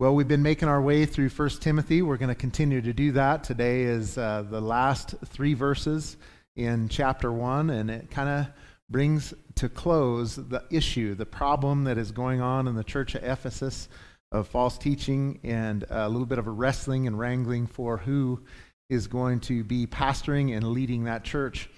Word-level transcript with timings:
Well, 0.00 0.14
we've 0.14 0.28
been 0.28 0.44
making 0.44 0.68
our 0.68 0.80
way 0.80 1.06
through 1.06 1.30
1 1.30 1.48
Timothy. 1.58 2.02
We're 2.02 2.18
going 2.18 2.28
to 2.28 2.36
continue 2.36 2.80
to 2.80 2.92
do 2.92 3.10
that. 3.12 3.42
Today 3.42 3.82
is 3.82 4.16
uh, 4.16 4.44
the 4.48 4.60
last 4.60 5.16
three 5.24 5.54
verses 5.54 6.16
in 6.54 6.88
chapter 6.88 7.32
1, 7.32 7.70
and 7.70 7.90
it 7.90 8.08
kind 8.08 8.28
of 8.28 8.46
brings 8.88 9.34
to 9.56 9.68
close 9.68 10.36
the 10.36 10.62
issue, 10.70 11.16
the 11.16 11.26
problem 11.26 11.82
that 11.82 11.98
is 11.98 12.12
going 12.12 12.40
on 12.40 12.68
in 12.68 12.76
the 12.76 12.84
church 12.84 13.16
of 13.16 13.24
Ephesus 13.24 13.88
of 14.30 14.46
false 14.46 14.78
teaching 14.78 15.40
and 15.42 15.84
a 15.90 16.08
little 16.08 16.26
bit 16.26 16.38
of 16.38 16.46
a 16.46 16.52
wrestling 16.52 17.08
and 17.08 17.18
wrangling 17.18 17.66
for 17.66 17.96
who 17.96 18.40
is 18.88 19.08
going 19.08 19.40
to 19.40 19.64
be 19.64 19.84
pastoring 19.84 20.56
and 20.56 20.68
leading 20.68 21.02
that 21.06 21.24
church 21.24 21.68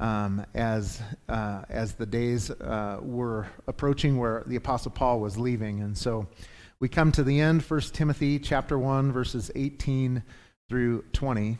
um, 0.00 0.44
as, 0.54 1.00
uh, 1.28 1.62
as 1.68 1.94
the 1.94 2.06
days 2.06 2.50
uh, 2.50 2.98
were 3.00 3.46
approaching 3.68 4.18
where 4.18 4.42
the 4.48 4.56
Apostle 4.56 4.90
Paul 4.90 5.20
was 5.20 5.38
leaving. 5.38 5.82
And 5.82 5.96
so, 5.96 6.26
we 6.80 6.88
come 6.88 7.12
to 7.12 7.22
the 7.22 7.40
end 7.40 7.62
1 7.62 7.80
timothy 7.92 8.38
chapter 8.38 8.78
1 8.78 9.12
verses 9.12 9.50
18 9.54 10.22
through 10.68 11.02
20 11.12 11.58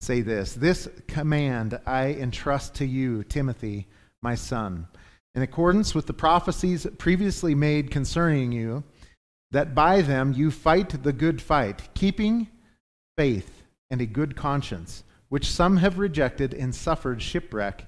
say 0.00 0.20
this 0.20 0.54
this 0.54 0.88
command 1.08 1.78
i 1.86 2.12
entrust 2.12 2.74
to 2.74 2.86
you 2.86 3.24
timothy 3.24 3.86
my 4.22 4.34
son 4.34 4.86
in 5.34 5.42
accordance 5.42 5.94
with 5.94 6.06
the 6.06 6.12
prophecies 6.12 6.86
previously 6.98 7.54
made 7.54 7.90
concerning 7.90 8.52
you 8.52 8.84
that 9.50 9.74
by 9.74 10.00
them 10.00 10.32
you 10.32 10.50
fight 10.50 11.02
the 11.02 11.12
good 11.12 11.42
fight 11.42 11.88
keeping 11.94 12.48
faith 13.18 13.62
and 13.90 14.00
a 14.00 14.06
good 14.06 14.36
conscience 14.36 15.04
which 15.28 15.50
some 15.50 15.78
have 15.78 15.98
rejected 15.98 16.52
and 16.52 16.74
suffered 16.74 17.22
shipwreck 17.22 17.86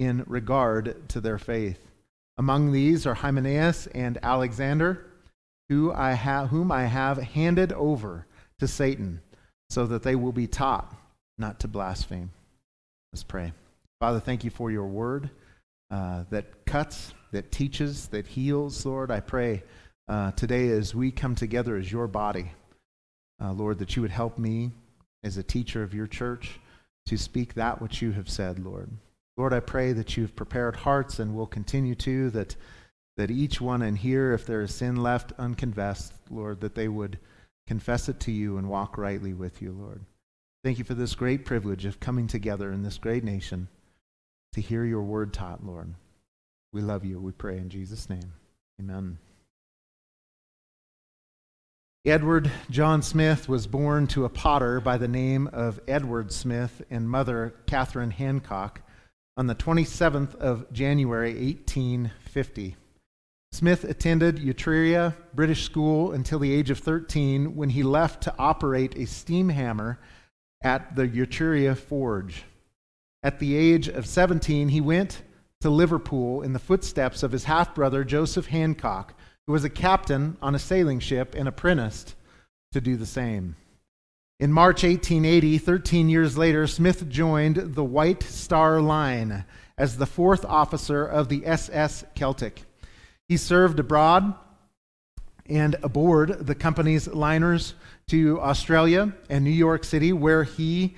in 0.00 0.24
regard 0.26 1.08
to 1.08 1.20
their 1.20 1.38
faith. 1.38 1.92
Among 2.38 2.72
these 2.72 3.06
are 3.06 3.14
hymenaeus 3.14 3.86
and 3.88 4.18
alexander 4.24 5.11
who 5.72 5.90
I 5.90 6.14
whom 6.14 6.70
I 6.70 6.84
have 6.84 7.16
handed 7.16 7.72
over 7.72 8.26
to 8.58 8.68
Satan, 8.68 9.22
so 9.70 9.86
that 9.86 10.02
they 10.02 10.14
will 10.14 10.32
be 10.32 10.46
taught 10.46 10.94
not 11.38 11.60
to 11.60 11.68
blaspheme. 11.68 12.30
Let's 13.10 13.22
pray. 13.22 13.52
Father, 13.98 14.20
thank 14.20 14.44
you 14.44 14.50
for 14.50 14.70
your 14.70 14.86
word 14.86 15.30
uh, 15.90 16.24
that 16.28 16.66
cuts, 16.66 17.14
that 17.32 17.50
teaches, 17.50 18.08
that 18.08 18.26
heals. 18.26 18.84
Lord, 18.84 19.10
I 19.10 19.20
pray 19.20 19.62
uh, 20.08 20.32
today 20.32 20.68
as 20.68 20.94
we 20.94 21.10
come 21.10 21.34
together 21.34 21.76
as 21.76 21.90
your 21.90 22.06
body, 22.06 22.52
uh, 23.42 23.52
Lord, 23.52 23.78
that 23.78 23.96
you 23.96 24.02
would 24.02 24.10
help 24.10 24.38
me 24.38 24.72
as 25.24 25.38
a 25.38 25.42
teacher 25.42 25.82
of 25.82 25.94
your 25.94 26.06
church 26.06 26.60
to 27.06 27.16
speak 27.16 27.54
that 27.54 27.80
which 27.80 28.02
you 28.02 28.12
have 28.12 28.28
said, 28.28 28.58
Lord. 28.58 28.90
Lord, 29.38 29.54
I 29.54 29.60
pray 29.60 29.94
that 29.94 30.18
you've 30.18 30.36
prepared 30.36 30.76
hearts 30.76 31.18
and 31.18 31.34
will 31.34 31.46
continue 31.46 31.94
to, 31.94 32.28
that 32.30 32.56
that 33.16 33.30
each 33.30 33.60
one 33.60 33.82
in 33.82 33.96
here, 33.96 34.32
if 34.32 34.46
there 34.46 34.62
is 34.62 34.74
sin 34.74 34.96
left 34.96 35.32
unconfessed, 35.38 36.12
Lord, 36.30 36.60
that 36.60 36.74
they 36.74 36.88
would 36.88 37.18
confess 37.66 38.08
it 38.08 38.20
to 38.20 38.32
you 38.32 38.56
and 38.56 38.68
walk 38.68 38.96
rightly 38.96 39.34
with 39.34 39.62
you, 39.62 39.72
Lord. 39.72 40.04
Thank 40.64 40.78
you 40.78 40.84
for 40.84 40.94
this 40.94 41.14
great 41.14 41.44
privilege 41.44 41.84
of 41.84 42.00
coming 42.00 42.26
together 42.26 42.72
in 42.72 42.82
this 42.82 42.98
great 42.98 43.24
nation 43.24 43.68
to 44.52 44.60
hear 44.60 44.84
your 44.84 45.02
word 45.02 45.32
taught, 45.32 45.64
Lord. 45.64 45.94
We 46.72 46.80
love 46.80 47.04
you. 47.04 47.20
We 47.20 47.32
pray 47.32 47.58
in 47.58 47.68
Jesus' 47.68 48.08
name. 48.08 48.32
Amen. 48.80 49.18
Edward 52.04 52.50
John 52.68 53.00
Smith 53.02 53.48
was 53.48 53.66
born 53.66 54.08
to 54.08 54.24
a 54.24 54.28
potter 54.28 54.80
by 54.80 54.98
the 54.98 55.06
name 55.06 55.48
of 55.52 55.78
Edward 55.86 56.32
Smith 56.32 56.82
and 56.90 57.08
mother 57.08 57.54
Catherine 57.66 58.10
Hancock 58.10 58.82
on 59.36 59.46
the 59.46 59.54
27th 59.54 60.34
of 60.34 60.72
January 60.72 61.34
1850. 61.34 62.76
Smith 63.52 63.84
attended 63.84 64.38
Etruria 64.38 65.14
British 65.34 65.64
School 65.64 66.12
until 66.12 66.38
the 66.38 66.52
age 66.52 66.70
of 66.70 66.78
13 66.78 67.54
when 67.54 67.68
he 67.68 67.82
left 67.82 68.22
to 68.22 68.34
operate 68.38 68.96
a 68.96 69.06
steam 69.06 69.50
hammer 69.50 70.00
at 70.62 70.96
the 70.96 71.06
Etruria 71.06 71.76
Forge. 71.76 72.44
At 73.22 73.38
the 73.38 73.54
age 73.54 73.88
of 73.88 74.06
17, 74.06 74.70
he 74.70 74.80
went 74.80 75.22
to 75.60 75.68
Liverpool 75.68 76.40
in 76.40 76.54
the 76.54 76.58
footsteps 76.58 77.22
of 77.22 77.30
his 77.30 77.44
half 77.44 77.74
brother 77.74 78.04
Joseph 78.04 78.46
Hancock, 78.46 79.14
who 79.46 79.52
was 79.52 79.64
a 79.64 79.70
captain 79.70 80.38
on 80.40 80.54
a 80.54 80.58
sailing 80.58 80.98
ship 80.98 81.34
and 81.36 81.46
apprenticed 81.46 82.14
to 82.72 82.80
do 82.80 82.96
the 82.96 83.06
same. 83.06 83.54
In 84.40 84.50
March 84.50 84.82
1880, 84.82 85.58
13 85.58 86.08
years 86.08 86.38
later, 86.38 86.66
Smith 86.66 87.06
joined 87.10 87.56
the 87.74 87.84
White 87.84 88.22
Star 88.22 88.80
Line 88.80 89.44
as 89.76 89.98
the 89.98 90.06
fourth 90.06 90.44
officer 90.46 91.04
of 91.04 91.28
the 91.28 91.46
SS 91.46 92.04
Celtic. 92.14 92.62
He 93.32 93.38
served 93.38 93.80
abroad 93.80 94.34
and 95.46 95.74
aboard 95.82 96.46
the 96.46 96.54
company's 96.54 97.08
liners 97.08 97.72
to 98.08 98.38
Australia 98.42 99.14
and 99.30 99.42
New 99.42 99.50
York 99.50 99.84
City, 99.84 100.12
where 100.12 100.44
he 100.44 100.96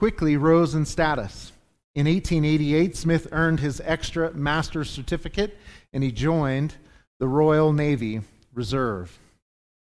quickly 0.00 0.36
rose 0.36 0.74
in 0.74 0.84
status. 0.84 1.52
In 1.94 2.06
1888, 2.06 2.96
Smith 2.96 3.28
earned 3.30 3.60
his 3.60 3.80
extra 3.84 4.32
master's 4.32 4.90
certificate 4.90 5.56
and 5.92 6.02
he 6.02 6.10
joined 6.10 6.74
the 7.20 7.28
Royal 7.28 7.72
Navy 7.72 8.22
Reserve. 8.52 9.16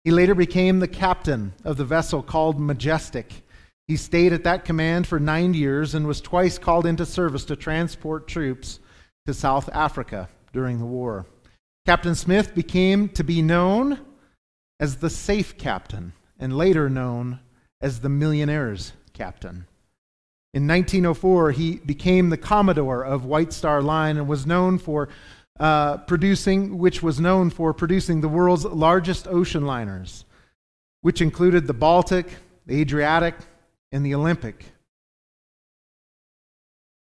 He 0.05 0.11
later 0.11 0.33
became 0.33 0.79
the 0.79 0.87
captain 0.87 1.51
of 1.65 1.75
the 1.75 1.83
vessel 1.83 2.23
called 2.23 2.57
Majestic. 2.57 3.43
He 3.89 3.97
stayed 3.97 4.31
at 4.31 4.45
that 4.45 4.63
command 4.63 5.07
for 5.07 5.19
nine 5.19 5.53
years 5.53 5.93
and 5.93 6.07
was 6.07 6.21
twice 6.21 6.57
called 6.57 6.85
into 6.85 7.05
service 7.05 7.43
to 7.43 7.57
transport 7.57 8.29
troops 8.29 8.79
to 9.25 9.33
South 9.33 9.69
Africa 9.73 10.29
during 10.53 10.79
the 10.79 10.85
war. 10.85 11.25
Captain 11.85 12.15
Smith 12.15 12.53
became 12.53 13.09
to 13.09 13.23
be 13.23 13.41
known 13.41 13.99
as 14.79 14.97
the 14.97 15.09
safe 15.09 15.57
captain 15.57 16.13
and 16.39 16.55
later 16.55 16.89
known 16.89 17.39
as 17.81 17.99
the 17.99 18.09
millionaire's 18.09 18.93
captain. 19.13 19.65
In 20.53 20.67
1904, 20.67 21.51
he 21.51 21.77
became 21.77 22.29
the 22.29 22.37
commodore 22.37 23.03
of 23.03 23.25
White 23.25 23.53
Star 23.53 23.81
Line 23.81 24.17
and 24.17 24.27
was 24.27 24.45
known 24.45 24.77
for 24.77 25.09
uh, 25.59 25.97
producing, 25.97 26.77
which 26.77 27.01
was 27.01 27.19
known 27.19 27.49
for 27.49 27.73
producing 27.73 28.21
the 28.21 28.27
world's 28.27 28.65
largest 28.65 29.27
ocean 29.27 29.65
liners, 29.65 30.25
which 31.01 31.21
included 31.21 31.67
the 31.67 31.73
Baltic, 31.73 32.27
the 32.65 32.81
Adriatic, 32.81 33.35
and 33.91 34.05
the 34.05 34.13
Olympic. 34.13 34.65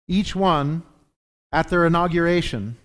Each 0.07 0.35
one, 0.35 0.83
at 1.51 1.69
their 1.69 1.85
inauguration, 1.85 2.77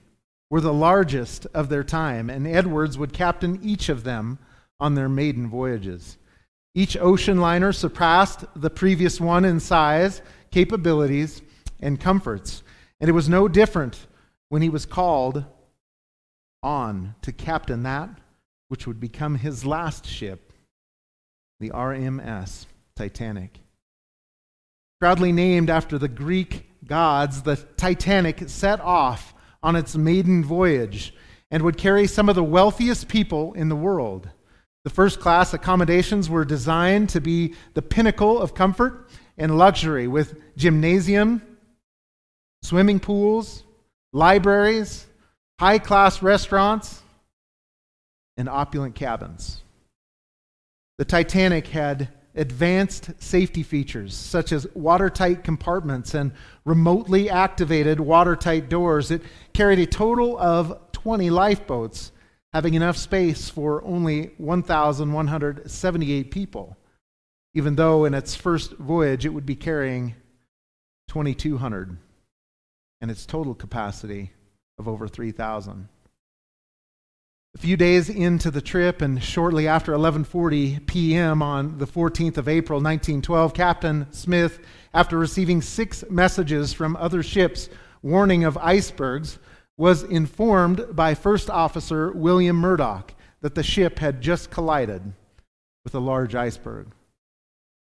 were 0.50 0.60
the 0.60 0.72
largest 0.72 1.46
of 1.54 1.68
their 1.68 1.84
time, 1.84 2.30
and 2.30 2.46
Edwards 2.46 2.96
would 2.96 3.12
captain 3.12 3.58
each 3.62 3.88
of 3.88 4.04
them 4.04 4.38
on 4.78 4.94
their 4.94 5.08
maiden 5.08 5.48
voyages. 5.48 6.18
Each 6.74 6.96
ocean 6.96 7.40
liner 7.40 7.72
surpassed 7.72 8.44
the 8.54 8.70
previous 8.70 9.20
one 9.20 9.44
in 9.44 9.60
size, 9.60 10.20
capabilities, 10.50 11.42
and 11.80 11.98
comforts. 11.98 12.62
And 13.00 13.08
it 13.08 13.14
was 13.14 13.28
no 13.28 13.48
different 13.48 14.06
when 14.48 14.62
he 14.62 14.68
was 14.68 14.86
called 14.86 15.44
on 16.62 17.14
to 17.22 17.32
captain 17.32 17.82
that 17.84 18.10
which 18.68 18.86
would 18.86 19.00
become 19.00 19.36
his 19.36 19.64
last 19.64 20.06
ship, 20.06 20.52
the 21.60 21.70
RMS 21.70 22.66
Titanic. 22.96 23.60
Proudly 25.00 25.32
named 25.32 25.70
after 25.70 25.98
the 25.98 26.08
Greek 26.08 26.68
gods, 26.84 27.42
the 27.42 27.56
Titanic 27.56 28.48
set 28.48 28.80
off 28.80 29.34
on 29.62 29.76
its 29.76 29.96
maiden 29.96 30.44
voyage 30.44 31.14
and 31.50 31.62
would 31.62 31.76
carry 31.76 32.06
some 32.06 32.28
of 32.28 32.34
the 32.34 32.44
wealthiest 32.44 33.08
people 33.08 33.52
in 33.54 33.68
the 33.68 33.76
world. 33.76 34.28
The 34.84 34.90
first 34.90 35.20
class 35.20 35.52
accommodations 35.52 36.30
were 36.30 36.44
designed 36.44 37.08
to 37.10 37.20
be 37.20 37.54
the 37.74 37.82
pinnacle 37.82 38.40
of 38.40 38.54
comfort 38.54 39.08
and 39.36 39.58
luxury 39.58 40.06
with 40.06 40.38
gymnasium, 40.56 41.42
swimming 42.62 43.00
pools, 43.00 43.64
libraries, 44.12 45.06
high 45.58 45.78
class 45.78 46.22
restaurants, 46.22 47.02
and 48.36 48.48
opulent 48.48 48.94
cabins. 48.94 49.62
The 50.98 51.04
Titanic 51.04 51.66
had 51.66 52.08
advanced 52.36 53.10
safety 53.18 53.62
features 53.62 54.14
such 54.14 54.52
as 54.52 54.66
watertight 54.74 55.42
compartments 55.42 56.14
and 56.14 56.32
remotely 56.64 57.30
activated 57.30 57.98
watertight 57.98 58.68
doors. 58.68 59.10
It 59.10 59.22
carried 59.52 59.78
a 59.78 59.86
total 59.86 60.38
of 60.38 60.78
20 60.92 61.30
lifeboats, 61.30 62.12
having 62.52 62.74
enough 62.74 62.96
space 62.96 63.48
for 63.48 63.82
only 63.84 64.32
1,178 64.38 66.30
people, 66.30 66.76
even 67.54 67.76
though 67.76 68.04
in 68.04 68.14
its 68.14 68.34
first 68.34 68.72
voyage 68.72 69.24
it 69.24 69.30
would 69.30 69.46
be 69.46 69.56
carrying 69.56 70.14
2,200 71.08 71.96
and 73.00 73.10
its 73.10 73.26
total 73.26 73.54
capacity 73.54 74.32
of 74.78 74.88
over 74.88 75.08
3,000. 75.08 75.88
A 77.56 77.58
few 77.58 77.78
days 77.78 78.10
into 78.10 78.50
the 78.50 78.60
trip 78.60 79.00
and 79.00 79.22
shortly 79.22 79.66
after 79.66 79.92
11:40 79.94 80.86
p.m. 80.86 81.40
on 81.40 81.78
the 81.78 81.86
14th 81.86 82.36
of 82.36 82.48
April 82.48 82.80
1912, 82.80 83.54
Captain 83.54 84.06
Smith, 84.10 84.60
after 84.92 85.16
receiving 85.16 85.62
6 85.62 86.04
messages 86.10 86.74
from 86.74 86.96
other 86.96 87.22
ships 87.22 87.70
warning 88.02 88.44
of 88.44 88.58
icebergs, 88.58 89.38
was 89.78 90.02
informed 90.02 90.84
by 90.94 91.14
First 91.14 91.48
Officer 91.48 92.12
William 92.12 92.56
Murdoch 92.56 93.14
that 93.40 93.54
the 93.54 93.62
ship 93.62 94.00
had 94.00 94.20
just 94.20 94.50
collided 94.50 95.14
with 95.82 95.94
a 95.94 95.98
large 95.98 96.34
iceberg. 96.34 96.88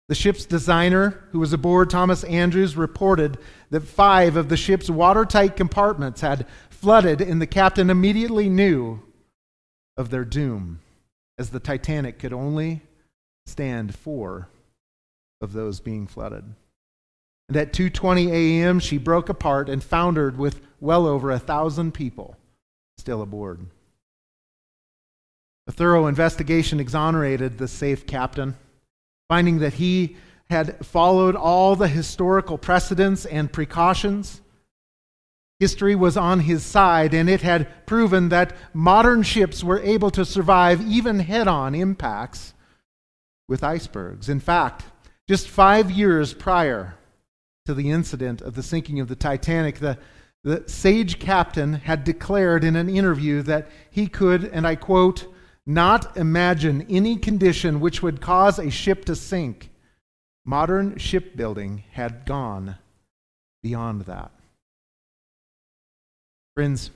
The 0.09 0.15
ship's 0.15 0.47
designer, 0.47 1.29
who 1.33 1.39
was 1.39 1.53
aboard 1.53 1.91
Thomas 1.91 2.25
Andrews, 2.25 2.79
reported 2.79 3.37
that 3.69 3.83
five 3.83 4.37
of 4.37 4.49
the 4.49 4.57
ship's 4.57 4.89
watertight 4.89 5.55
compartments 5.55 6.23
had 6.23 6.47
flooded, 6.71 7.21
and 7.21 7.43
the 7.43 7.47
captain 7.47 7.91
immediately 7.91 8.49
knew 8.49 9.03
of 9.96 10.10
their 10.10 10.25
doom, 10.25 10.81
as 11.38 11.50
the 11.50 11.60
Titanic 11.60 12.19
could 12.19 12.32
only 12.32 12.82
stand 13.46 13.94
four 13.94 14.48
of 15.40 15.52
those 15.52 15.81
being 15.81 16.06
flooded. 16.06 16.44
And 17.48 17.56
at 17.56 17.72
2:20 17.72 18.31
a.m., 18.31 18.78
she 18.78 18.98
broke 18.98 19.28
apart 19.28 19.69
and 19.69 19.82
foundered 19.82 20.38
with 20.38 20.60
well 20.81 21.06
over 21.06 21.31
a 21.31 21.38
thousand 21.38 21.92
people 21.92 22.37
still 22.96 23.22
aboard. 23.22 23.66
A 25.66 25.72
thorough 25.72 26.06
investigation 26.06 26.81
exonerated 26.81 27.58
the 27.58 27.69
safe 27.69 28.06
captain, 28.06 28.56
finding 29.28 29.58
that 29.60 29.75
he 29.75 30.16
had 30.48 30.84
followed 30.84 31.37
all 31.37 31.76
the 31.76 31.88
historical 31.88 32.58
precedents 32.58 33.25
and 33.25 33.52
precautions. 33.52 34.40
History 35.61 35.95
was 35.95 36.17
on 36.17 36.41
his 36.41 36.65
side, 36.65 37.12
and 37.12 37.29
it 37.29 37.43
had 37.43 37.87
proven 37.87 38.31
that 38.31 38.57
modern 38.73 39.23
ships 39.23 39.62
were 39.62 39.79
able 39.81 40.11
to 40.11 40.25
survive 40.25 40.81
even 40.81 41.21
head 41.21 41.47
on 41.47 41.75
impacts 41.75 42.55
with 43.47 43.62
icebergs. 43.62 44.31
In 44.31 44.41
fact, 44.41 44.85
just 45.29 45.49
five 45.49 45.91
years 45.91 46.33
prior 46.33 46.95
to 47.67 47.75
the 47.75 47.91
incident 47.91 48.41
of 48.41 48.55
the 48.55 48.62
sinking 48.62 49.01
of 49.01 49.09
the 49.09 49.15
Titanic, 49.15 49.81
the, 49.81 49.99
the 50.43 50.65
sage 50.67 51.19
captain 51.19 51.75
had 51.75 52.05
declared 52.05 52.65
in 52.65 52.75
an 52.75 52.89
interview 52.89 53.43
that 53.43 53.69
he 53.91 54.07
could, 54.07 54.45
and 54.45 54.67
I 54.67 54.77
quote, 54.77 55.27
not 55.67 56.17
imagine 56.17 56.87
any 56.89 57.17
condition 57.17 57.81
which 57.81 58.03
would 58.03 58.23
cause 58.23 58.59
a 58.59 58.71
ship 58.71 59.05
to 59.05 59.15
sink. 59.15 59.71
Modern 60.47 60.97
shipbuilding 60.97 61.85
had 61.93 62.25
gone 62.25 62.79
beyond 63.62 64.03
that. 64.03 64.33
Friends, 66.61 66.91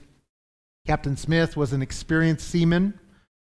Captain 0.85 1.17
Smith 1.17 1.57
was 1.57 1.73
an 1.73 1.81
experienced 1.81 2.47
seaman 2.47 2.99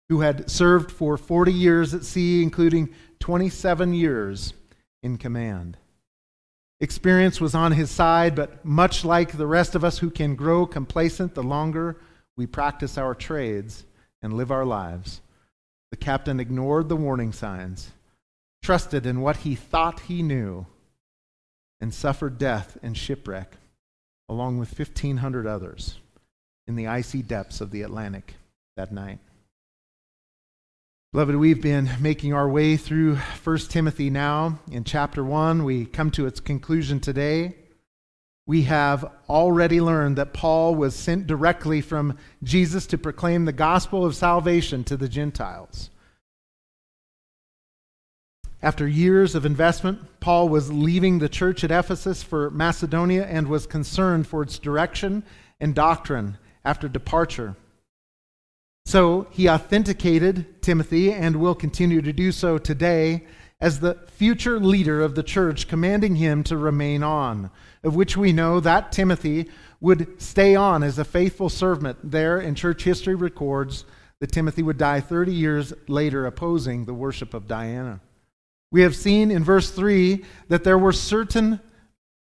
who 0.09 0.23
had 0.23 0.51
served 0.51 0.91
for 0.91 1.17
40 1.17 1.53
years 1.53 1.95
at 1.95 2.03
sea, 2.03 2.43
including 2.43 2.93
27 3.21 3.95
years 3.95 4.53
in 5.01 5.17
command. 5.17 5.77
Experience 6.81 7.41
was 7.41 7.55
on 7.55 7.71
his 7.71 7.89
side, 7.89 8.35
but 8.35 8.65
much 8.65 9.05
like 9.05 9.37
the 9.37 9.47
rest 9.47 9.77
of 9.77 9.85
us 9.85 9.99
who 9.99 10.11
can 10.11 10.35
grow 10.35 10.67
complacent 10.67 11.37
the 11.37 11.43
longer 11.45 12.01
we 12.37 12.49
practice 12.49 12.99
our 12.99 13.15
trades, 13.15 13.85
and 14.21 14.33
live 14.33 14.51
our 14.51 14.65
lives. 14.65 15.21
The 15.93 15.99
captain 15.99 16.41
ignored 16.41 16.89
the 16.89 16.97
warning 16.97 17.33
signs, 17.33 17.93
trusted 18.61 19.07
in 19.07 19.21
what 19.21 19.37
he 19.37 19.55
thought 19.55 20.01
he 20.01 20.25
knew, 20.25 20.67
and 21.81 21.95
suffered 21.95 22.39
death 22.39 22.77
and 22.83 22.97
shipwreck, 22.97 23.55
along 24.29 24.59
with 24.59 24.79
1,500 24.79 25.47
others, 25.47 25.97
in 26.69 26.77
the 26.77 26.87
icy 26.87 27.23
depths 27.23 27.61
of 27.61 27.73
the 27.73 27.83
Atlantic 27.83 28.35
that 28.77 28.93
night. 28.93 29.19
Beloved, 31.13 31.35
we've 31.35 31.61
been 31.61 31.91
making 31.99 32.33
our 32.33 32.49
way 32.49 32.77
through 32.77 33.17
1 33.17 33.59
Timothy 33.71 34.11
now. 34.11 34.61
In 34.71 34.85
chapter 34.85 35.25
1, 35.25 35.65
we 35.65 35.87
come 35.87 36.13
to 36.13 36.27
its 36.27 36.39
conclusion 36.39 37.01
today 37.01 37.57
we 38.49 38.63
have 38.63 39.05
already 39.29 39.79
learned 39.79 40.17
that 40.17 40.33
Paul 40.33 40.75
was 40.75 40.97
sent 40.97 41.27
directly 41.27 41.83
from 41.83 42.17
Jesus 42.43 42.87
to 42.87 42.97
proclaim 42.97 43.45
the 43.45 43.53
gospel 43.53 44.07
of 44.07 44.17
salvation 44.17 44.85
to 44.85 44.97
the 44.97 45.09
Gentiles. 45.09 45.91
After 48.63 48.89
years 48.89 49.35
of 49.35 49.45
investment, 49.45 50.01
Paul 50.21 50.49
was 50.49 50.73
leaving 50.73 51.19
the 51.19 51.29
church 51.29 51.63
at 51.63 51.71
Ephesus 51.71 52.23
for 52.23 52.49
Macedonia 52.49 53.27
and 53.27 53.49
was 53.49 53.67
concerned 53.67 54.27
for 54.27 54.43
its 54.43 54.59
direction 54.59 55.25
and 55.61 55.75
doctrine 55.75 56.39
after 56.69 56.89
departure. 56.89 57.57
So 58.87 59.27
he 59.31 59.49
authenticated 59.49 60.63
Timothy 60.63 61.13
and 61.13 61.37
will 61.37 61.55
continue 61.55 62.03
to 62.03 62.13
do 62.13 62.33
so 62.33 62.59
today 62.59 63.25
as 63.61 63.81
the 63.81 63.95
future 64.07 64.61
leader 64.61 65.03
of 65.03 65.15
the 65.15 65.23
church, 65.23 65.67
commanding 65.67 66.17
him 66.17 66.45
to 66.45 66.57
remain 66.57 67.03
on 67.03 67.51
of 67.85 67.95
which 67.95 68.17
we 68.17 68.33
know 68.33 68.61
that 68.61 68.93
Timothy 68.93 69.49
would 69.81 70.21
stay 70.21 70.55
on 70.57 70.83
as 70.83 70.99
a 70.99 71.05
faithful 71.05 71.49
servant 71.49 71.99
there, 72.03 72.41
in 72.41 72.55
church 72.55 72.85
history 72.85 73.15
records 73.15 73.85
that 74.21 74.33
Timothy 74.33 74.63
would 74.63 74.79
die 74.79 75.01
30 75.01 75.33
years 75.33 75.73
later 75.87 76.27
opposing 76.27 76.85
the 76.85 76.95
worship 76.95 77.35
of 77.35 77.47
Diana. 77.47 78.01
We 78.71 78.83
have 78.83 78.97
seen 78.97 79.31
in 79.31 79.45
verse 79.45 79.71
3 79.71 80.25
that 80.49 80.65
there 80.65 80.79
were 80.79 80.93
certain, 80.93 81.61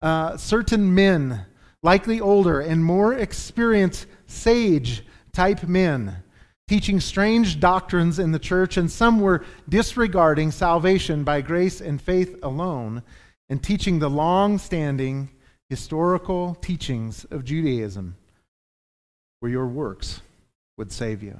uh, 0.01 0.37
certain 0.37 0.93
men, 0.93 1.45
likely 1.83 2.19
older 2.19 2.59
and 2.59 2.83
more 2.83 3.13
experienced 3.13 4.07
sage 4.33 5.03
type 5.31 5.63
men, 5.63 6.23
teaching 6.67 6.99
strange 6.99 7.59
doctrines 7.59 8.19
in 8.19 8.31
the 8.31 8.39
church, 8.39 8.77
and 8.77 8.91
some 8.91 9.19
were 9.19 9.45
disregarding 9.69 10.51
salvation 10.51 11.23
by 11.23 11.41
grace 11.41 11.81
and 11.81 12.01
faith 12.01 12.37
alone 12.43 13.03
and 13.49 13.61
teaching 13.61 13.99
the 13.99 14.09
long 14.09 14.57
standing 14.57 15.29
historical 15.69 16.55
teachings 16.55 17.25
of 17.25 17.43
Judaism 17.43 18.15
where 19.39 19.51
your 19.51 19.67
works 19.67 20.21
would 20.77 20.91
save 20.91 21.21
you. 21.21 21.37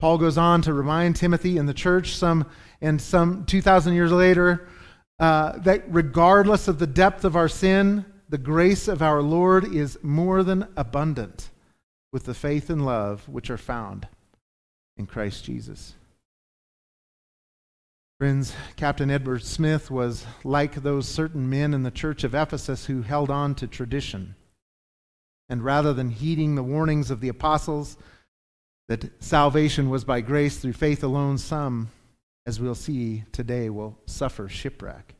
Paul 0.00 0.18
goes 0.18 0.38
on 0.38 0.62
to 0.62 0.72
remind 0.72 1.16
Timothy 1.16 1.58
and 1.58 1.68
the 1.68 1.74
church 1.74 2.16
some 2.16 2.46
and 2.80 3.00
some 3.00 3.44
2,000 3.44 3.94
years 3.94 4.12
later 4.12 4.68
uh, 5.18 5.58
that 5.58 5.84
regardless 5.88 6.68
of 6.68 6.78
the 6.78 6.86
depth 6.86 7.24
of 7.24 7.36
our 7.36 7.48
sin, 7.48 8.04
the 8.30 8.38
grace 8.38 8.86
of 8.86 9.02
our 9.02 9.20
Lord 9.20 9.74
is 9.74 9.98
more 10.02 10.44
than 10.44 10.68
abundant 10.76 11.50
with 12.12 12.24
the 12.24 12.34
faith 12.34 12.70
and 12.70 12.86
love 12.86 13.28
which 13.28 13.50
are 13.50 13.58
found 13.58 14.06
in 14.96 15.06
Christ 15.06 15.44
Jesus. 15.44 15.94
Friends, 18.20 18.54
Captain 18.76 19.10
Edward 19.10 19.42
Smith 19.42 19.90
was 19.90 20.26
like 20.44 20.76
those 20.76 21.08
certain 21.08 21.50
men 21.50 21.74
in 21.74 21.82
the 21.82 21.90
church 21.90 22.22
of 22.22 22.34
Ephesus 22.34 22.86
who 22.86 23.02
held 23.02 23.30
on 23.30 23.56
to 23.56 23.66
tradition. 23.66 24.36
And 25.48 25.64
rather 25.64 25.92
than 25.92 26.10
heeding 26.10 26.54
the 26.54 26.62
warnings 26.62 27.10
of 27.10 27.20
the 27.20 27.30
apostles 27.30 27.96
that 28.86 29.10
salvation 29.20 29.90
was 29.90 30.04
by 30.04 30.20
grace 30.20 30.58
through 30.58 30.74
faith 30.74 31.02
alone, 31.02 31.38
some, 31.38 31.88
as 32.46 32.60
we'll 32.60 32.76
see 32.76 33.24
today, 33.32 33.70
will 33.70 33.98
suffer 34.06 34.48
shipwreck. 34.48 35.16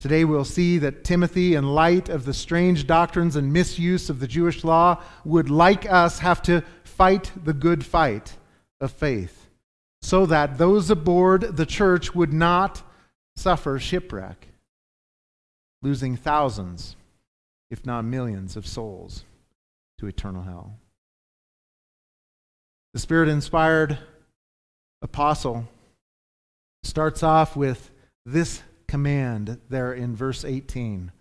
Today 0.00 0.24
we'll 0.24 0.44
see 0.44 0.78
that 0.78 1.04
Timothy, 1.04 1.54
in 1.54 1.64
light 1.64 2.08
of 2.08 2.24
the 2.24 2.34
strange 2.34 2.86
doctrines 2.86 3.34
and 3.34 3.52
misuse 3.52 4.10
of 4.10 4.20
the 4.20 4.28
Jewish 4.28 4.62
law, 4.62 5.02
would, 5.24 5.48
like 5.48 5.90
us, 5.90 6.18
have 6.18 6.42
to 6.42 6.62
fight 6.84 7.32
the 7.44 7.54
good 7.54 7.84
fight 7.84 8.36
of 8.80 8.92
faith 8.92 9.48
so 10.02 10.26
that 10.26 10.58
those 10.58 10.90
aboard 10.90 11.56
the 11.56 11.66
church 11.66 12.14
would 12.14 12.32
not 12.32 12.82
suffer 13.36 13.78
shipwreck, 13.78 14.48
losing 15.82 16.16
thousands, 16.16 16.94
if 17.70 17.84
not 17.84 18.04
millions, 18.04 18.56
of 18.56 18.66
souls 18.66 19.24
to 19.98 20.06
eternal 20.06 20.42
hell. 20.42 20.78
The 22.92 23.00
Spirit 23.00 23.28
inspired 23.28 23.98
apostle 25.02 25.66
starts 26.82 27.22
off 27.22 27.56
with 27.56 27.90
this 28.24 28.62
command 28.88 29.58
there 29.68 29.92
in 29.92 30.14
verse 30.16 30.44
18. 30.44 31.12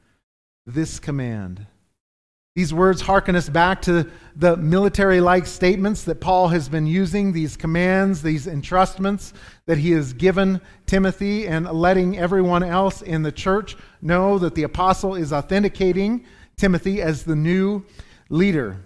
This 0.65 0.99
command. 0.99 1.67
These 2.55 2.73
words 2.73 3.01
hearken 3.01 3.35
us 3.35 3.49
back 3.49 3.81
to 3.81 4.09
the 4.37 4.55
military 4.55 5.19
like 5.19 5.45
statements 5.45 6.03
that 6.03 6.21
Paul 6.21 6.47
has 6.47 6.69
been 6.69 6.87
using, 6.87 7.33
these 7.33 7.57
commands, 7.57 8.21
these 8.21 8.47
entrustments 8.47 9.33
that 9.65 9.77
he 9.77 9.91
has 9.91 10.13
given 10.13 10.61
Timothy, 10.85 11.47
and 11.47 11.69
letting 11.69 12.17
everyone 12.17 12.63
else 12.63 13.01
in 13.01 13.23
the 13.23 13.31
church 13.31 13.75
know 14.01 14.39
that 14.39 14.55
the 14.55 14.63
apostle 14.63 15.15
is 15.15 15.33
authenticating 15.33 16.25
Timothy 16.55 17.01
as 17.01 17.23
the 17.23 17.35
new 17.35 17.83
leader. 18.29 18.77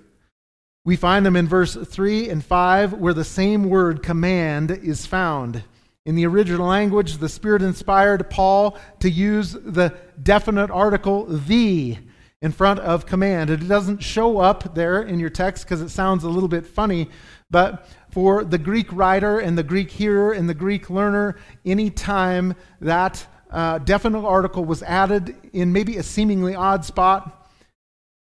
We 0.83 0.95
find 0.95 1.23
them 1.23 1.35
in 1.35 1.47
verse 1.47 1.75
3 1.75 2.29
and 2.29 2.43
5, 2.43 2.93
where 2.93 3.13
the 3.13 3.23
same 3.23 3.69
word 3.69 4.01
command 4.01 4.71
is 4.71 5.05
found. 5.05 5.63
In 6.09 6.15
the 6.15 6.25
original 6.25 6.65
language, 6.65 7.17
the 7.19 7.29
Spirit 7.29 7.61
inspired 7.61 8.31
Paul 8.31 8.79
to 8.99 9.11
use 9.11 9.51
the 9.51 9.95
definite 10.23 10.71
article, 10.71 11.25
the 11.25 11.99
in 12.41 12.51
front 12.51 12.79
of 12.79 13.05
command. 13.05 13.51
It 13.51 13.67
doesn't 13.67 14.01
show 14.01 14.39
up 14.39 14.73
there 14.73 15.03
in 15.03 15.19
your 15.19 15.29
text 15.29 15.65
because 15.65 15.81
it 15.81 15.89
sounds 15.89 16.23
a 16.23 16.27
little 16.27 16.49
bit 16.49 16.65
funny, 16.65 17.11
but 17.51 17.87
for 18.09 18.43
the 18.43 18.57
Greek 18.57 18.91
writer 18.91 19.37
and 19.37 19.55
the 19.55 19.61
Greek 19.61 19.91
hearer 19.91 20.31
and 20.31 20.49
the 20.49 20.55
Greek 20.55 20.89
learner, 20.89 21.35
any 21.63 21.91
time 21.91 22.55
that 22.81 23.23
uh, 23.51 23.77
definite 23.77 24.25
article 24.25 24.65
was 24.65 24.81
added 24.81 25.35
in 25.53 25.71
maybe 25.71 25.97
a 25.97 26.01
seemingly 26.01 26.55
odd 26.55 26.83
spot, 26.83 27.51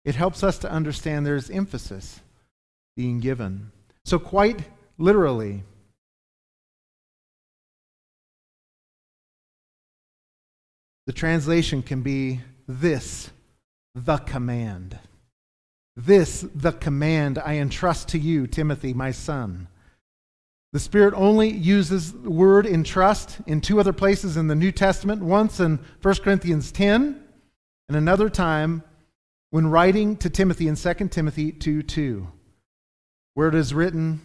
it 0.03 0.15
helps 0.15 0.41
us 0.41 0.57
to 0.57 0.71
understand 0.71 1.23
there's 1.23 1.51
emphasis 1.51 2.19
being 2.97 3.19
given. 3.19 3.71
So, 4.05 4.17
quite 4.17 4.71
literally, 4.97 5.61
the 11.05 11.13
translation 11.13 11.81
can 11.81 12.01
be 12.01 12.41
this, 12.67 13.29
the 13.93 14.17
command. 14.17 14.97
This, 15.95 16.45
the 16.53 16.71
command 16.71 17.37
I 17.37 17.55
entrust 17.55 18.09
to 18.09 18.19
you, 18.19 18.47
Timothy, 18.47 18.93
my 18.93 19.11
son. 19.11 19.67
The 20.73 20.79
Spirit 20.79 21.13
only 21.15 21.49
uses 21.49 22.11
the 22.11 22.29
word 22.29 22.65
entrust 22.65 23.37
in 23.47 23.61
two 23.61 23.79
other 23.79 23.93
places 23.93 24.35
in 24.35 24.47
the 24.47 24.55
New 24.55 24.73
Testament, 24.73 25.21
once 25.21 25.61
in 25.61 25.79
1 26.01 26.15
Corinthians 26.15 26.71
10, 26.73 27.23
and 27.87 27.97
another 27.97 28.29
time 28.29 28.83
when 29.51 29.67
writing 29.67 30.17
to 30.17 30.29
Timothy 30.29 30.67
in 30.67 30.75
2 30.75 30.93
Timothy 31.07 31.53
2 31.53 31.81
2, 31.81 32.27
where 33.35 33.47
it 33.47 33.55
is 33.55 33.73
written, 33.73 34.19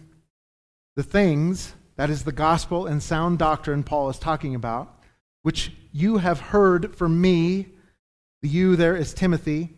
The 0.97 1.03
things, 1.03 1.73
that 1.95 2.09
is 2.09 2.23
the 2.23 2.33
gospel 2.33 2.85
and 2.85 3.01
sound 3.01 3.39
doctrine 3.39 3.83
Paul 3.83 4.09
is 4.09 4.19
talking 4.19 4.53
about, 4.53 5.00
which 5.43 5.71
you 5.91 6.17
have 6.17 6.39
heard 6.39 6.95
from 6.95 7.19
me, 7.19 7.67
the 8.41 8.49
you 8.49 8.75
there 8.75 8.95
is 8.95 9.13
Timothy, 9.13 9.69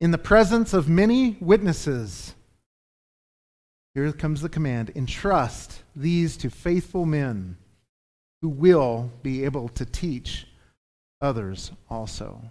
in 0.00 0.10
the 0.10 0.18
presence 0.18 0.72
of 0.72 0.88
many 0.88 1.36
witnesses. 1.40 2.34
Here 3.94 4.12
comes 4.12 4.40
the 4.40 4.48
command 4.48 4.92
entrust 4.94 5.82
these 5.96 6.36
to 6.38 6.50
faithful 6.50 7.04
men 7.04 7.56
who 8.40 8.48
will 8.48 9.10
be 9.22 9.44
able 9.44 9.68
to 9.70 9.84
teach 9.84 10.46
others 11.20 11.72
also. 11.90 12.50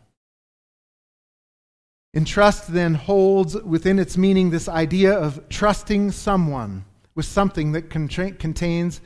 Entrust 2.13 2.73
then 2.73 2.95
holds 2.95 3.55
within 3.61 3.99
its 3.99 4.17
meaning 4.17 4.49
this 4.49 4.67
idea 4.67 5.13
of 5.13 5.47
trusting 5.49 6.11
someone 6.11 6.85
with 7.15 7.25
something 7.25 7.71
that 7.71 7.89
contains 7.89 9.01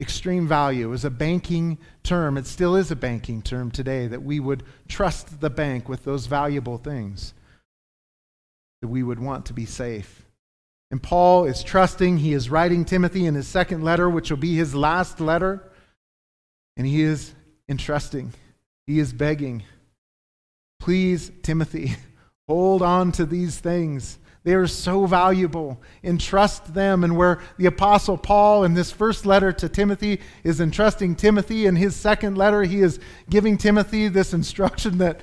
extreme 0.00 0.46
value. 0.46 0.92
Is 0.92 1.04
a 1.04 1.10
banking 1.10 1.78
term. 2.02 2.36
It 2.36 2.46
still 2.46 2.76
is 2.76 2.90
a 2.90 2.96
banking 2.96 3.42
term 3.42 3.70
today 3.70 4.06
that 4.06 4.22
we 4.22 4.40
would 4.40 4.62
trust 4.88 5.40
the 5.40 5.50
bank 5.50 5.88
with 5.88 6.04
those 6.04 6.26
valuable 6.26 6.78
things 6.78 7.34
that 8.82 8.88
we 8.88 9.02
would 9.02 9.18
want 9.18 9.46
to 9.46 9.52
be 9.52 9.66
safe. 9.66 10.26
And 10.90 11.02
Paul 11.02 11.46
is 11.46 11.62
trusting. 11.62 12.18
He 12.18 12.32
is 12.32 12.50
writing 12.50 12.84
Timothy 12.84 13.26
in 13.26 13.34
his 13.34 13.48
second 13.48 13.82
letter, 13.82 14.08
which 14.08 14.30
will 14.30 14.36
be 14.36 14.54
his 14.54 14.74
last 14.74 15.18
letter. 15.20 15.62
And 16.76 16.86
he 16.86 17.02
is 17.02 17.34
entrusting. 17.68 18.32
He 18.86 18.98
is 18.98 19.12
begging. 19.12 19.64
Please, 20.78 21.32
Timothy, 21.42 21.96
hold 22.48 22.82
on 22.82 23.12
to 23.12 23.26
these 23.26 23.58
things. 23.58 24.18
They 24.46 24.54
are 24.54 24.68
so 24.68 25.06
valuable. 25.06 25.82
Entrust 26.04 26.72
them. 26.72 27.02
And 27.02 27.16
where 27.16 27.40
the 27.58 27.66
Apostle 27.66 28.16
Paul, 28.16 28.62
in 28.62 28.74
this 28.74 28.92
first 28.92 29.26
letter 29.26 29.50
to 29.50 29.68
Timothy, 29.68 30.20
is 30.44 30.60
entrusting 30.60 31.16
Timothy, 31.16 31.66
in 31.66 31.74
his 31.74 31.96
second 31.96 32.38
letter, 32.38 32.62
he 32.62 32.80
is 32.80 33.00
giving 33.28 33.58
Timothy 33.58 34.06
this 34.06 34.32
instruction 34.32 34.98
that 34.98 35.20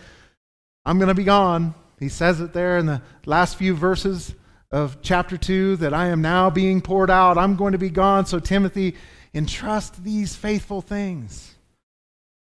I'm 0.86 0.98
going 0.98 1.08
to 1.08 1.14
be 1.14 1.24
gone. 1.24 1.74
He 2.02 2.10
says 2.10 2.42
it 2.42 2.52
there 2.52 2.78
in 2.78 2.86
the 2.86 3.02
last 3.26 3.56
few 3.56 3.76
verses 3.76 4.36
of 4.74 5.02
chapter 5.02 5.38
2 5.38 5.78
that 5.78 5.94
I 5.94 6.08
am 6.08 6.22
now 6.22 6.50
being 6.50 6.82
poured 6.82 7.10
out. 7.10 7.38
I'm 7.38 7.56
going 7.56 7.72
to 7.72 7.78
be 7.78 7.90
gone. 7.90 8.26
So, 8.26 8.40
Timothy, 8.40 8.98
entrust 9.34 10.04
these 10.04 10.36
faithful 10.36 10.82
things 10.82 11.56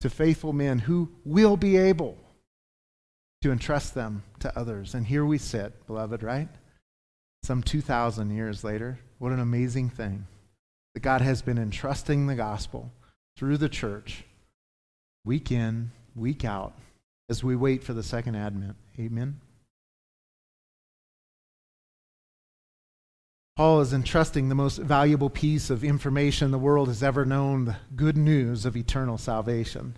to 0.02 0.10
faithful 0.10 0.52
men 0.52 0.80
who 0.80 1.08
will 1.24 1.56
be 1.56 1.78
able 1.78 2.18
to 3.40 3.50
entrust 3.50 3.94
them 3.94 4.24
to 4.40 4.58
others. 4.58 4.94
And 4.94 5.06
here 5.06 5.24
we 5.24 5.38
sit, 5.38 5.86
beloved, 5.86 6.22
right? 6.22 6.48
Some 7.46 7.62
2,000 7.62 8.32
years 8.32 8.64
later. 8.64 8.98
What 9.18 9.30
an 9.30 9.38
amazing 9.38 9.90
thing 9.90 10.26
that 10.94 11.00
God 11.04 11.20
has 11.20 11.42
been 11.42 11.58
entrusting 11.58 12.26
the 12.26 12.34
gospel 12.34 12.90
through 13.36 13.58
the 13.58 13.68
church, 13.68 14.24
week 15.24 15.52
in, 15.52 15.92
week 16.16 16.44
out, 16.44 16.76
as 17.28 17.44
we 17.44 17.54
wait 17.54 17.84
for 17.84 17.92
the 17.92 18.02
second 18.02 18.34
advent. 18.34 18.74
Amen. 18.98 19.40
Paul 23.54 23.80
is 23.80 23.92
entrusting 23.92 24.48
the 24.48 24.56
most 24.56 24.78
valuable 24.78 25.30
piece 25.30 25.70
of 25.70 25.84
information 25.84 26.50
the 26.50 26.58
world 26.58 26.88
has 26.88 27.04
ever 27.04 27.24
known 27.24 27.66
the 27.66 27.76
good 27.94 28.16
news 28.16 28.66
of 28.66 28.76
eternal 28.76 29.18
salvation 29.18 29.96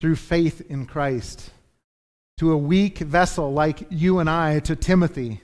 through 0.00 0.16
faith 0.16 0.62
in 0.70 0.86
Christ 0.86 1.50
to 2.38 2.52
a 2.52 2.56
weak 2.56 3.00
vessel 3.00 3.52
like 3.52 3.86
you 3.90 4.18
and 4.18 4.30
I, 4.30 4.60
to 4.60 4.74
Timothy. 4.74 5.42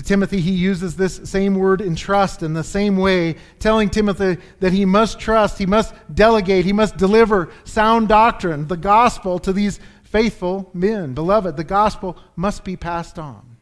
To 0.00 0.06
Timothy, 0.06 0.40
he 0.40 0.52
uses 0.52 0.96
this 0.96 1.20
same 1.24 1.56
word 1.56 1.82
in 1.82 1.94
trust 1.94 2.42
in 2.42 2.54
the 2.54 2.64
same 2.64 2.96
way, 2.96 3.36
telling 3.58 3.90
Timothy 3.90 4.38
that 4.60 4.72
he 4.72 4.86
must 4.86 5.20
trust, 5.20 5.58
he 5.58 5.66
must 5.66 5.92
delegate, 6.14 6.64
he 6.64 6.72
must 6.72 6.96
deliver 6.96 7.50
sound 7.64 8.08
doctrine, 8.08 8.66
the 8.66 8.78
gospel, 8.78 9.38
to 9.40 9.52
these 9.52 9.78
faithful 10.02 10.70
men. 10.72 11.12
Beloved, 11.12 11.58
the 11.58 11.64
gospel 11.64 12.16
must 12.34 12.64
be 12.64 12.78
passed 12.78 13.18
on. 13.18 13.58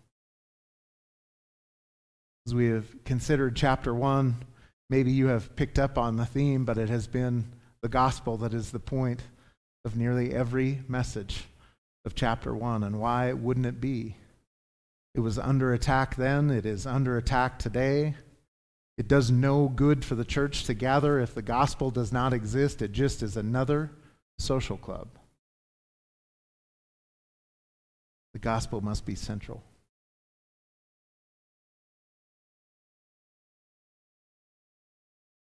As 2.47 2.55
we 2.55 2.69
have 2.69 2.87
considered 3.03 3.57
chapter 3.57 3.93
1, 3.93 4.37
maybe 4.91 5.11
you 5.11 5.27
have 5.27 5.57
picked 5.57 5.81
up 5.81 5.99
on 5.99 6.19
the 6.19 6.27
theme, 6.27 6.65
but 6.65 6.79
it 6.79 6.89
has 6.89 7.09
been 7.09 7.53
the 7.83 7.89
gospel 7.89 8.37
that 8.37 8.55
is 8.55 8.71
the 8.71 8.79
point 8.79 9.23
of 9.85 9.97
nearly 9.97 10.33
every 10.33 10.83
message 10.87 11.47
of 12.05 12.15
chapter 12.15 12.55
1. 12.55 12.85
And 12.85 13.01
why 13.01 13.33
wouldn't 13.33 13.67
it 13.67 13.81
be? 13.81 14.15
It 15.19 15.23
was 15.23 15.37
under 15.37 15.73
attack 15.73 16.15
then, 16.15 16.49
it 16.49 16.65
is 16.65 16.87
under 16.87 17.19
attack 17.19 17.59
today. 17.59 18.15
It 18.97 19.09
does 19.09 19.33
no 19.33 19.67
good 19.67 20.05
for 20.05 20.15
the 20.15 20.25
church 20.25 20.63
to 20.67 20.75
gather 20.75 21.19
if 21.19 21.35
the 21.35 21.43
gospel 21.43 21.91
does 21.91 22.13
not 22.13 22.33
exist. 22.33 22.83
It 22.83 22.93
just 22.93 23.25
is 23.25 23.37
another 23.37 23.91
social 24.39 24.77
club. 24.77 25.09
The 28.33 28.39
gospel 28.39 28.81
must 28.81 29.05
be 29.05 29.17
central. 29.17 29.65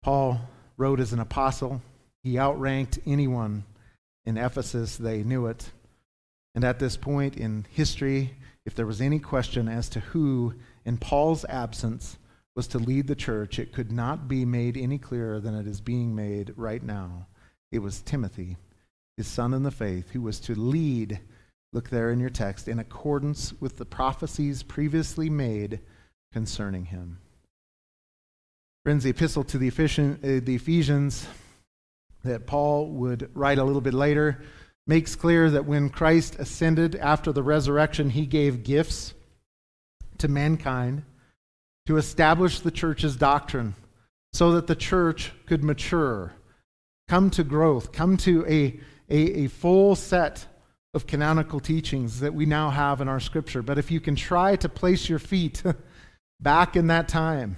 Paul 0.03 0.41
wrote 0.77 0.99
as 0.99 1.13
an 1.13 1.21
apostle. 1.21 1.83
He 2.25 2.37
outranked 2.37 2.99
anyone 3.07 3.63
in 4.27 4.39
Ephesus, 4.39 4.97
they 4.97 5.23
knew 5.23 5.47
it. 5.47 5.71
And 6.57 6.65
at 6.65 6.81
this 6.81 6.97
point 6.97 7.37
in 7.37 7.65
history, 7.71 8.35
if 8.69 8.75
there 8.75 8.87
was 8.87 9.01
any 9.01 9.19
question 9.19 9.67
as 9.67 9.89
to 9.89 10.01
who, 10.01 10.53
in 10.85 10.99
Paul's 10.99 11.47
absence, 11.47 12.19
was 12.55 12.67
to 12.67 12.79
lead 12.79 13.07
the 13.07 13.17
church, 13.17 13.59
it 13.59 13.73
could 13.73 13.91
not 13.91 14.29
be 14.29 14.45
made 14.45 14.77
any 14.77 14.99
clearer 14.99 15.41
than 15.41 15.55
it 15.55 15.67
is 15.67 15.81
being 15.81 16.15
made 16.15 16.53
right 16.55 16.83
now. 16.83 17.29
It 17.73 17.79
was 17.79 18.03
Timothy, 18.03 18.59
his 19.17 19.27
son 19.27 19.55
in 19.55 19.63
the 19.63 19.71
faith, 19.71 20.11
who 20.11 20.21
was 20.21 20.39
to 20.41 20.55
lead, 20.55 21.19
look 21.73 21.89
there 21.89 22.11
in 22.11 22.21
your 22.21 22.29
text, 22.29 22.69
in 22.69 22.79
accordance 22.79 23.59
with 23.59 23.79
the 23.79 23.87
prophecies 23.87 24.63
previously 24.63 25.31
made 25.31 25.81
concerning 26.35 26.85
him. 26.85 27.21
Friends, 28.85 29.03
the 29.03 29.11
epistle 29.11 29.45
to 29.45 29.57
the 29.57 29.69
uh, 29.69 30.53
Ephesians 30.53 31.27
that 32.23 32.47
Paul 32.47 32.91
would 32.91 33.31
write 33.33 33.57
a 33.57 33.65
little 33.65 33.81
bit 33.81 33.95
later 33.95 34.43
makes 34.89 35.15
clear 35.15 35.51
that 35.51 35.67
when 35.67 35.91
Christ 35.91 36.37
ascended 36.37 36.97
after 36.97 37.31
the 37.31 37.43
resurrection, 37.43 38.11
he 38.11 38.27
gave 38.27 38.65
gifts 38.65 39.15
to 40.17 40.27
mankind 40.27 41.05
to 41.87 41.99
establish 41.99 42.61
the 42.61 42.71
church's 42.71 43.15
doctrine 43.15 43.75
so 44.33 44.53
that 44.53 44.67
the 44.67 44.75
church 44.75 45.33
could 45.47 45.63
mature, 45.63 46.33
come 47.07 47.31
to 47.31 47.45
growth, 47.45 47.93
come 47.93 48.17
to 48.17 48.45
a, 48.47 48.81
a, 49.09 49.45
a 49.45 49.47
full 49.49 49.95
set 49.95 50.47
of 50.95 51.07
canonical 51.07 51.61
teachings 51.61 52.21
that 52.21 52.35
we 52.35 52.47
now 52.47 52.71
have 52.71 53.01
in 53.01 53.09
our 53.09 53.21
scripture. 53.21 53.63
But 53.63 53.79
if 53.79 53.91
you 53.91 54.01
can 54.01 54.17
try 54.17 54.57
to 54.57 54.69
place 54.69 55.09
your 55.09 55.19
feet 55.19 55.63
back 56.41 56.77
in 56.77 56.87
that 56.87 57.09
time, 57.09 57.57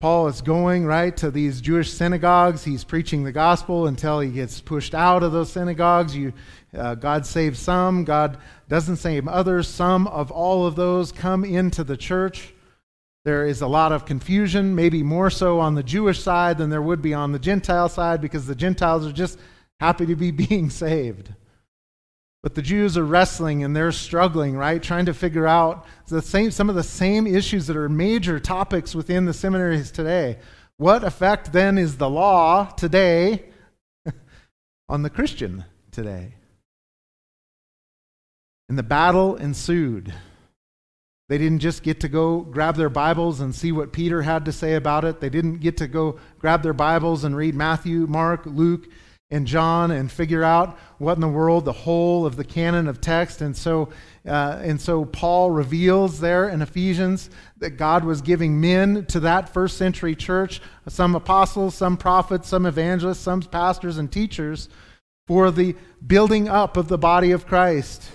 Paul 0.00 0.28
is 0.28 0.42
going, 0.42 0.84
right, 0.84 1.16
to 1.16 1.30
these 1.30 1.62
Jewish 1.62 1.90
synagogues. 1.90 2.62
He's 2.62 2.84
preaching 2.84 3.24
the 3.24 3.32
gospel 3.32 3.86
until 3.86 4.20
he 4.20 4.30
gets 4.30 4.60
pushed 4.60 4.94
out 4.94 5.22
of 5.22 5.32
those 5.32 5.50
synagogues. 5.50 6.14
You, 6.14 6.34
uh, 6.76 6.96
God 6.96 7.24
saves 7.24 7.58
some, 7.58 8.04
God 8.04 8.36
doesn't 8.68 8.96
save 8.96 9.26
others. 9.26 9.66
Some 9.66 10.06
of 10.08 10.30
all 10.30 10.66
of 10.66 10.76
those 10.76 11.12
come 11.12 11.46
into 11.46 11.82
the 11.82 11.96
church. 11.96 12.52
There 13.24 13.46
is 13.46 13.62
a 13.62 13.66
lot 13.66 13.90
of 13.90 14.04
confusion, 14.04 14.74
maybe 14.74 15.02
more 15.02 15.30
so 15.30 15.60
on 15.60 15.74
the 15.74 15.82
Jewish 15.82 16.20
side 16.20 16.58
than 16.58 16.68
there 16.68 16.82
would 16.82 17.00
be 17.00 17.14
on 17.14 17.32
the 17.32 17.38
Gentile 17.38 17.88
side, 17.88 18.20
because 18.20 18.46
the 18.46 18.54
Gentiles 18.54 19.06
are 19.06 19.12
just 19.12 19.38
happy 19.80 20.04
to 20.04 20.14
be 20.14 20.30
being 20.46 20.68
saved. 20.68 21.30
But 22.46 22.54
the 22.54 22.62
Jews 22.62 22.96
are 22.96 23.04
wrestling 23.04 23.64
and 23.64 23.74
they're 23.74 23.90
struggling, 23.90 24.56
right? 24.56 24.80
Trying 24.80 25.06
to 25.06 25.14
figure 25.14 25.48
out 25.48 25.84
the 26.06 26.22
same, 26.22 26.52
some 26.52 26.68
of 26.70 26.76
the 26.76 26.84
same 26.84 27.26
issues 27.26 27.66
that 27.66 27.76
are 27.76 27.88
major 27.88 28.38
topics 28.38 28.94
within 28.94 29.24
the 29.24 29.34
seminaries 29.34 29.90
today. 29.90 30.38
What 30.76 31.02
effect 31.02 31.52
then 31.52 31.76
is 31.76 31.96
the 31.96 32.08
law 32.08 32.66
today 32.66 33.46
on 34.88 35.02
the 35.02 35.10
Christian 35.10 35.64
today? 35.90 36.34
And 38.68 38.78
the 38.78 38.84
battle 38.84 39.34
ensued. 39.34 40.14
They 41.28 41.38
didn't 41.38 41.58
just 41.58 41.82
get 41.82 41.98
to 42.02 42.08
go 42.08 42.42
grab 42.42 42.76
their 42.76 42.88
Bibles 42.88 43.40
and 43.40 43.52
see 43.52 43.72
what 43.72 43.92
Peter 43.92 44.22
had 44.22 44.44
to 44.44 44.52
say 44.52 44.74
about 44.74 45.04
it. 45.04 45.18
They 45.18 45.30
didn't 45.30 45.56
get 45.56 45.78
to 45.78 45.88
go 45.88 46.20
grab 46.38 46.62
their 46.62 46.72
Bibles 46.72 47.24
and 47.24 47.36
read 47.36 47.56
Matthew, 47.56 48.06
Mark, 48.06 48.46
Luke, 48.46 48.86
and 49.30 49.46
John 49.46 49.90
and 49.90 50.10
figure 50.10 50.44
out 50.44 50.78
what 50.98 51.14
in 51.14 51.20
the 51.20 51.28
world 51.28 51.64
the 51.64 51.72
whole 51.72 52.26
of 52.26 52.36
the 52.36 52.44
canon 52.44 52.86
of 52.86 53.00
text. 53.00 53.40
And 53.40 53.56
so, 53.56 53.88
uh, 54.26 54.60
and 54.62 54.80
so 54.80 55.04
Paul 55.04 55.50
reveals 55.50 56.20
there 56.20 56.48
in 56.48 56.62
Ephesians 56.62 57.30
that 57.58 57.70
God 57.70 58.04
was 58.04 58.22
giving 58.22 58.60
men 58.60 59.04
to 59.06 59.20
that 59.20 59.48
first 59.48 59.78
century 59.78 60.14
church, 60.14 60.60
some 60.88 61.16
apostles, 61.16 61.74
some 61.74 61.96
prophets, 61.96 62.48
some 62.48 62.66
evangelists, 62.66 63.20
some 63.20 63.42
pastors 63.42 63.98
and 63.98 64.10
teachers, 64.10 64.68
for 65.26 65.50
the 65.50 65.74
building 66.06 66.48
up 66.48 66.76
of 66.76 66.86
the 66.86 66.98
body 66.98 67.32
of 67.32 67.46
Christ. 67.46 68.08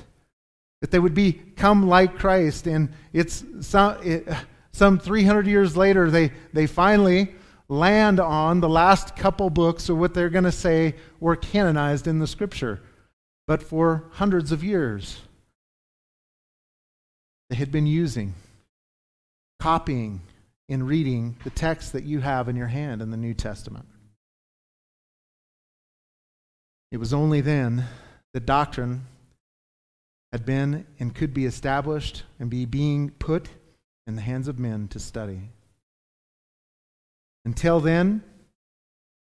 That 0.79 0.91
they 0.91 0.99
would 0.99 1.13
become 1.13 1.87
like 1.87 2.17
Christ. 2.17 2.67
And 2.67 2.89
it's 3.11 3.43
some, 3.59 3.97
it, 4.01 4.27
some 4.71 4.97
300 4.97 5.45
years 5.45 5.75
later, 5.75 6.09
they, 6.09 6.31
they 6.53 6.67
finally 6.67 7.35
land 7.71 8.19
on 8.19 8.59
the 8.59 8.67
last 8.67 9.15
couple 9.15 9.49
books 9.49 9.87
of 9.87 9.97
what 9.97 10.13
they're 10.13 10.29
going 10.29 10.43
to 10.43 10.51
say 10.51 10.93
were 11.21 11.37
canonized 11.37 12.05
in 12.05 12.19
the 12.19 12.27
scripture. 12.27 12.81
But 13.47 13.63
for 13.63 14.03
hundreds 14.11 14.51
of 14.51 14.61
years, 14.61 15.21
they 17.49 17.55
had 17.55 17.71
been 17.71 17.87
using, 17.87 18.33
copying, 19.59 20.21
and 20.67 20.85
reading 20.85 21.37
the 21.45 21.49
text 21.49 21.93
that 21.93 22.03
you 22.03 22.19
have 22.19 22.49
in 22.49 22.57
your 22.57 22.67
hand 22.67 23.01
in 23.01 23.09
the 23.09 23.17
New 23.17 23.33
Testament. 23.33 23.85
It 26.91 26.97
was 26.97 27.13
only 27.13 27.39
then 27.39 27.85
that 28.33 28.45
doctrine 28.45 29.05
had 30.33 30.45
been 30.45 30.85
and 30.99 31.15
could 31.15 31.33
be 31.33 31.45
established 31.45 32.23
and 32.37 32.49
be 32.49 32.65
being 32.65 33.11
put 33.11 33.47
in 34.07 34.17
the 34.17 34.21
hands 34.21 34.49
of 34.49 34.59
men 34.59 34.89
to 34.89 34.99
study. 34.99 35.51
Until 37.45 37.79
then, 37.79 38.23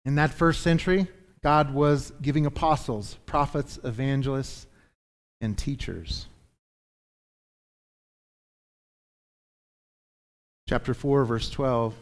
in 0.04 0.14
that 0.14 0.32
first 0.32 0.62
century, 0.62 1.06
God 1.42 1.72
was 1.72 2.12
giving 2.22 2.46
apostles, 2.46 3.16
prophets, 3.26 3.78
evangelists, 3.84 4.66
and 5.40 5.56
teachers. 5.56 6.26
Chapter 10.68 10.94
4, 10.94 11.24
verse 11.24 11.48
12 11.50 11.94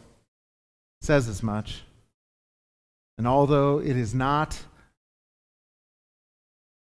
says 1.01 1.27
as 1.27 1.43
much. 1.43 1.83
And 3.17 3.27
although 3.27 3.79
it 3.79 3.95
is 3.95 4.13
not 4.13 4.59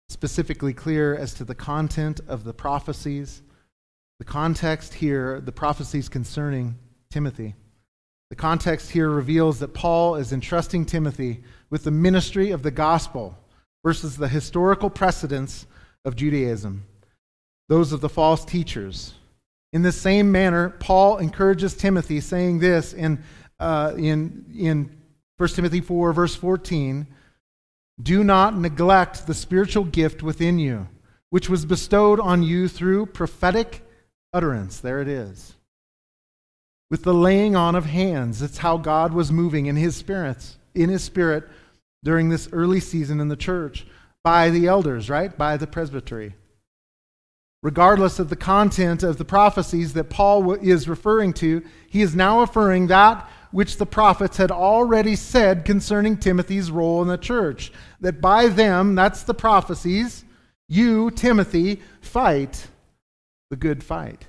specifically 0.08 0.72
clear 0.72 1.14
as 1.14 1.34
to 1.34 1.44
the 1.44 1.54
content 1.54 2.20
of 2.28 2.44
the 2.44 2.54
prophecies, 2.54 3.42
the 4.18 4.24
context 4.24 4.94
here, 4.94 5.40
the 5.40 5.52
prophecies 5.52 6.08
concerning 6.08 6.78
Timothy, 7.10 7.54
the 8.30 8.36
context 8.36 8.90
here 8.90 9.10
reveals 9.10 9.58
that 9.58 9.74
Paul 9.74 10.16
is 10.16 10.32
entrusting 10.32 10.86
Timothy 10.86 11.42
with 11.70 11.84
the 11.84 11.90
ministry 11.90 12.50
of 12.50 12.62
the 12.62 12.70
gospel 12.70 13.36
versus 13.84 14.16
the 14.16 14.28
historical 14.28 14.88
precedents 14.88 15.66
of 16.04 16.16
Judaism, 16.16 16.84
those 17.68 17.92
of 17.92 18.00
the 18.00 18.08
false 18.08 18.44
teachers. 18.44 19.14
In 19.72 19.82
the 19.82 19.92
same 19.92 20.32
manner, 20.32 20.70
Paul 20.70 21.18
encourages 21.18 21.76
Timothy, 21.76 22.20
saying 22.20 22.60
this 22.60 22.92
in, 22.92 23.22
uh, 23.58 23.92
in, 23.96 24.46
in 24.56 24.90
1 25.36 25.48
Timothy 25.50 25.80
4, 25.80 26.12
verse 26.12 26.34
14 26.34 27.06
Do 28.02 28.24
not 28.24 28.56
neglect 28.56 29.26
the 29.26 29.34
spiritual 29.34 29.84
gift 29.84 30.22
within 30.22 30.58
you, 30.58 30.88
which 31.30 31.50
was 31.50 31.66
bestowed 31.66 32.20
on 32.20 32.42
you 32.42 32.68
through 32.68 33.06
prophetic 33.06 33.82
utterance. 34.32 34.80
There 34.80 35.02
it 35.02 35.08
is 35.08 35.54
with 36.90 37.02
the 37.02 37.14
laying 37.14 37.56
on 37.56 37.74
of 37.74 37.86
hands. 37.86 38.40
That's 38.40 38.58
how 38.58 38.76
God 38.76 39.12
was 39.12 39.32
moving 39.32 39.66
in 39.66 39.76
his 39.76 39.96
spirits, 39.96 40.58
in 40.74 40.90
his 40.90 41.02
spirit 41.02 41.44
during 42.02 42.28
this 42.28 42.48
early 42.52 42.80
season 42.80 43.20
in 43.20 43.28
the 43.28 43.36
church 43.36 43.86
by 44.22 44.50
the 44.50 44.66
elders, 44.66 45.08
right? 45.10 45.36
By 45.36 45.56
the 45.56 45.66
presbytery. 45.66 46.34
Regardless 47.62 48.18
of 48.18 48.28
the 48.28 48.36
content 48.36 49.02
of 49.02 49.16
the 49.16 49.24
prophecies 49.24 49.94
that 49.94 50.10
Paul 50.10 50.52
is 50.52 50.88
referring 50.88 51.32
to, 51.34 51.62
he 51.88 52.02
is 52.02 52.14
now 52.14 52.40
affirming 52.40 52.88
that 52.88 53.28
which 53.52 53.76
the 53.78 53.86
prophets 53.86 54.36
had 54.36 54.50
already 54.50 55.16
said 55.16 55.64
concerning 55.64 56.16
Timothy's 56.16 56.70
role 56.70 57.00
in 57.00 57.08
the 57.08 57.16
church. 57.16 57.72
That 58.00 58.20
by 58.20 58.48
them, 58.48 58.94
that's 58.94 59.22
the 59.22 59.32
prophecies, 59.32 60.24
you, 60.68 61.10
Timothy, 61.12 61.80
fight 62.00 62.66
the 63.50 63.56
good 63.56 63.84
fight. 63.84 64.26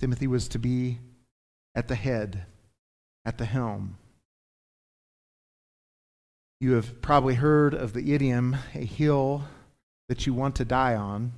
Timothy 0.00 0.26
was 0.26 0.48
to 0.48 0.58
be 0.58 0.98
at 1.74 1.88
the 1.88 1.94
head, 1.94 2.44
at 3.24 3.38
the 3.38 3.44
helm. 3.44 3.96
You 6.60 6.72
have 6.72 7.02
probably 7.02 7.34
heard 7.34 7.74
of 7.74 7.92
the 7.92 8.14
idiom, 8.14 8.56
a 8.74 8.84
hill 8.84 9.44
that 10.08 10.26
you 10.26 10.34
want 10.34 10.56
to 10.56 10.64
die 10.64 10.94
on. 10.94 11.32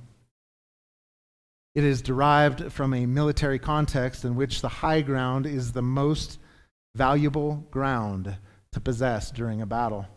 It 1.75 1.83
is 1.83 2.01
derived 2.01 2.71
from 2.71 2.93
a 2.93 3.05
military 3.05 3.59
context 3.59 4.25
in 4.25 4.35
which 4.35 4.61
the 4.61 4.69
high 4.69 5.01
ground 5.01 5.45
is 5.45 5.71
the 5.71 5.81
most 5.81 6.39
valuable 6.95 7.67
ground 7.71 8.37
to 8.71 8.79
possess 8.79 9.31
during 9.31 9.61
a 9.61 9.65
battle. 9.65 10.07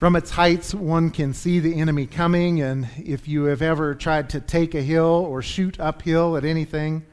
From 0.00 0.16
its 0.16 0.30
heights, 0.30 0.74
one 0.74 1.10
can 1.10 1.34
see 1.34 1.60
the 1.60 1.78
enemy 1.78 2.06
coming, 2.06 2.62
and 2.62 2.88
if 2.96 3.28
you 3.28 3.44
have 3.44 3.60
ever 3.60 3.94
tried 3.94 4.30
to 4.30 4.40
take 4.40 4.74
a 4.74 4.80
hill 4.80 5.26
or 5.28 5.42
shoot 5.42 5.78
uphill 5.78 6.38
at 6.38 6.44
anything, 6.46 7.04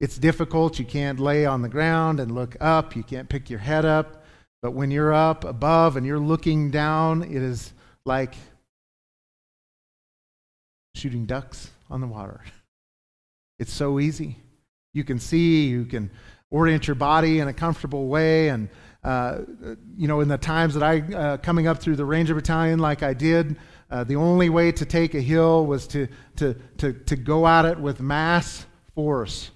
it's 0.00 0.18
difficult. 0.18 0.80
You 0.80 0.84
can't 0.84 1.20
lay 1.20 1.46
on 1.46 1.62
the 1.62 1.68
ground 1.68 2.18
and 2.18 2.34
look 2.34 2.56
up. 2.60 2.96
You 2.96 3.04
can't 3.04 3.28
pick 3.28 3.48
your 3.48 3.60
head 3.60 3.84
up. 3.84 4.24
But 4.60 4.72
when 4.72 4.90
you're 4.90 5.14
up 5.14 5.44
above 5.44 5.96
and 5.96 6.04
you're 6.04 6.18
looking 6.18 6.72
down, 6.72 7.22
it 7.22 7.30
is 7.42 7.72
like 8.04 8.34
shooting 10.96 11.26
ducks 11.26 11.70
on 11.88 12.00
the 12.00 12.08
water. 12.08 12.40
It's 13.60 13.74
so 13.74 14.00
easy. 14.00 14.38
You 14.94 15.04
can 15.04 15.18
see, 15.18 15.68
you 15.68 15.84
can 15.84 16.10
orient 16.50 16.86
your 16.86 16.94
body 16.94 17.40
in 17.40 17.48
a 17.48 17.52
comfortable 17.52 18.08
way. 18.08 18.48
And, 18.48 18.70
uh, 19.02 19.40
you 19.96 20.08
know, 20.08 20.20
in 20.20 20.28
the 20.28 20.38
times 20.38 20.74
that 20.74 20.82
I, 20.82 21.00
uh, 21.00 21.36
coming 21.38 21.66
up 21.66 21.78
through 21.78 21.96
the 21.96 22.04
Ranger 22.04 22.34
Battalion 22.34 22.78
like 22.78 23.02
I 23.02 23.14
did, 23.14 23.56
uh, 23.90 24.04
the 24.04 24.16
only 24.16 24.50
way 24.50 24.72
to 24.72 24.84
take 24.84 25.14
a 25.14 25.20
hill 25.20 25.66
was 25.66 25.86
to, 25.88 26.08
to, 26.36 26.54
to, 26.78 26.92
to 26.92 27.16
go 27.16 27.46
at 27.46 27.64
it 27.64 27.78
with 27.78 28.00
mass 28.00 28.66
force 28.94 29.50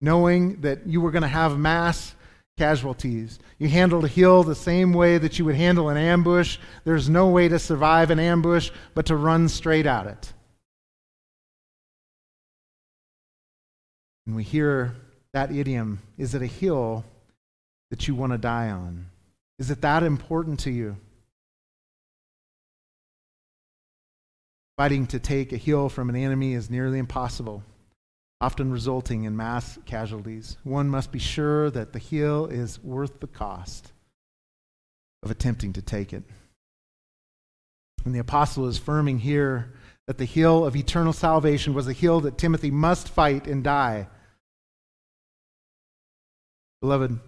knowing 0.00 0.60
that 0.62 0.86
you 0.86 1.00
were 1.00 1.10
going 1.10 1.22
to 1.22 1.28
have 1.28 1.58
mass 1.58 2.14
casualties. 2.56 3.38
You 3.58 3.68
handled 3.68 4.04
a 4.04 4.08
hill 4.08 4.42
the 4.42 4.54
same 4.54 4.92
way 4.92 5.18
that 5.18 5.38
you 5.38 5.44
would 5.44 5.54
handle 5.54 5.88
an 5.88 5.96
ambush. 5.96 6.58
There's 6.84 7.08
no 7.08 7.28
way 7.28 7.48
to 7.48 7.58
survive 7.58 8.10
an 8.10 8.18
ambush 8.18 8.70
but 8.94 9.06
to 9.06 9.16
run 9.16 9.48
straight 9.48 9.86
at 9.86 10.06
it. 10.06 10.32
And 14.26 14.36
we 14.36 14.42
hear 14.42 14.94
that 15.32 15.52
idiom 15.52 16.00
is 16.18 16.34
it 16.34 16.42
a 16.42 16.46
hill 16.46 17.04
that 17.90 18.08
you 18.08 18.14
want 18.14 18.32
to 18.32 18.38
die 18.38 18.70
on? 18.70 19.06
Is 19.58 19.70
it 19.70 19.82
that 19.82 20.02
important 20.02 20.60
to 20.60 20.70
you? 20.70 20.96
Fighting 24.76 25.06
to 25.08 25.18
take 25.18 25.52
a 25.52 25.58
hill 25.58 25.88
from 25.88 26.08
an 26.08 26.16
enemy 26.16 26.54
is 26.54 26.70
nearly 26.70 26.98
impossible 26.98 27.62
often 28.40 28.72
resulting 28.72 29.24
in 29.24 29.36
mass 29.36 29.78
casualties. 29.84 30.56
One 30.64 30.88
must 30.88 31.12
be 31.12 31.18
sure 31.18 31.70
that 31.70 31.92
the 31.92 31.98
hill 31.98 32.46
is 32.46 32.82
worth 32.82 33.20
the 33.20 33.26
cost 33.26 33.92
of 35.22 35.30
attempting 35.30 35.74
to 35.74 35.82
take 35.82 36.12
it. 36.12 36.22
And 38.04 38.14
the 38.14 38.20
apostle 38.20 38.66
is 38.66 38.78
affirming 38.78 39.18
here 39.18 39.74
that 40.06 40.16
the 40.16 40.24
hill 40.24 40.64
of 40.64 40.74
eternal 40.74 41.12
salvation 41.12 41.74
was 41.74 41.86
a 41.86 41.92
hill 41.92 42.20
that 42.20 42.38
Timothy 42.38 42.70
must 42.70 43.08
fight 43.08 43.46
and 43.46 43.62
die. 43.62 44.08
Beloved, 46.80 47.20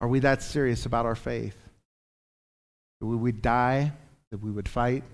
are 0.00 0.08
we 0.08 0.20
that 0.20 0.42
serious 0.42 0.86
about 0.86 1.06
our 1.06 1.14
faith? 1.14 1.56
That 3.00 3.06
we 3.06 3.16
would 3.16 3.42
die, 3.42 3.92
that 4.30 4.38
we 4.42 4.50
would 4.50 4.68
fight, 4.68 5.04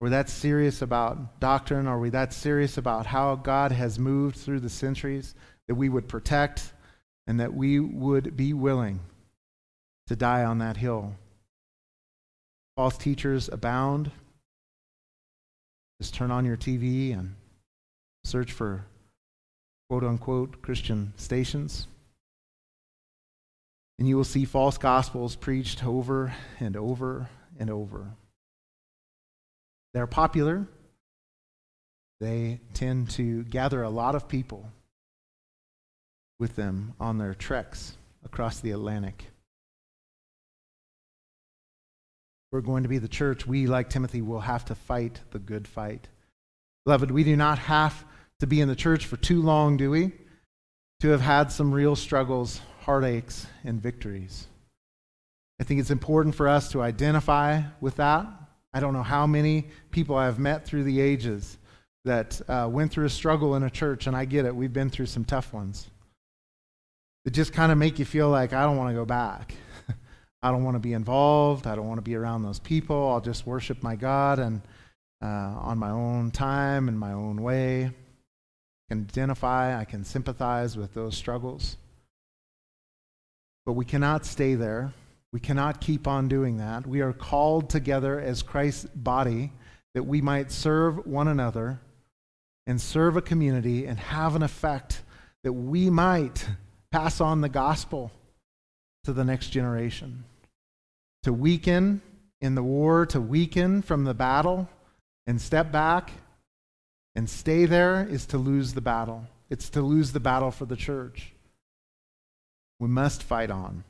are 0.00 0.04
we 0.04 0.10
that 0.10 0.28
serious 0.28 0.82
about 0.82 1.40
doctrine? 1.40 1.86
Are 1.86 1.98
we 1.98 2.10
that 2.10 2.34
serious 2.34 2.76
about 2.76 3.06
how 3.06 3.34
God 3.34 3.72
has 3.72 3.98
moved 3.98 4.36
through 4.36 4.60
the 4.60 4.68
centuries 4.68 5.34
that 5.68 5.74
we 5.74 5.88
would 5.88 6.06
protect 6.06 6.70
and 7.26 7.40
that 7.40 7.54
we 7.54 7.80
would 7.80 8.36
be 8.36 8.52
willing 8.52 9.00
to 10.08 10.14
die 10.14 10.44
on 10.44 10.58
that 10.58 10.76
hill? 10.76 11.14
False 12.76 12.98
teachers 12.98 13.48
abound. 13.48 14.10
Just 15.98 16.12
turn 16.12 16.30
on 16.30 16.44
your 16.44 16.58
TV 16.58 17.14
and 17.14 17.34
search 18.24 18.52
for 18.52 18.84
quote 19.88 20.04
unquote 20.04 20.60
Christian 20.60 21.14
stations. 21.16 21.86
And 23.98 24.06
you 24.06 24.16
will 24.16 24.24
see 24.24 24.44
false 24.44 24.78
gospels 24.78 25.36
preached 25.36 25.84
over 25.84 26.34
and 26.60 26.76
over 26.76 27.28
and 27.58 27.70
over. 27.70 28.12
They're 29.94 30.06
popular. 30.06 30.66
They 32.20 32.60
tend 32.74 33.10
to 33.10 33.44
gather 33.44 33.82
a 33.82 33.90
lot 33.90 34.14
of 34.14 34.28
people 34.28 34.70
with 36.38 36.56
them 36.56 36.94
on 37.00 37.18
their 37.18 37.34
treks 37.34 37.96
across 38.24 38.60
the 38.60 38.72
Atlantic. 38.72 39.30
we're 42.56 42.62
going 42.62 42.84
to 42.84 42.88
be 42.88 42.96
the 42.96 43.06
church, 43.06 43.46
we, 43.46 43.66
like 43.66 43.90
Timothy, 43.90 44.22
will 44.22 44.40
have 44.40 44.64
to 44.64 44.74
fight 44.74 45.20
the 45.30 45.38
good 45.38 45.68
fight. 45.68 46.08
Beloved, 46.86 47.10
we 47.10 47.22
do 47.22 47.36
not 47.36 47.58
have 47.58 48.04
to 48.40 48.46
be 48.46 48.62
in 48.62 48.68
the 48.68 48.74
church 48.74 49.04
for 49.04 49.18
too 49.18 49.42
long, 49.42 49.76
do 49.76 49.90
we? 49.90 50.12
To 51.00 51.08
have 51.08 51.20
had 51.20 51.52
some 51.52 51.70
real 51.70 51.96
struggles, 51.96 52.62
heartaches, 52.86 53.48
and 53.64 53.82
victories. 53.82 54.46
I 55.60 55.64
think 55.64 55.80
it's 55.80 55.90
important 55.90 56.36
for 56.36 56.46
us 56.46 56.70
to 56.70 56.82
identify 56.82 57.62
with 57.80 57.96
that. 57.96 58.28
I 58.72 58.78
don't 58.78 58.92
know 58.92 59.02
how 59.02 59.26
many 59.26 59.66
people 59.90 60.14
I've 60.14 60.38
met 60.38 60.64
through 60.64 60.84
the 60.84 61.00
ages 61.00 61.58
that 62.04 62.40
uh, 62.48 62.68
went 62.70 62.92
through 62.92 63.06
a 63.06 63.10
struggle 63.10 63.56
in 63.56 63.64
a 63.64 63.70
church, 63.70 64.06
and 64.06 64.16
I 64.16 64.24
get 64.24 64.44
it. 64.44 64.54
We've 64.54 64.72
been 64.72 64.88
through 64.88 65.06
some 65.06 65.24
tough 65.24 65.52
ones. 65.52 65.88
That 67.24 67.32
just 67.32 67.52
kind 67.52 67.72
of 67.72 67.78
make 67.78 67.98
you 67.98 68.04
feel 68.04 68.28
like, 68.28 68.52
I 68.52 68.62
don't 68.62 68.76
want 68.76 68.90
to 68.90 68.94
go 68.94 69.04
back. 69.04 69.54
I 70.44 70.52
don't 70.52 70.62
want 70.62 70.76
to 70.76 70.80
be 70.80 70.92
involved. 70.92 71.66
I 71.66 71.74
don't 71.74 71.88
want 71.88 71.98
to 71.98 72.08
be 72.08 72.14
around 72.14 72.44
those 72.44 72.60
people. 72.60 73.10
I'll 73.10 73.20
just 73.20 73.48
worship 73.48 73.82
my 73.82 73.96
God 73.96 74.38
and 74.38 74.62
uh, 75.20 75.26
on 75.26 75.76
my 75.78 75.90
own 75.90 76.30
time 76.30 76.88
and 76.88 76.96
my 76.96 77.14
own 77.14 77.42
way. 77.42 77.86
I 77.86 77.90
can 78.90 79.00
identify, 79.10 79.76
I 79.76 79.84
can 79.84 80.04
sympathize 80.04 80.76
with 80.76 80.94
those 80.94 81.16
struggles. 81.16 81.78
But 83.66 83.72
we 83.72 83.84
cannot 83.84 84.24
stay 84.24 84.54
there. 84.54 84.92
We 85.32 85.40
cannot 85.40 85.80
keep 85.80 86.06
on 86.06 86.28
doing 86.28 86.58
that. 86.58 86.86
We 86.86 87.02
are 87.02 87.12
called 87.12 87.68
together 87.68 88.18
as 88.18 88.42
Christ's 88.42 88.86
body 88.94 89.52
that 89.94 90.04
we 90.04 90.22
might 90.22 90.52
serve 90.52 91.04
one 91.06 91.28
another 91.28 91.80
and 92.66 92.80
serve 92.80 93.16
a 93.16 93.22
community 93.22 93.86
and 93.86 93.98
have 93.98 94.36
an 94.36 94.42
effect 94.42 95.02
that 95.42 95.52
we 95.52 95.90
might 95.90 96.48
pass 96.90 97.20
on 97.20 97.40
the 97.40 97.48
gospel 97.48 98.12
to 99.04 99.12
the 99.12 99.24
next 99.24 99.50
generation. 99.50 100.24
To 101.24 101.32
weaken 101.32 102.00
in 102.40 102.54
the 102.54 102.62
war, 102.62 103.04
to 103.06 103.20
weaken 103.20 103.82
from 103.82 104.04
the 104.04 104.14
battle 104.14 104.68
and 105.26 105.40
step 105.40 105.72
back 105.72 106.12
and 107.14 107.28
stay 107.28 107.66
there 107.66 108.06
is 108.08 108.26
to 108.26 108.38
lose 108.38 108.74
the 108.74 108.80
battle. 108.80 109.26
It's 109.50 109.70
to 109.70 109.82
lose 109.82 110.12
the 110.12 110.20
battle 110.20 110.50
for 110.50 110.66
the 110.66 110.76
church. 110.76 111.32
We 112.78 112.88
must 112.88 113.22
fight 113.22 113.50
on. 113.50 113.84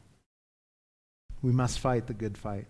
We 1.42 1.53
must 1.53 1.79
fight 1.79 2.07
the 2.07 2.14
good 2.14 2.38
fight. 2.38 2.66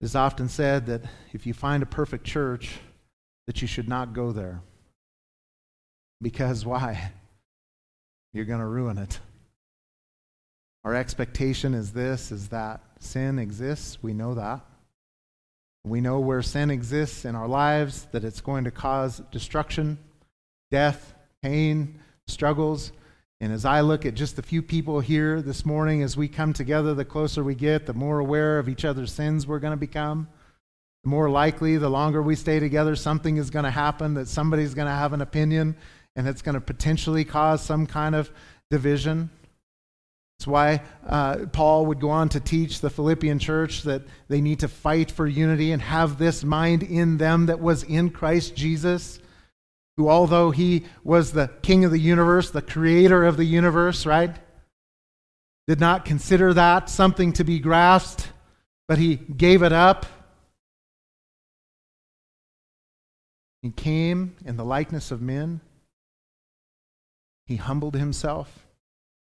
It 0.00 0.04
is 0.04 0.16
often 0.16 0.48
said 0.48 0.86
that 0.86 1.02
if 1.32 1.46
you 1.46 1.54
find 1.54 1.82
a 1.82 1.86
perfect 1.86 2.24
church, 2.24 2.78
that 3.46 3.62
you 3.62 3.68
should 3.68 3.88
not 3.88 4.12
go 4.12 4.32
there. 4.32 4.60
Because 6.20 6.64
why? 6.64 7.12
You're 8.32 8.44
going 8.44 8.60
to 8.60 8.66
ruin 8.66 8.98
it. 8.98 9.18
Our 10.84 10.94
expectation 10.94 11.72
is 11.72 11.92
this 11.92 12.30
is 12.30 12.48
that 12.48 12.82
sin 12.98 13.38
exists, 13.38 14.02
we 14.02 14.12
know 14.12 14.34
that. 14.34 14.60
We 15.86 16.00
know 16.00 16.20
where 16.20 16.42
sin 16.42 16.70
exists 16.70 17.24
in 17.24 17.34
our 17.34 17.48
lives 17.48 18.06
that 18.12 18.24
it's 18.24 18.40
going 18.40 18.64
to 18.64 18.70
cause 18.70 19.20
destruction, 19.30 19.98
death, 20.70 21.14
pain, 21.42 22.00
struggles. 22.26 22.92
And 23.40 23.52
as 23.52 23.64
I 23.64 23.80
look 23.80 24.06
at 24.06 24.14
just 24.14 24.38
a 24.38 24.42
few 24.42 24.62
people 24.62 25.00
here 25.00 25.42
this 25.42 25.66
morning, 25.66 26.02
as 26.02 26.16
we 26.16 26.28
come 26.28 26.52
together, 26.52 26.94
the 26.94 27.04
closer 27.04 27.42
we 27.42 27.54
get, 27.54 27.86
the 27.86 27.92
more 27.92 28.18
aware 28.18 28.58
of 28.58 28.68
each 28.68 28.84
other's 28.84 29.12
sins 29.12 29.46
we're 29.46 29.58
going 29.58 29.72
to 29.72 29.76
become. 29.76 30.28
The 31.02 31.10
more 31.10 31.28
likely, 31.28 31.76
the 31.76 31.90
longer 31.90 32.22
we 32.22 32.36
stay 32.36 32.60
together, 32.60 32.96
something 32.96 33.36
is 33.36 33.50
going 33.50 33.64
to 33.64 33.70
happen, 33.70 34.14
that 34.14 34.28
somebody's 34.28 34.72
going 34.72 34.86
to 34.86 34.92
have 34.92 35.12
an 35.12 35.20
opinion, 35.20 35.76
and 36.16 36.26
it's 36.28 36.42
going 36.42 36.54
to 36.54 36.60
potentially 36.60 37.24
cause 37.24 37.60
some 37.60 37.86
kind 37.86 38.14
of 38.14 38.30
division. 38.70 39.30
That's 40.38 40.46
why 40.46 40.82
uh, 41.06 41.46
Paul 41.52 41.86
would 41.86 42.00
go 42.00 42.10
on 42.10 42.28
to 42.30 42.40
teach 42.40 42.80
the 42.80 42.90
Philippian 42.90 43.38
church 43.38 43.82
that 43.82 44.02
they 44.28 44.40
need 44.40 44.60
to 44.60 44.68
fight 44.68 45.10
for 45.10 45.26
unity 45.26 45.72
and 45.72 45.82
have 45.82 46.18
this 46.18 46.42
mind 46.44 46.82
in 46.82 47.18
them 47.18 47.46
that 47.46 47.60
was 47.60 47.82
in 47.82 48.10
Christ 48.10 48.56
Jesus, 48.56 49.18
who, 49.96 50.08
although 50.08 50.50
he 50.50 50.84
was 51.02 51.32
the 51.32 51.50
king 51.62 51.84
of 51.84 51.90
the 51.90 51.98
universe, 51.98 52.50
the 52.50 52.62
creator 52.62 53.24
of 53.24 53.36
the 53.36 53.44
universe, 53.44 54.06
right, 54.06 54.34
did 55.66 55.80
not 55.80 56.04
consider 56.04 56.52
that 56.52 56.90
something 56.90 57.32
to 57.34 57.44
be 57.44 57.58
grasped, 57.58 58.30
but 58.88 58.98
he 58.98 59.16
gave 59.16 59.62
it 59.62 59.72
up. 59.72 60.06
He 63.62 63.70
came 63.70 64.36
in 64.44 64.56
the 64.56 64.64
likeness 64.64 65.10
of 65.10 65.22
men. 65.22 65.60
He 67.46 67.56
humbled 67.56 67.94
himself. 67.94 68.66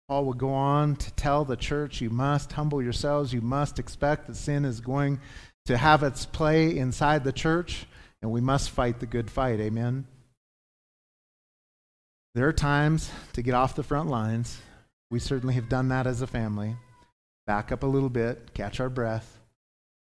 Paul 0.08 0.26
would 0.26 0.38
go 0.38 0.52
on 0.52 0.96
to 0.96 1.10
tell 1.12 1.44
the 1.44 1.56
church, 1.56 2.00
you 2.00 2.10
must 2.10 2.52
humble 2.52 2.82
yourselves. 2.82 3.32
You 3.32 3.42
must 3.42 3.78
expect 3.78 4.26
that 4.26 4.36
sin 4.36 4.64
is 4.64 4.80
going 4.80 5.20
to 5.66 5.76
have 5.76 6.02
its 6.02 6.26
play 6.26 6.76
inside 6.76 7.24
the 7.24 7.32
church, 7.32 7.86
and 8.22 8.30
we 8.30 8.40
must 8.40 8.70
fight 8.70 9.00
the 9.00 9.06
good 9.06 9.30
fight. 9.30 9.60
Amen. 9.60 10.06
There 12.34 12.48
are 12.48 12.52
times 12.52 13.10
to 13.32 13.42
get 13.42 13.54
off 13.54 13.74
the 13.74 13.82
front 13.82 14.08
lines. 14.08 14.60
We 15.10 15.18
certainly 15.18 15.54
have 15.54 15.68
done 15.68 15.88
that 15.88 16.06
as 16.06 16.22
a 16.22 16.26
family. 16.26 16.76
Back 17.46 17.72
up 17.72 17.82
a 17.82 17.86
little 17.86 18.10
bit, 18.10 18.52
catch 18.54 18.80
our 18.80 18.90
breath, 18.90 19.38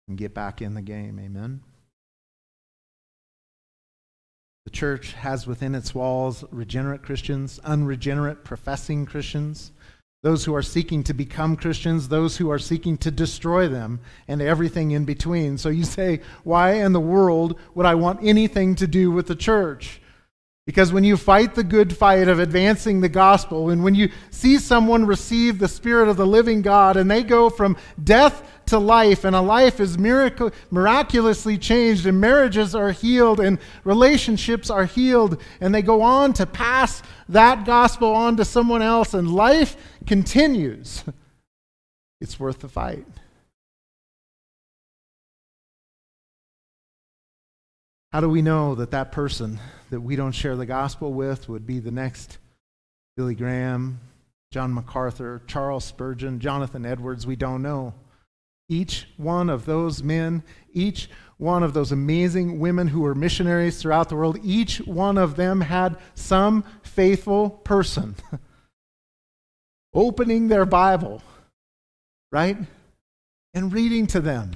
and 0.08 0.16
get 0.16 0.34
back 0.34 0.62
in 0.62 0.74
the 0.74 0.82
game. 0.82 1.20
Amen. 1.20 1.60
The 4.64 4.70
church 4.70 5.12
has 5.12 5.46
within 5.46 5.74
its 5.74 5.94
walls 5.94 6.42
regenerate 6.50 7.02
Christians, 7.02 7.60
unregenerate 7.64 8.44
professing 8.44 9.04
Christians 9.04 9.72
those 10.24 10.46
who 10.46 10.54
are 10.54 10.62
seeking 10.62 11.04
to 11.04 11.12
become 11.12 11.54
Christians, 11.54 12.08
those 12.08 12.38
who 12.38 12.50
are 12.50 12.58
seeking 12.58 12.96
to 12.96 13.10
destroy 13.10 13.68
them, 13.68 14.00
and 14.26 14.40
everything 14.40 14.92
in 14.92 15.04
between. 15.04 15.58
So 15.58 15.68
you 15.68 15.84
say, 15.84 16.22
why 16.44 16.72
in 16.76 16.94
the 16.94 17.00
world 17.00 17.58
would 17.74 17.84
I 17.84 17.94
want 17.94 18.20
anything 18.22 18.74
to 18.76 18.87
do 18.87 19.10
with 19.10 19.26
the 19.26 19.37
church? 19.37 20.00
Because 20.66 20.94
when 20.94 21.05
you 21.05 21.18
fight 21.18 21.55
the 21.55 21.64
good 21.64 21.94
fight 21.94 22.27
of 22.27 22.38
advancing 22.38 23.00
the 23.00 23.09
gospel, 23.09 23.68
and 23.68 23.85
when 23.85 23.94
you 23.94 24.11
see 24.31 24.57
someone 24.59 25.05
receive 25.05 25.59
the 25.59 25.68
Spirit 25.68 26.09
of 26.09 26.16
the 26.16 26.27
living 26.27 26.62
God 26.62 26.96
and 26.96 27.11
they 27.11 27.22
go 27.22 27.50
from 27.50 27.77
death 28.03 28.42
to 28.66 28.79
life, 28.79 29.24
and 29.24 29.37
a 29.37 29.42
life 29.42 29.79
is 29.79 29.98
miraculously 29.98 31.59
changed, 31.59 32.07
and 32.07 32.18
marriages 32.18 32.74
are 32.74 32.92
healed, 32.92 33.40
and 33.40 33.59
relationships 33.85 34.70
are 34.70 34.87
healed, 34.87 35.38
and 35.61 35.74
they 35.74 35.83
go 35.83 36.00
on 36.00 36.33
to 36.33 36.46
pass 36.46 37.03
that 37.29 37.66
gospel 37.66 38.14
on 38.14 38.38
to 38.38 38.44
someone 38.44 38.81
else, 38.81 39.12
and 39.12 39.31
life 39.31 39.77
continues, 40.07 41.05
it's 42.22 42.40
worth 42.40 42.61
the 42.61 42.68
fight. 42.68 43.07
How 48.14 48.20
do 48.20 48.29
we 48.29 48.42
know 48.42 48.77
that 48.77 48.92
that 48.92 49.11
person 49.11 49.59
that 49.90 50.00
we 50.00 50.14
don't 50.14 50.31
share 50.31 50.55
the 50.55 50.66
gospel 50.66 51.12
with 51.12 51.48
would 51.48 51.66
be 51.66 51.81
the 51.81 51.90
next 51.90 52.38
Billy 53.16 53.35
Graham, 53.35 53.98
John 54.53 54.72
MacArthur, 54.72 55.42
Charles 55.48 55.85
Spurgeon, 55.85 56.38
Jonathan 56.38 56.87
Edwards? 56.87 57.27
We 57.27 57.35
don't 57.35 57.61
know. 57.61 57.92
Each 58.68 59.09
one 59.16 59.50
of 59.50 59.66
those 59.66 60.05
men, 60.05 60.44
each 60.72 61.11
one 61.38 61.64
of 61.64 61.74
those 61.74 61.90
amazing 61.90 62.61
women 62.61 62.87
who 62.87 63.00
were 63.00 63.16
missionaries 63.16 63.83
throughout 63.83 64.11
the 64.11 64.14
world, 64.14 64.38
each 64.44 64.79
one 64.79 65.18
of 65.18 65.35
them 65.35 65.61
had 65.62 65.96
some 66.14 66.62
faithful 66.85 67.50
person 67.50 68.14
opening 69.92 70.46
their 70.46 70.66
Bible, 70.66 71.20
right? 72.31 72.59
And 73.55 73.72
reading 73.72 74.07
to 74.07 74.20
them. 74.20 74.53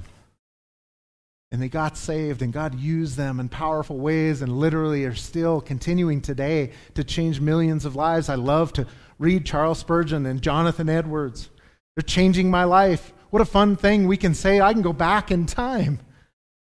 And 1.51 1.61
they 1.61 1.69
got 1.69 1.97
saved, 1.97 2.41
and 2.41 2.53
God 2.53 2.79
used 2.79 3.17
them 3.17 3.39
in 3.39 3.49
powerful 3.49 3.97
ways, 3.97 4.41
and 4.41 4.59
literally 4.59 5.05
are 5.05 5.15
still 5.15 5.61
continuing 5.61 6.21
today 6.21 6.71
to 6.93 7.03
change 7.03 7.41
millions 7.41 7.85
of 7.85 7.95
lives. 7.95 8.29
I 8.29 8.35
love 8.35 8.71
to 8.73 8.85
read 9.17 9.45
Charles 9.45 9.79
Spurgeon 9.79 10.25
and 10.25 10.41
Jonathan 10.41 10.89
Edwards. 10.89 11.49
They're 11.95 12.03
changing 12.03 12.51
my 12.51 12.65
life. 12.65 13.13
What 13.31 13.41
a 13.41 13.45
fun 13.45 13.75
thing 13.75 14.07
we 14.07 14.17
can 14.17 14.35
say. 14.35 14.61
I 14.61 14.73
can 14.73 14.81
go 14.83 14.93
back 14.93 15.31
in 15.31 15.45
time. 15.47 15.99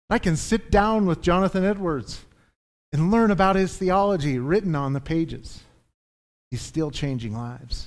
I 0.08 0.18
can 0.18 0.36
sit 0.36 0.70
down 0.70 1.06
with 1.06 1.20
Jonathan 1.20 1.64
Edwards 1.64 2.24
and 2.92 3.10
learn 3.10 3.30
about 3.30 3.56
his 3.56 3.76
theology 3.76 4.38
written 4.38 4.74
on 4.74 4.92
the 4.92 5.00
pages. 5.00 5.62
He's 6.50 6.62
still 6.62 6.90
changing 6.90 7.32
lives. 7.32 7.86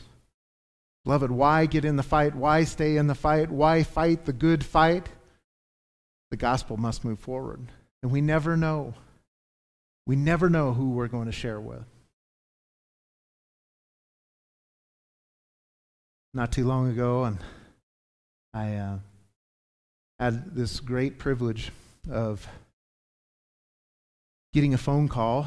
Beloved, 1.04 1.32
why 1.32 1.66
get 1.66 1.84
in 1.84 1.98
the 1.98 2.04
fight? 2.04 2.34
Why 2.34 2.64
stay 2.64 2.96
in 2.96 3.08
the 3.08 3.16
fight? 3.16 3.52
Why 3.52 3.84
fight 3.84 4.24
the 4.24 4.32
good 4.32 4.64
fight? 4.64 5.10
The 6.34 6.38
gospel 6.38 6.78
must 6.78 7.06
move 7.06 7.20
forward. 7.20 7.60
And 8.02 8.12
we 8.12 8.20
never 8.20 8.58
know. 8.58 8.96
We 10.08 10.16
never 10.16 10.50
know 10.50 10.74
who 10.74 10.90
we're 10.90 11.08
going 11.08 11.28
to 11.28 11.32
share 11.32 11.62
with. 11.62 11.86
Not 16.34 16.52
too 16.52 16.66
long 16.66 16.90
ago, 16.90 17.26
and 17.26 17.38
I 18.52 18.78
uh, 18.78 18.98
had 20.18 20.56
this 20.56 20.80
great 20.80 21.20
privilege 21.20 21.72
of 22.10 22.48
getting 24.54 24.74
a 24.74 24.80
phone 24.80 25.08
call 25.08 25.46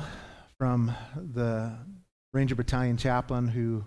from 0.57 0.95
the 1.17 1.77
Ranger 2.33 2.55
Battalion 2.55 2.97
chaplain 2.97 3.49
who 3.49 3.85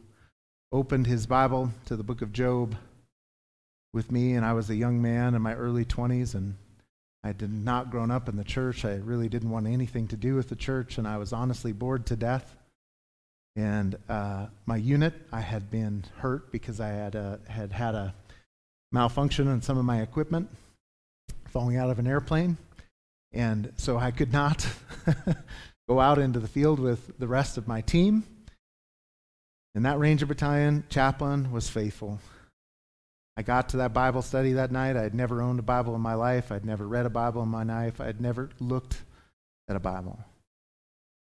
opened 0.74 1.08
his 1.08 1.26
Bible 1.28 1.72
to 1.86 1.96
the 1.96 2.04
book 2.04 2.22
of 2.22 2.34
Job. 2.34 2.76
with 3.94 4.12
me, 4.12 4.34
and 4.34 4.46
I 4.46 4.52
was 4.52 4.70
a 4.70 4.76
young 4.76 5.02
man 5.02 5.34
in 5.34 5.42
my 5.42 5.56
early 5.56 5.86
20s, 5.86 6.36
and 6.36 6.56
I 7.24 7.28
had 7.28 7.52
not 7.52 7.92
grown 7.92 8.12
up 8.12 8.30
in 8.30 8.38
the 8.38 8.44
church. 8.44 8.86
I 8.86 8.96
really 8.96 9.28
didn't 9.28 9.50
want 9.50 9.68
anything 9.68 10.08
to 10.08 10.16
do 10.16 10.36
with 10.36 10.50
the 10.50 10.56
church, 10.56 10.98
and 10.98 11.08
I 11.08 11.18
was 11.18 11.34
honestly 11.34 11.74
bored 11.74 12.06
to 12.08 12.16
death. 12.16 12.56
And 13.56 13.98
uh, 14.08 14.48
my 14.66 14.78
unit, 14.78 15.14
I 15.32 15.42
had 15.42 15.70
been 15.70 16.06
hurt 16.18 16.52
because 16.52 16.80
I 16.80 16.90
had, 16.90 17.16
a, 17.16 17.40
had 17.48 17.74
had 17.74 17.96
a 17.96 18.14
malfunction 18.92 19.48
in 19.50 19.62
some 19.62 19.78
of 19.78 19.84
my 19.84 20.02
equipment 20.02 20.50
falling 21.48 21.76
out 21.76 21.90
of 21.90 22.00
an 22.00 22.08
airplane. 22.08 22.58
And 23.34 23.74
so 23.76 23.98
I 23.98 24.12
could 24.12 24.32
not 24.32 24.66
go 25.90 26.00
out 26.00 26.20
into 26.20 26.40
the 26.40 26.48
field 26.48 26.80
with 26.80 27.20
the 27.20 27.28
rest 27.28 27.58
of 27.58 27.68
my 27.68 27.82
team. 27.82 28.24
And 29.76 29.86
that 29.86 30.00
Ranger 30.00 30.26
Battalion 30.26 30.84
chaplain 30.90 31.52
was 31.52 31.70
faithful. 31.70 32.20
I 33.40 33.42
got 33.42 33.70
to 33.70 33.78
that 33.78 33.94
Bible 33.94 34.22
study 34.22 34.52
that 34.52 34.70
night. 34.70 34.98
I 34.98 35.02
had 35.02 35.16
never 35.16 35.42
owned 35.42 35.60
a 35.60 35.64
Bible 35.64 35.96
in 35.96 36.02
my 36.02 36.14
life. 36.14 36.52
I'd 36.52 36.66
never 36.66 36.86
read 36.86 37.06
a 37.06 37.10
Bible 37.10 37.42
in 37.42 37.48
my 37.48 37.64
life. 37.64 38.02
I 38.02 38.06
had 38.06 38.20
never 38.20 38.50
looked 38.60 39.02
at 39.70 39.78
a 39.78 39.80
Bible. 39.80 40.20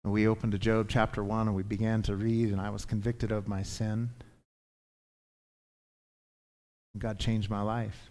And 0.04 0.12
we 0.12 0.28
opened 0.28 0.52
to 0.52 0.58
Job 0.58 0.90
chapter 0.90 1.24
1 1.24 1.46
and 1.46 1.56
we 1.56 1.62
began 1.62 2.02
to 2.02 2.14
read, 2.14 2.50
and 2.50 2.60
I 2.60 2.68
was 2.68 2.84
convicted 2.84 3.32
of 3.32 3.48
my 3.48 3.62
sin. 3.62 4.10
God 6.98 7.18
changed 7.18 7.48
my 7.48 7.62
life. 7.62 8.10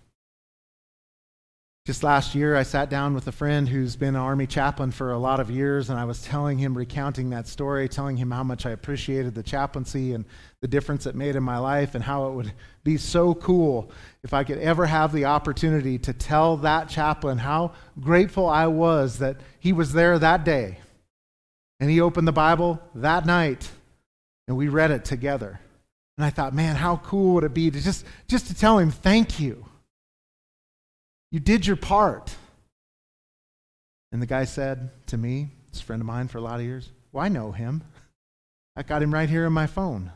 Just 1.86 2.02
last 2.02 2.34
year, 2.34 2.56
I 2.56 2.63
sat 2.63 2.89
down 2.89 3.13
with 3.13 3.28
a 3.28 3.34
friend 3.34 3.67
who's 3.67 3.98
been 3.98 4.15
an 4.15 4.22
Army 4.22 4.48
chaplain 4.48 4.89
for 4.89 5.12
a 5.12 5.17
lot 5.17 5.41
of 5.41 5.52
years, 5.52 5.89
and 5.89 6.00
I 6.00 6.06
was 6.06 6.22
telling 6.22 6.58
him, 6.58 6.78
recounting 6.78 7.32
that 7.32 7.46
story, 7.46 7.89
telling 7.89 8.15
him 8.15 8.32
how 8.32 8.41
much 8.41 8.65
I 8.65 8.69
appreciated 8.69 9.36
the 9.36 9.43
chaplaincy 9.43 10.13
and 10.13 10.24
the 10.62 10.69
difference 10.69 11.06
it 11.06 11.13
made 11.13 11.36
in 11.36 11.43
my 11.43 11.58
life, 11.58 11.93
and 11.93 12.02
how 12.02 12.28
it 12.28 12.36
would 12.36 12.54
be 12.86 12.96
so 12.96 13.34
cool 13.34 13.91
if 14.24 14.34
I 14.34 14.46
could 14.46 14.60
ever 14.60 14.86
have 14.86 15.12
the 15.12 15.26
opportunity 15.26 15.98
to 16.00 16.13
tell 16.13 16.56
that 16.58 16.88
chaplain 16.88 17.38
how 17.38 17.74
grateful 18.00 18.48
I 18.48 18.67
was 18.67 19.19
that 19.19 19.41
he 19.60 19.74
was 19.74 19.91
there 19.91 20.17
that 20.17 20.46
day. 20.46 20.78
And 21.82 21.89
he 21.89 22.00
opened 22.00 22.30
the 22.30 22.32
Bible 22.32 22.82
that 22.96 23.26
night, 23.26 23.69
and 24.48 24.56
we 24.56 24.69
read 24.69 24.91
it 24.91 25.04
together. 25.04 25.60
And 26.17 26.24
I 26.24 26.30
thought, 26.30 26.54
man, 26.54 26.78
how 26.78 26.96
cool 26.96 27.34
would 27.34 27.43
it 27.43 27.54
be 27.54 27.69
to 27.69 27.82
just, 27.82 28.06
just 28.30 28.48
to 28.48 28.54
tell 28.54 28.78
him 28.78 28.89
thank 28.89 29.41
you 29.41 29.65
you 31.34 31.39
did 31.39 31.65
your 31.65 31.76
part. 31.76 32.34
And 34.12 34.22
the 34.22 34.28
guy 34.28 34.46
said 34.46 34.91
to 35.08 35.17
me, 35.17 35.50
this 35.72 35.82
friend 35.82 36.00
of 36.00 36.06
mine 36.06 36.28
for 36.28 36.38
a 36.38 36.41
lot 36.41 36.60
of 36.60 36.65
years, 36.65 36.91
Well, 37.12 37.26
I 37.26 37.28
know 37.28 37.52
him. 37.52 37.84
I 38.76 38.84
got 38.84 39.02
him 39.02 39.13
right 39.13 39.28
here 39.28 39.48
on 39.48 39.54
my 39.54 39.67
phone. 39.67 40.12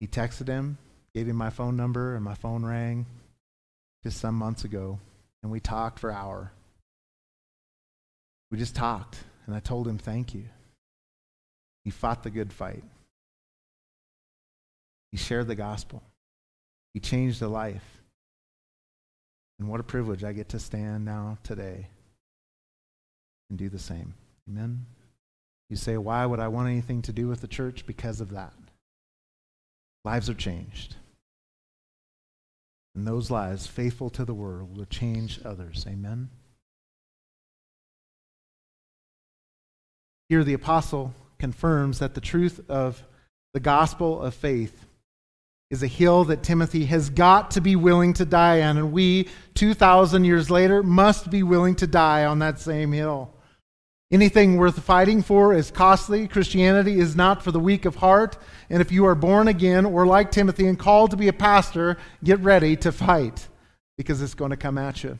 He 0.00 0.08
texted 0.08 0.48
him, 0.48 0.76
gave 1.14 1.28
him 1.28 1.36
my 1.36 1.50
phone 1.50 1.76
number, 1.76 2.16
and 2.16 2.24
my 2.24 2.34
phone 2.34 2.64
rang 2.64 3.06
just 4.02 4.20
some 4.20 4.34
months 4.34 4.64
ago. 4.64 4.98
And 5.42 5.52
we 5.52 5.60
talked 5.60 6.00
for 6.00 6.10
an 6.10 6.16
hour. 6.16 6.52
We 8.50 8.58
just 8.58 8.74
talked, 8.74 9.16
and 9.46 9.54
I 9.54 9.60
told 9.60 9.86
him 9.86 9.98
thank 9.98 10.34
you. 10.34 10.44
He 11.84 11.90
fought 11.90 12.24
the 12.24 12.30
good 12.30 12.52
fight. 12.52 12.84
He 15.12 15.16
shared 15.16 15.46
the 15.46 15.54
gospel. 15.54 16.02
He 16.92 16.98
changed 17.00 17.40
a 17.40 17.48
life. 17.48 17.93
And 19.58 19.68
what 19.68 19.80
a 19.80 19.84
privilege 19.84 20.24
I 20.24 20.32
get 20.32 20.48
to 20.50 20.58
stand 20.58 21.04
now 21.04 21.38
today 21.42 21.88
and 23.48 23.58
do 23.58 23.68
the 23.68 23.78
same. 23.78 24.14
Amen. 24.48 24.86
You 25.70 25.76
say, 25.76 25.96
why 25.96 26.26
would 26.26 26.40
I 26.40 26.48
want 26.48 26.68
anything 26.68 27.02
to 27.02 27.12
do 27.12 27.28
with 27.28 27.40
the 27.40 27.48
church? 27.48 27.86
Because 27.86 28.20
of 28.20 28.30
that. 28.30 28.52
Lives 30.04 30.28
are 30.28 30.34
changed. 30.34 30.96
And 32.94 33.06
those 33.06 33.30
lives, 33.30 33.66
faithful 33.66 34.10
to 34.10 34.24
the 34.24 34.34
word, 34.34 34.76
will 34.76 34.84
change 34.84 35.40
others. 35.44 35.84
Amen. 35.88 36.30
Here, 40.28 40.44
the 40.44 40.54
apostle 40.54 41.14
confirms 41.38 41.98
that 41.98 42.14
the 42.14 42.20
truth 42.20 42.60
of 42.68 43.02
the 43.52 43.60
gospel 43.60 44.22
of 44.22 44.34
faith 44.34 44.86
is 45.74 45.82
a 45.82 45.88
hill 45.88 46.22
that 46.24 46.44
Timothy 46.44 46.84
has 46.84 47.10
got 47.10 47.50
to 47.50 47.60
be 47.60 47.74
willing 47.74 48.12
to 48.14 48.24
die 48.24 48.62
on. 48.62 48.78
And 48.78 48.92
we, 48.92 49.28
2,000 49.54 50.24
years 50.24 50.48
later, 50.48 50.84
must 50.84 51.30
be 51.30 51.42
willing 51.42 51.74
to 51.76 51.86
die 51.88 52.24
on 52.24 52.38
that 52.38 52.60
same 52.60 52.92
hill. 52.92 53.34
Anything 54.12 54.56
worth 54.56 54.80
fighting 54.84 55.20
for 55.20 55.52
is 55.52 55.72
costly. 55.72 56.28
Christianity 56.28 57.00
is 57.00 57.16
not 57.16 57.42
for 57.42 57.50
the 57.50 57.58
weak 57.58 57.86
of 57.86 57.96
heart. 57.96 58.38
And 58.70 58.80
if 58.80 58.92
you 58.92 59.04
are 59.06 59.16
born 59.16 59.48
again 59.48 59.84
or 59.84 60.06
like 60.06 60.30
Timothy 60.30 60.68
and 60.68 60.78
called 60.78 61.10
to 61.10 61.16
be 61.16 61.26
a 61.26 61.32
pastor, 61.32 61.96
get 62.22 62.38
ready 62.38 62.76
to 62.76 62.92
fight 62.92 63.48
because 63.96 64.22
it's 64.22 64.34
going 64.34 64.52
to 64.52 64.56
come 64.56 64.78
at 64.78 65.02
you. 65.02 65.18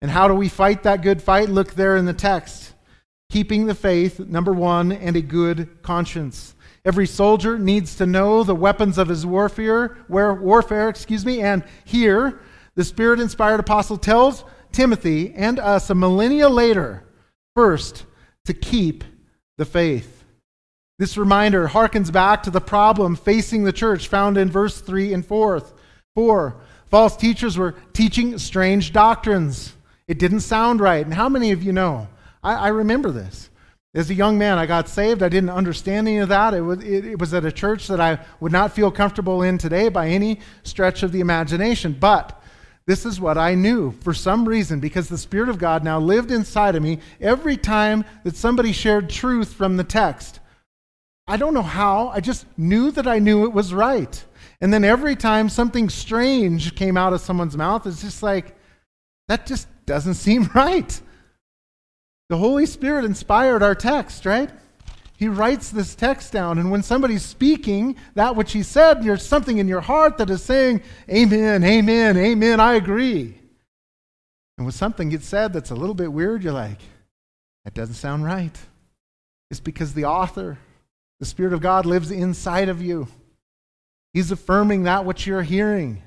And 0.00 0.10
how 0.10 0.28
do 0.28 0.34
we 0.34 0.48
fight 0.48 0.84
that 0.84 1.02
good 1.02 1.22
fight? 1.22 1.50
Look 1.50 1.74
there 1.74 1.96
in 1.96 2.06
the 2.06 2.14
text. 2.14 2.72
Keeping 3.30 3.66
the 3.66 3.74
faith, 3.74 4.18
number 4.18 4.54
one, 4.54 4.92
and 4.92 5.14
a 5.14 5.20
good 5.20 5.82
conscience. 5.82 6.54
Every 6.86 7.08
soldier 7.08 7.58
needs 7.58 7.96
to 7.96 8.06
know 8.06 8.44
the 8.44 8.54
weapons 8.54 8.96
of 8.96 9.08
his 9.08 9.26
warfare, 9.26 9.98
warfare, 10.08 10.88
excuse 10.88 11.26
me, 11.26 11.40
and 11.40 11.64
here 11.84 12.38
the 12.76 12.84
Spirit 12.84 13.18
inspired 13.18 13.58
apostle 13.58 13.98
tells 13.98 14.44
Timothy 14.70 15.34
and 15.34 15.58
us 15.58 15.90
a 15.90 15.96
millennia 15.96 16.48
later, 16.48 17.02
first, 17.56 18.06
to 18.44 18.54
keep 18.54 19.02
the 19.58 19.64
faith. 19.64 20.22
This 21.00 21.18
reminder 21.18 21.66
harkens 21.66 22.12
back 22.12 22.44
to 22.44 22.50
the 22.50 22.60
problem 22.60 23.16
facing 23.16 23.64
the 23.64 23.72
church 23.72 24.06
found 24.06 24.38
in 24.38 24.48
verse 24.48 24.80
3 24.80 25.12
and 25.12 25.26
4. 25.26 25.62
4. 26.14 26.56
False 26.86 27.16
teachers 27.16 27.58
were 27.58 27.74
teaching 27.94 28.38
strange 28.38 28.92
doctrines. 28.92 29.74
It 30.06 30.20
didn't 30.20 30.40
sound 30.40 30.80
right. 30.80 31.04
And 31.04 31.14
how 31.14 31.28
many 31.28 31.50
of 31.50 31.64
you 31.64 31.72
know? 31.72 32.06
I, 32.44 32.54
I 32.54 32.68
remember 32.68 33.10
this. 33.10 33.50
As 33.96 34.10
a 34.10 34.14
young 34.14 34.36
man, 34.36 34.58
I 34.58 34.66
got 34.66 34.90
saved. 34.90 35.22
I 35.22 35.30
didn't 35.30 35.48
understand 35.48 36.06
any 36.06 36.18
of 36.18 36.28
that. 36.28 36.52
It 36.52 36.60
was, 36.60 36.84
it, 36.84 37.06
it 37.06 37.18
was 37.18 37.32
at 37.32 37.46
a 37.46 37.50
church 37.50 37.88
that 37.88 37.98
I 37.98 38.18
would 38.40 38.52
not 38.52 38.72
feel 38.72 38.90
comfortable 38.90 39.40
in 39.40 39.56
today 39.56 39.88
by 39.88 40.08
any 40.08 40.40
stretch 40.64 41.02
of 41.02 41.12
the 41.12 41.20
imagination. 41.20 41.96
But 41.98 42.38
this 42.84 43.06
is 43.06 43.18
what 43.18 43.38
I 43.38 43.54
knew 43.54 43.92
for 43.92 44.12
some 44.12 44.46
reason 44.46 44.80
because 44.80 45.08
the 45.08 45.16
Spirit 45.16 45.48
of 45.48 45.56
God 45.56 45.82
now 45.82 45.98
lived 45.98 46.30
inside 46.30 46.76
of 46.76 46.82
me 46.82 46.98
every 47.22 47.56
time 47.56 48.04
that 48.24 48.36
somebody 48.36 48.70
shared 48.70 49.08
truth 49.08 49.54
from 49.54 49.78
the 49.78 49.84
text. 49.84 50.40
I 51.26 51.38
don't 51.38 51.54
know 51.54 51.62
how, 51.62 52.08
I 52.08 52.20
just 52.20 52.44
knew 52.58 52.90
that 52.90 53.06
I 53.06 53.18
knew 53.18 53.44
it 53.44 53.52
was 53.54 53.72
right. 53.72 54.24
And 54.60 54.74
then 54.74 54.84
every 54.84 55.16
time 55.16 55.48
something 55.48 55.88
strange 55.88 56.74
came 56.74 56.98
out 56.98 57.14
of 57.14 57.22
someone's 57.22 57.56
mouth, 57.56 57.86
it's 57.86 58.02
just 58.02 58.22
like, 58.22 58.56
that 59.28 59.46
just 59.46 59.68
doesn't 59.86 60.14
seem 60.26 60.50
right. 60.54 61.00
The 62.28 62.38
Holy 62.38 62.66
Spirit 62.66 63.04
inspired 63.04 63.62
our 63.62 63.74
text, 63.74 64.26
right? 64.26 64.50
He 65.16 65.28
writes 65.28 65.70
this 65.70 65.94
text 65.94 66.32
down, 66.32 66.58
and 66.58 66.70
when 66.70 66.82
somebody's 66.82 67.24
speaking 67.24 67.96
that 68.14 68.36
which 68.36 68.52
he 68.52 68.62
said, 68.62 69.02
there's 69.02 69.24
something 69.24 69.58
in 69.58 69.68
your 69.68 69.80
heart 69.80 70.18
that 70.18 70.28
is 70.28 70.42
saying, 70.42 70.82
Amen, 71.08 71.64
Amen, 71.64 72.16
Amen, 72.16 72.60
I 72.60 72.74
agree. 72.74 73.38
And 74.58 74.66
when 74.66 74.72
something 74.72 75.08
gets 75.08 75.26
said 75.26 75.52
that's 75.52 75.70
a 75.70 75.74
little 75.74 75.94
bit 75.94 76.12
weird, 76.12 76.42
you're 76.42 76.52
like, 76.52 76.80
That 77.64 77.74
doesn't 77.74 77.94
sound 77.94 78.24
right. 78.24 78.56
It's 79.50 79.60
because 79.60 79.94
the 79.94 80.04
author, 80.04 80.58
the 81.18 81.26
Spirit 81.26 81.52
of 81.52 81.60
God, 81.60 81.86
lives 81.86 82.10
inside 82.10 82.68
of 82.68 82.82
you. 82.82 83.08
He's 84.12 84.30
affirming 84.30 84.82
that 84.82 85.04
which 85.04 85.26
you're 85.26 85.42
hearing. 85.42 86.02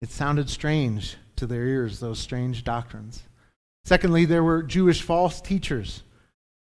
It 0.00 0.10
sounded 0.10 0.48
strange 0.48 1.16
to 1.36 1.46
their 1.46 1.64
ears, 1.64 1.98
those 1.98 2.20
strange 2.20 2.62
doctrines. 2.64 3.22
Secondly, 3.84 4.24
there 4.24 4.44
were 4.44 4.62
Jewish 4.62 5.02
false 5.02 5.40
teachers 5.40 6.02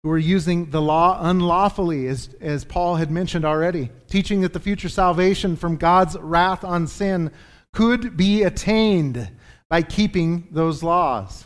who 0.03 0.09
were 0.09 0.17
using 0.17 0.69
the 0.69 0.81
law 0.81 1.19
unlawfully, 1.21 2.07
as, 2.07 2.29
as 2.39 2.63
Paul 2.63 2.95
had 2.95 3.11
mentioned 3.11 3.43
already, 3.43 3.89
teaching 4.07 4.41
that 4.41 4.53
the 4.53 4.59
future 4.59 4.87
salvation 4.87 5.57
from 5.57 5.75
God's 5.75 6.15
wrath 6.17 6.63
on 6.63 6.87
sin 6.87 7.31
could 7.73 8.15
be 8.15 8.43
attained 8.43 9.29
by 9.69 9.81
keeping 9.81 10.47
those 10.51 10.81
laws. 10.81 11.45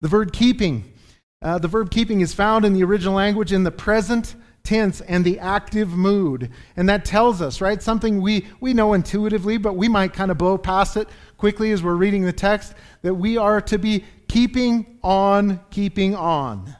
The 0.00 0.08
verb 0.08 0.32
keeping, 0.32 0.92
uh, 1.40 1.58
the 1.58 1.68
verb 1.68 1.90
keeping 1.90 2.20
is 2.20 2.34
found 2.34 2.64
in 2.64 2.72
the 2.72 2.82
original 2.82 3.14
language 3.14 3.52
in 3.52 3.62
the 3.62 3.70
present 3.70 4.34
tense 4.64 5.02
and 5.02 5.24
the 5.24 5.38
active 5.38 5.90
mood. 5.90 6.50
And 6.76 6.88
that 6.88 7.04
tells 7.04 7.40
us, 7.40 7.60
right, 7.60 7.82
something 7.82 8.20
we, 8.20 8.46
we 8.60 8.72
know 8.72 8.94
intuitively, 8.94 9.58
but 9.58 9.76
we 9.76 9.88
might 9.88 10.12
kind 10.14 10.30
of 10.30 10.38
blow 10.38 10.58
past 10.58 10.96
it 10.96 11.08
quickly 11.36 11.70
as 11.72 11.82
we're 11.82 11.94
reading 11.94 12.24
the 12.24 12.32
text, 12.32 12.74
that 13.02 13.14
we 13.14 13.36
are 13.36 13.60
to 13.60 13.78
be 13.78 14.04
keeping 14.28 14.98
on, 15.02 15.60
keeping 15.70 16.14
on. 16.14 16.74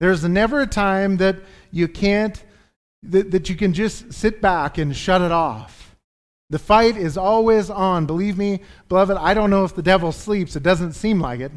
There's 0.00 0.24
never 0.24 0.60
a 0.60 0.66
time 0.66 1.18
that 1.18 1.36
you 1.70 1.86
can't, 1.86 2.42
that, 3.02 3.30
that 3.30 3.50
you 3.50 3.56
can 3.56 3.74
just 3.74 4.12
sit 4.12 4.40
back 4.40 4.78
and 4.78 4.96
shut 4.96 5.20
it 5.20 5.32
off. 5.32 5.96
The 6.50 6.58
fight 6.58 6.96
is 6.96 7.18
always 7.18 7.68
on. 7.68 8.06
Believe 8.06 8.38
me, 8.38 8.60
beloved, 8.88 9.18
I 9.18 9.34
don't 9.34 9.50
know 9.50 9.64
if 9.64 9.74
the 9.74 9.82
devil 9.82 10.12
sleeps. 10.12 10.56
It 10.56 10.62
doesn't 10.62 10.92
seem 10.92 11.20
like 11.20 11.40
it. 11.40 11.52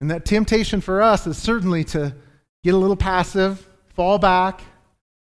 And 0.00 0.10
that 0.10 0.26
temptation 0.26 0.80
for 0.80 1.00
us 1.00 1.26
is 1.26 1.38
certainly 1.38 1.84
to 1.84 2.14
get 2.62 2.74
a 2.74 2.76
little 2.76 2.96
passive, 2.96 3.67
fall 3.98 4.16
back, 4.16 4.60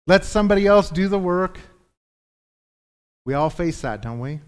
let 0.08 0.24
somebody 0.24 0.66
else 0.66 0.90
do 0.90 1.06
the 1.06 1.16
work. 1.20 1.60
We 3.24 3.32
all 3.32 3.48
face 3.48 3.80
that, 3.82 4.02
don't 4.02 4.18
we? 4.18 4.40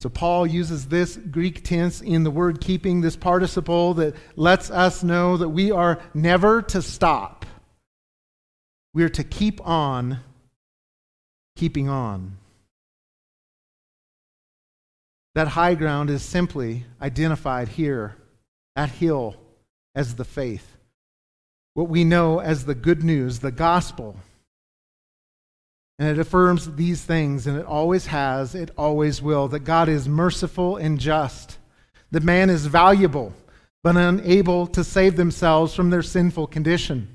So 0.00 0.08
Paul 0.08 0.46
uses 0.46 0.86
this 0.86 1.18
Greek 1.18 1.62
tense 1.62 2.00
in 2.00 2.24
the 2.24 2.30
word 2.30 2.62
keeping, 2.62 3.02
this 3.02 3.16
participle 3.16 3.92
that 3.94 4.16
lets 4.34 4.70
us 4.70 5.02
know 5.02 5.36
that 5.36 5.50
we 5.50 5.70
are 5.70 6.00
never 6.14 6.62
to 6.62 6.80
stop. 6.80 7.44
We 8.94 9.04
are 9.04 9.10
to 9.10 9.22
keep 9.22 9.60
on 9.66 10.20
keeping 11.54 11.90
on. 11.90 12.38
That 15.34 15.48
high 15.48 15.74
ground 15.74 16.08
is 16.08 16.22
simply 16.22 16.86
identified 17.02 17.68
here, 17.68 18.16
at 18.74 18.88
hill, 18.88 19.36
as 19.94 20.14
the 20.14 20.24
faith. 20.24 20.73
What 21.74 21.88
we 21.88 22.04
know 22.04 22.40
as 22.40 22.64
the 22.64 22.74
good 22.74 23.04
news, 23.04 23.40
the 23.40 23.50
gospel. 23.52 24.16
And 25.98 26.08
it 26.08 26.18
affirms 26.18 26.74
these 26.74 27.02
things, 27.02 27.46
and 27.46 27.58
it 27.58 27.66
always 27.66 28.06
has, 28.06 28.54
it 28.54 28.70
always 28.76 29.22
will, 29.22 29.48
that 29.48 29.60
God 29.60 29.88
is 29.88 30.08
merciful 30.08 30.76
and 30.76 30.98
just, 30.98 31.58
that 32.10 32.24
man 32.24 32.50
is 32.50 32.66
valuable, 32.66 33.32
but 33.82 33.96
unable 33.96 34.66
to 34.68 34.82
save 34.82 35.16
themselves 35.16 35.74
from 35.74 35.90
their 35.90 36.02
sinful 36.02 36.48
condition. 36.48 37.08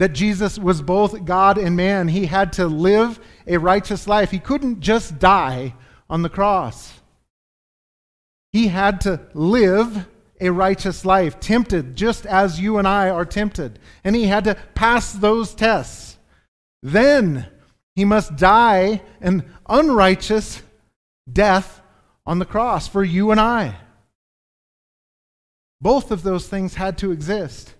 That 0.00 0.12
Jesus 0.12 0.58
was 0.58 0.82
both 0.82 1.24
God 1.24 1.56
and 1.56 1.76
man. 1.76 2.08
He 2.08 2.26
had 2.26 2.52
to 2.54 2.66
live 2.66 3.20
a 3.46 3.58
righteous 3.58 4.08
life. 4.08 4.30
He 4.30 4.40
couldn't 4.40 4.80
just 4.80 5.18
die 5.18 5.74
on 6.10 6.22
the 6.22 6.28
cross. 6.28 6.92
He 8.52 8.68
had 8.68 9.00
to 9.02 9.20
live 9.34 10.06
a 10.44 10.52
righteous 10.52 11.04
life, 11.04 11.40
tempted 11.40 11.96
just 11.96 12.26
as 12.26 12.60
you 12.60 12.78
and 12.78 12.86
I 12.86 13.08
are 13.08 13.24
tempted. 13.24 13.78
And 14.04 14.14
he 14.14 14.24
had 14.26 14.44
to 14.44 14.56
pass 14.74 15.12
those 15.12 15.54
tests. 15.54 16.18
Then 16.82 17.46
he 17.96 18.04
must 18.04 18.36
die 18.36 19.00
an 19.20 19.50
unrighteous 19.68 20.62
death 21.32 21.80
on 22.26 22.38
the 22.38 22.44
cross 22.44 22.86
for 22.86 23.02
you 23.02 23.30
and 23.30 23.40
I. 23.40 23.76
Both 25.80 26.10
of 26.10 26.22
those 26.22 26.46
things 26.46 26.74
had 26.74 26.98
to 26.98 27.10
exist. 27.10 27.74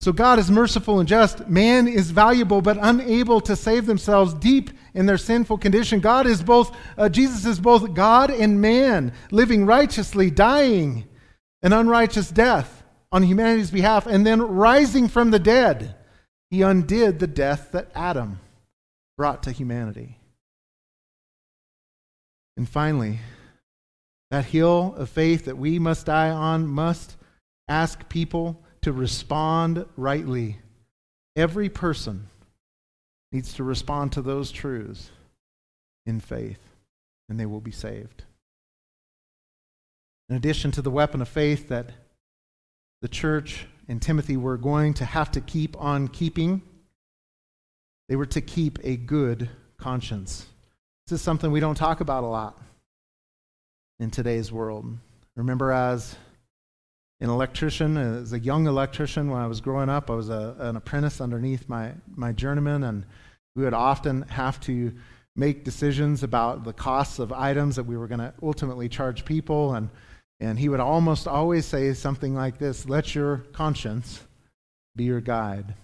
So 0.00 0.12
God 0.12 0.38
is 0.38 0.50
merciful 0.50 1.00
and 1.00 1.08
just. 1.08 1.48
Man 1.48 1.88
is 1.88 2.10
valuable 2.10 2.60
but 2.60 2.78
unable 2.80 3.40
to 3.42 3.56
save 3.56 3.86
themselves 3.86 4.34
deep 4.34 4.70
in 4.92 5.06
their 5.06 5.18
sinful 5.18 5.58
condition. 5.58 6.00
God 6.00 6.26
is 6.26 6.42
both, 6.42 6.76
uh, 6.98 7.08
Jesus 7.08 7.46
is 7.46 7.58
both 7.58 7.94
God 7.94 8.30
and 8.30 8.60
man, 8.60 9.12
living 9.30 9.64
righteously, 9.66 10.30
dying 10.30 11.06
an 11.64 11.72
unrighteous 11.72 12.30
death 12.30 12.84
on 13.10 13.22
humanity's 13.22 13.70
behalf, 13.70 14.06
and 14.06 14.26
then 14.26 14.42
rising 14.42 15.08
from 15.08 15.30
the 15.30 15.38
dead. 15.38 15.96
He 16.50 16.62
undid 16.62 17.18
the 17.18 17.26
death 17.26 17.70
that 17.72 17.90
Adam 17.94 18.38
brought 19.16 19.44
to 19.44 19.50
humanity. 19.50 20.18
And 22.56 22.68
finally, 22.68 23.20
that 24.30 24.44
hill 24.44 24.94
of 24.96 25.08
faith 25.08 25.46
that 25.46 25.58
we 25.58 25.78
must 25.78 26.06
die 26.06 26.30
on 26.30 26.66
must 26.66 27.16
ask 27.68 28.08
people 28.08 28.62
to 28.82 28.92
respond 28.92 29.86
rightly. 29.96 30.58
Every 31.34 31.68
person 31.68 32.28
needs 33.32 33.54
to 33.54 33.64
respond 33.64 34.12
to 34.12 34.22
those 34.22 34.52
truths 34.52 35.10
in 36.04 36.20
faith, 36.20 36.60
and 37.28 37.40
they 37.40 37.46
will 37.46 37.60
be 37.60 37.72
saved. 37.72 38.24
In 40.30 40.36
addition 40.36 40.70
to 40.72 40.82
the 40.82 40.90
weapon 40.90 41.20
of 41.20 41.28
faith 41.28 41.68
that 41.68 41.90
the 43.02 43.08
church 43.08 43.66
and 43.88 44.00
Timothy 44.00 44.38
were 44.38 44.56
going 44.56 44.94
to 44.94 45.04
have 45.04 45.30
to 45.32 45.40
keep 45.42 45.78
on 45.78 46.08
keeping, 46.08 46.62
they 48.08 48.16
were 48.16 48.26
to 48.26 48.40
keep 48.40 48.78
a 48.82 48.96
good 48.96 49.50
conscience. 49.76 50.46
This 51.06 51.20
is 51.20 51.22
something 51.22 51.50
we 51.50 51.60
don't 51.60 51.74
talk 51.74 52.00
about 52.00 52.24
a 52.24 52.26
lot 52.26 52.58
in 54.00 54.10
today's 54.10 54.50
world. 54.50 54.86
Remember, 55.36 55.70
as 55.72 56.16
an 57.20 57.28
electrician, 57.28 57.98
as 57.98 58.32
a 58.32 58.38
young 58.38 58.66
electrician, 58.66 59.28
when 59.28 59.42
I 59.42 59.46
was 59.46 59.60
growing 59.60 59.90
up, 59.90 60.10
I 60.10 60.14
was 60.14 60.30
a, 60.30 60.56
an 60.58 60.76
apprentice 60.76 61.20
underneath 61.20 61.68
my, 61.68 61.92
my 62.16 62.32
journeyman, 62.32 62.84
and 62.84 63.04
we 63.54 63.64
would 63.64 63.74
often 63.74 64.22
have 64.22 64.58
to 64.60 64.94
make 65.36 65.64
decisions 65.64 66.22
about 66.22 66.64
the 66.64 66.72
costs 66.72 67.18
of 67.18 67.30
items 67.30 67.76
that 67.76 67.84
we 67.84 67.98
were 67.98 68.06
going 68.06 68.20
to 68.20 68.32
ultimately 68.42 68.88
charge 68.88 69.26
people. 69.26 69.74
And, 69.74 69.90
and 70.44 70.58
he 70.58 70.68
would 70.68 70.80
almost 70.80 71.26
always 71.26 71.64
say 71.64 71.92
something 71.94 72.34
like 72.34 72.58
this 72.58 72.86
let 72.86 73.14
your 73.14 73.38
conscience 73.52 74.22
be 74.94 75.04
your 75.04 75.20
guide. 75.20 75.74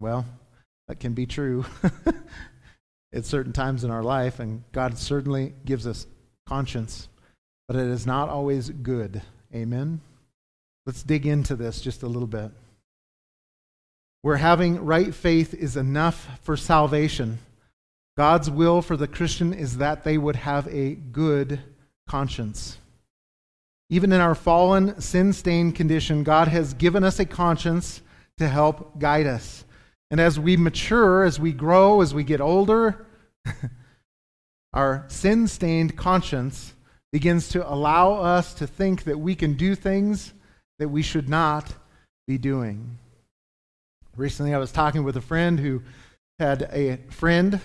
Well, 0.00 0.24
that 0.86 1.00
can 1.00 1.14
be 1.14 1.26
true 1.26 1.64
at 3.12 3.24
certain 3.24 3.52
times 3.52 3.84
in 3.84 3.90
our 3.90 4.02
life, 4.02 4.38
and 4.38 4.62
God 4.72 4.96
certainly 4.96 5.52
gives 5.64 5.86
us 5.86 6.06
conscience, 6.46 7.08
but 7.66 7.76
it 7.76 7.88
is 7.88 8.06
not 8.06 8.28
always 8.28 8.70
good. 8.70 9.20
Amen? 9.54 10.00
Let's 10.86 11.02
dig 11.02 11.26
into 11.26 11.56
this 11.56 11.80
just 11.80 12.02
a 12.02 12.08
little 12.08 12.28
bit. 12.28 12.52
Where 14.22 14.36
having 14.36 14.84
right 14.84 15.14
faith 15.14 15.54
is 15.54 15.76
enough 15.76 16.38
for 16.42 16.56
salvation, 16.56 17.38
God's 18.16 18.50
will 18.50 18.80
for 18.80 18.96
the 18.96 19.08
Christian 19.08 19.52
is 19.52 19.78
that 19.78 20.04
they 20.04 20.18
would 20.18 20.36
have 20.36 20.66
a 20.68 20.94
good 20.94 21.60
conscience. 22.08 22.78
Even 23.90 24.12
in 24.12 24.20
our 24.20 24.34
fallen, 24.34 25.00
sin 25.00 25.32
stained 25.32 25.74
condition, 25.74 26.22
God 26.22 26.48
has 26.48 26.74
given 26.74 27.04
us 27.04 27.18
a 27.18 27.24
conscience 27.24 28.02
to 28.36 28.48
help 28.48 28.98
guide 28.98 29.26
us. 29.26 29.64
And 30.10 30.20
as 30.20 30.38
we 30.38 30.56
mature, 30.56 31.24
as 31.24 31.40
we 31.40 31.52
grow, 31.52 32.00
as 32.00 32.14
we 32.14 32.24
get 32.24 32.40
older, 32.40 33.06
our 34.72 35.04
sin 35.08 35.48
stained 35.48 35.96
conscience 35.96 36.74
begins 37.12 37.48
to 37.50 37.70
allow 37.70 38.14
us 38.14 38.54
to 38.54 38.66
think 38.66 39.04
that 39.04 39.18
we 39.18 39.34
can 39.34 39.54
do 39.54 39.74
things 39.74 40.34
that 40.78 40.88
we 40.88 41.02
should 41.02 41.28
not 41.28 41.72
be 42.26 42.38
doing. 42.38 42.98
Recently, 44.16 44.54
I 44.54 44.58
was 44.58 44.72
talking 44.72 45.04
with 45.04 45.16
a 45.16 45.22
friend 45.22 45.58
who 45.58 45.82
had 46.38 46.68
a 46.72 46.98
friend 47.10 47.60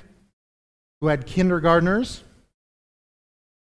who 1.02 1.08
had 1.08 1.26
kindergartners, 1.26 2.24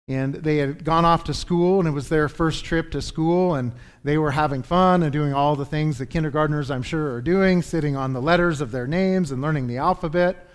and 0.08 0.34
they 0.34 0.56
had 0.56 0.84
gone 0.84 1.04
off 1.04 1.24
to 1.24 1.34
school, 1.34 1.78
and 1.78 1.86
it 1.86 1.92
was 1.92 2.08
their 2.08 2.28
first 2.28 2.64
trip 2.64 2.90
to 2.92 3.02
school, 3.02 3.54
and 3.54 3.72
they 4.02 4.16
were 4.16 4.30
having 4.30 4.62
fun 4.62 5.02
and 5.02 5.12
doing 5.12 5.34
all 5.34 5.54
the 5.54 5.66
things 5.66 5.98
that 5.98 6.06
kindergartners, 6.06 6.70
I'm 6.70 6.82
sure, 6.82 7.12
are 7.12 7.20
doing, 7.20 7.60
sitting 7.60 7.94
on 7.94 8.14
the 8.14 8.22
letters 8.22 8.62
of 8.62 8.72
their 8.72 8.86
names 8.86 9.30
and 9.30 9.42
learning 9.42 9.66
the 9.66 9.76
alphabet. 9.76 10.48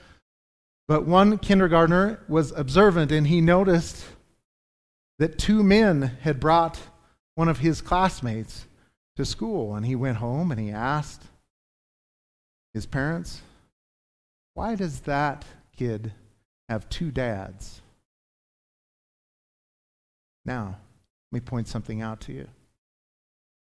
But 0.88 1.06
one 1.06 1.38
kindergartner 1.38 2.20
was 2.28 2.52
observant, 2.52 3.12
and 3.12 3.28
he 3.28 3.42
noticed 3.42 4.04
that 5.20 5.38
two 5.38 5.64
men 5.64 6.18
had 6.22 6.40
brought 6.40 6.80
one 7.36 7.48
of 7.48 7.60
his 7.60 7.80
classmates 7.80 8.66
to 9.16 9.26
school. 9.26 9.76
And 9.76 9.86
he 9.86 9.96
went 9.96 10.18
home 10.18 10.52
and 10.52 10.60
he 10.60 10.72
asked 10.72 11.24
his 12.74 12.86
parents, 12.86 13.42
Why 14.56 14.76
does 14.76 15.02
that 15.02 15.46
kid 15.78 16.12
have 16.70 16.90
two 16.90 17.12
dads? 17.12 17.83
Now, 20.46 20.78
let 21.32 21.42
me 21.42 21.46
point 21.46 21.68
something 21.68 22.02
out 22.02 22.22
to 22.22 22.34
you. 22.34 22.48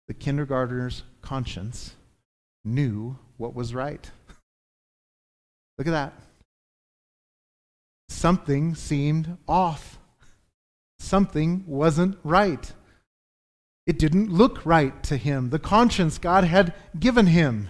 The 0.07 0.13
kindergartner's 0.13 1.03
conscience 1.21 1.95
knew 2.63 3.17
what 3.38 3.55
was 3.55 3.73
right. 3.73 4.10
Look 5.77 5.88
at 5.88 5.91
that. 5.91 6.13
Something 8.10 8.76
seemed 8.76 9.38
off. 9.47 9.97
Something 10.99 11.63
wasn't 11.65 12.17
right. 12.24 12.72
It 13.88 13.97
didn't 13.97 14.32
look 14.32 14.65
right 14.65 15.01
to 15.03 15.17
him. 15.17 15.49
The 15.49 15.59
conscience 15.59 16.17
God 16.17 16.43
had 16.43 16.74
given 16.99 17.28
him 17.28 17.69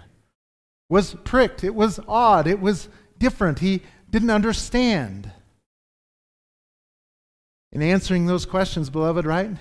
was 0.89 1.15
pricked. 1.23 1.63
It 1.63 1.73
was 1.73 1.99
odd. 2.07 2.47
It 2.47 2.59
was 2.59 2.89
different. 3.17 3.59
He 3.59 3.81
didn't 4.09 4.29
understand. 4.29 5.31
In 7.71 7.81
answering 7.81 8.25
those 8.25 8.45
questions, 8.45 8.89
beloved, 8.89 9.25
right? 9.25 9.51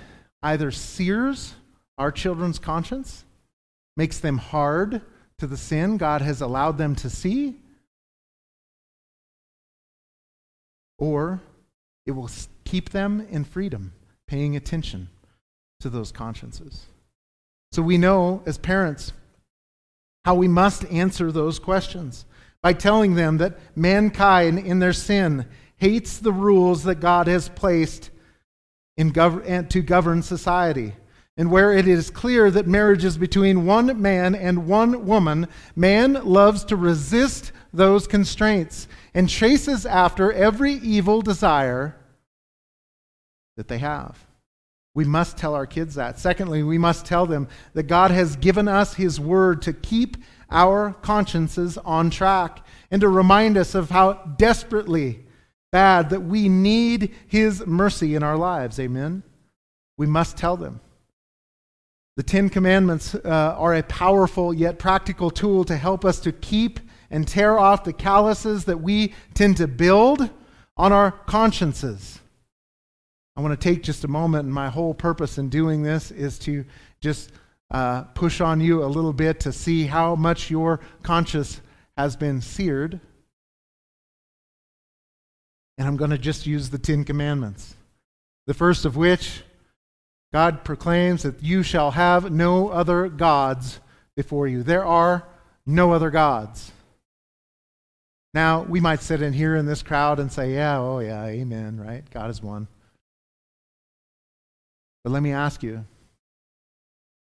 Either 0.42 0.70
sears 0.70 1.54
our 1.98 2.10
children's 2.10 2.58
conscience, 2.58 3.24
makes 3.96 4.18
them 4.18 4.38
hard 4.38 5.02
to 5.38 5.46
the 5.46 5.56
sin 5.56 5.96
God 5.96 6.22
has 6.22 6.40
allowed 6.40 6.78
them 6.78 6.94
to 6.96 7.10
see, 7.10 7.56
or 10.98 11.40
it 12.06 12.12
will 12.12 12.30
keep 12.64 12.90
them 12.90 13.26
in 13.30 13.44
freedom, 13.44 13.92
paying 14.26 14.56
attention 14.56 15.08
to 15.80 15.88
those 15.88 16.12
consciences. 16.12 16.86
So 17.72 17.82
we 17.82 17.98
know 17.98 18.42
as 18.46 18.58
parents 18.58 19.12
how 20.24 20.34
we 20.34 20.48
must 20.48 20.84
answer 20.86 21.32
those 21.32 21.58
questions 21.58 22.24
by 22.62 22.72
telling 22.72 23.14
them 23.14 23.38
that 23.38 23.58
mankind 23.74 24.58
in 24.58 24.78
their 24.78 24.92
sin 24.92 25.46
hates 25.80 26.18
the 26.18 26.32
rules 26.32 26.84
that 26.84 27.00
God 27.00 27.26
has 27.26 27.48
placed 27.48 28.10
in 28.96 29.12
gov- 29.12 29.68
to 29.70 29.82
govern 29.82 30.22
society. 30.22 30.94
and 31.36 31.50
where 31.50 31.72
it 31.72 31.88
is 31.88 32.10
clear 32.10 32.50
that 32.50 32.66
marriage 32.66 33.02
is 33.02 33.16
between 33.16 33.64
one 33.64 34.02
man 34.02 34.34
and 34.34 34.66
one 34.66 35.06
woman, 35.06 35.48
man 35.74 36.12
loves 36.12 36.64
to 36.64 36.76
resist 36.76 37.50
those 37.72 38.06
constraints 38.06 38.86
and 39.14 39.26
chases 39.26 39.86
after 39.86 40.30
every 40.32 40.74
evil 40.74 41.22
desire 41.22 41.96
that 43.56 43.68
they 43.68 43.78
have. 43.78 44.26
We 44.94 45.04
must 45.04 45.38
tell 45.38 45.54
our 45.54 45.66
kids 45.66 45.94
that. 45.94 46.18
Secondly, 46.18 46.62
we 46.62 46.76
must 46.76 47.06
tell 47.06 47.24
them 47.24 47.48
that 47.72 47.84
God 47.84 48.10
has 48.10 48.36
given 48.36 48.68
us 48.68 48.94
His 48.94 49.18
word 49.18 49.62
to 49.62 49.72
keep 49.72 50.18
our 50.50 50.92
consciences 51.00 51.78
on 51.78 52.10
track 52.10 52.66
and 52.90 53.00
to 53.00 53.08
remind 53.08 53.56
us 53.56 53.74
of 53.74 53.88
how 53.88 54.14
desperately 54.36 55.24
bad 55.72 56.10
that 56.10 56.20
we 56.20 56.48
need 56.48 57.14
His 57.26 57.66
mercy 57.66 58.14
in 58.14 58.22
our 58.22 58.36
lives. 58.36 58.78
Amen? 58.78 59.22
We 59.96 60.06
must 60.06 60.36
tell 60.36 60.56
them. 60.56 60.80
The 62.16 62.22
Ten 62.22 62.48
Commandments 62.50 63.14
uh, 63.14 63.54
are 63.56 63.74
a 63.74 63.82
powerful 63.82 64.52
yet 64.52 64.78
practical 64.78 65.30
tool 65.30 65.64
to 65.64 65.76
help 65.76 66.04
us 66.04 66.20
to 66.20 66.32
keep 66.32 66.80
and 67.10 67.26
tear 67.26 67.58
off 67.58 67.84
the 67.84 67.92
calluses 67.92 68.64
that 68.66 68.80
we 68.80 69.14
tend 69.34 69.56
to 69.56 69.66
build 69.66 70.28
on 70.76 70.92
our 70.92 71.12
consciences. 71.12 72.20
I 73.36 73.40
want 73.40 73.58
to 73.58 73.68
take 73.68 73.82
just 73.82 74.04
a 74.04 74.08
moment, 74.08 74.44
and 74.44 74.52
my 74.52 74.68
whole 74.68 74.92
purpose 74.92 75.38
in 75.38 75.48
doing 75.48 75.82
this 75.82 76.10
is 76.10 76.38
to 76.40 76.64
just 77.00 77.32
uh, 77.70 78.02
push 78.02 78.40
on 78.40 78.60
you 78.60 78.84
a 78.84 78.86
little 78.86 79.12
bit 79.12 79.40
to 79.40 79.52
see 79.52 79.86
how 79.86 80.14
much 80.14 80.50
your 80.50 80.80
conscience 81.02 81.60
has 81.96 82.16
been 82.16 82.40
seared. 82.40 83.00
And 85.80 85.88
I'm 85.88 85.96
going 85.96 86.10
to 86.10 86.18
just 86.18 86.46
use 86.46 86.68
the 86.68 86.76
Ten 86.76 87.04
Commandments. 87.04 87.74
The 88.46 88.52
first 88.52 88.84
of 88.84 88.96
which 88.96 89.40
God 90.30 90.62
proclaims 90.62 91.22
that 91.22 91.42
you 91.42 91.62
shall 91.62 91.92
have 91.92 92.30
no 92.30 92.68
other 92.68 93.08
gods 93.08 93.80
before 94.14 94.46
you. 94.46 94.62
There 94.62 94.84
are 94.84 95.26
no 95.64 95.94
other 95.94 96.10
gods. 96.10 96.70
Now, 98.34 98.60
we 98.60 98.78
might 98.78 99.00
sit 99.00 99.22
in 99.22 99.32
here 99.32 99.56
in 99.56 99.64
this 99.64 99.82
crowd 99.82 100.20
and 100.20 100.30
say, 100.30 100.52
yeah, 100.52 100.78
oh 100.78 100.98
yeah, 100.98 101.24
amen, 101.24 101.80
right? 101.80 102.04
God 102.10 102.28
is 102.28 102.42
one. 102.42 102.68
But 105.02 105.14
let 105.14 105.22
me 105.22 105.32
ask 105.32 105.62
you 105.62 105.86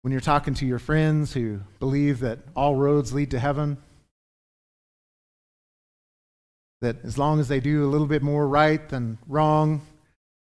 when 0.02 0.12
you're 0.12 0.20
talking 0.20 0.56
to 0.56 0.66
your 0.66 0.80
friends 0.80 1.32
who 1.32 1.62
believe 1.80 2.20
that 2.20 2.40
all 2.54 2.76
roads 2.76 3.14
lead 3.14 3.32
to 3.32 3.40
heaven, 3.40 3.78
that 6.82 7.04
as 7.06 7.18
long 7.18 7.40
as 7.40 7.48
they 7.48 7.60
do 7.60 7.86
a 7.86 7.90
little 7.90 8.08
bit 8.08 8.22
more 8.22 8.48
right 8.48 8.88
than 8.90 9.18
wrong, 9.28 9.82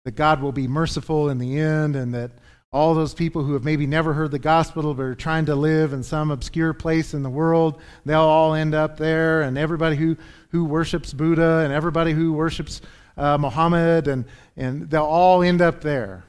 that 0.06 0.16
God 0.16 0.42
will 0.42 0.52
be 0.52 0.68
merciful 0.68 1.30
in 1.30 1.38
the 1.38 1.60
end, 1.60 1.96
and 1.96 2.14
that 2.14 2.32
all 2.72 2.94
those 2.94 3.14
people 3.14 3.44
who 3.44 3.54
have 3.54 3.64
maybe 3.64 3.88
never 3.88 4.14
heard 4.14 4.32
the 4.32 4.40
gospel 4.40 4.94
but 4.94 5.02
are 5.02 5.16
trying 5.16 5.46
to 5.46 5.56
live 5.56 5.94
in 5.94 6.04
some 6.04 6.32
obscure 6.32 6.74
place 6.74 7.14
in 7.14 7.24
the 7.24 7.30
world, 7.30 7.82
they'll 8.06 8.20
all 8.20 8.54
end 8.54 8.76
up 8.76 8.98
there, 8.98 9.42
and 9.42 9.58
everybody 9.58 9.96
who, 9.96 10.18
who 10.50 10.66
worships 10.66 11.14
Buddha 11.14 11.62
and 11.64 11.74
everybody 11.74 12.12
who 12.12 12.34
worships 12.34 12.82
uh, 13.18 13.38
Muhammad, 13.38 14.08
and, 14.08 14.26
and 14.56 14.90
they'll 14.90 15.04
all 15.04 15.42
end 15.42 15.62
up 15.62 15.82
there. 15.82 16.24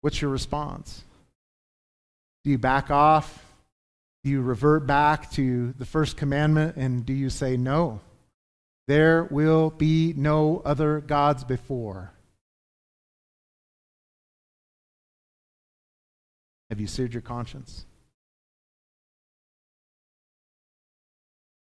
What's 0.00 0.20
your 0.20 0.30
response? 0.30 1.02
Do 2.44 2.50
you 2.50 2.58
back 2.58 2.90
off? 2.90 3.45
Do 4.26 4.32
you 4.32 4.42
revert 4.42 4.88
back 4.88 5.30
to 5.34 5.72
the 5.78 5.84
first 5.84 6.16
commandment 6.16 6.74
and 6.74 7.06
do 7.06 7.12
you 7.12 7.30
say 7.30 7.56
no? 7.56 8.00
There 8.88 9.22
will 9.22 9.70
be 9.70 10.14
no 10.16 10.62
other 10.64 11.00
gods 11.00 11.44
before. 11.44 12.12
Have 16.70 16.80
you 16.80 16.88
seared 16.88 17.14
your 17.14 17.22
conscience? 17.22 17.86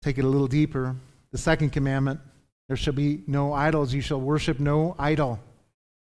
Take 0.01 0.17
it 0.17 0.25
a 0.25 0.29
little 0.29 0.49
deeper. 0.49 0.97
The 1.33 1.37
second 1.37 1.73
commandment 1.73 2.19
there 2.69 2.79
shall 2.79 2.95
be 2.95 3.25
no 3.27 3.53
idols. 3.53 3.93
You 3.93 4.01
shall 4.01 4.23
worship 4.23 4.59
no 4.59 4.97
idol, 4.99 5.39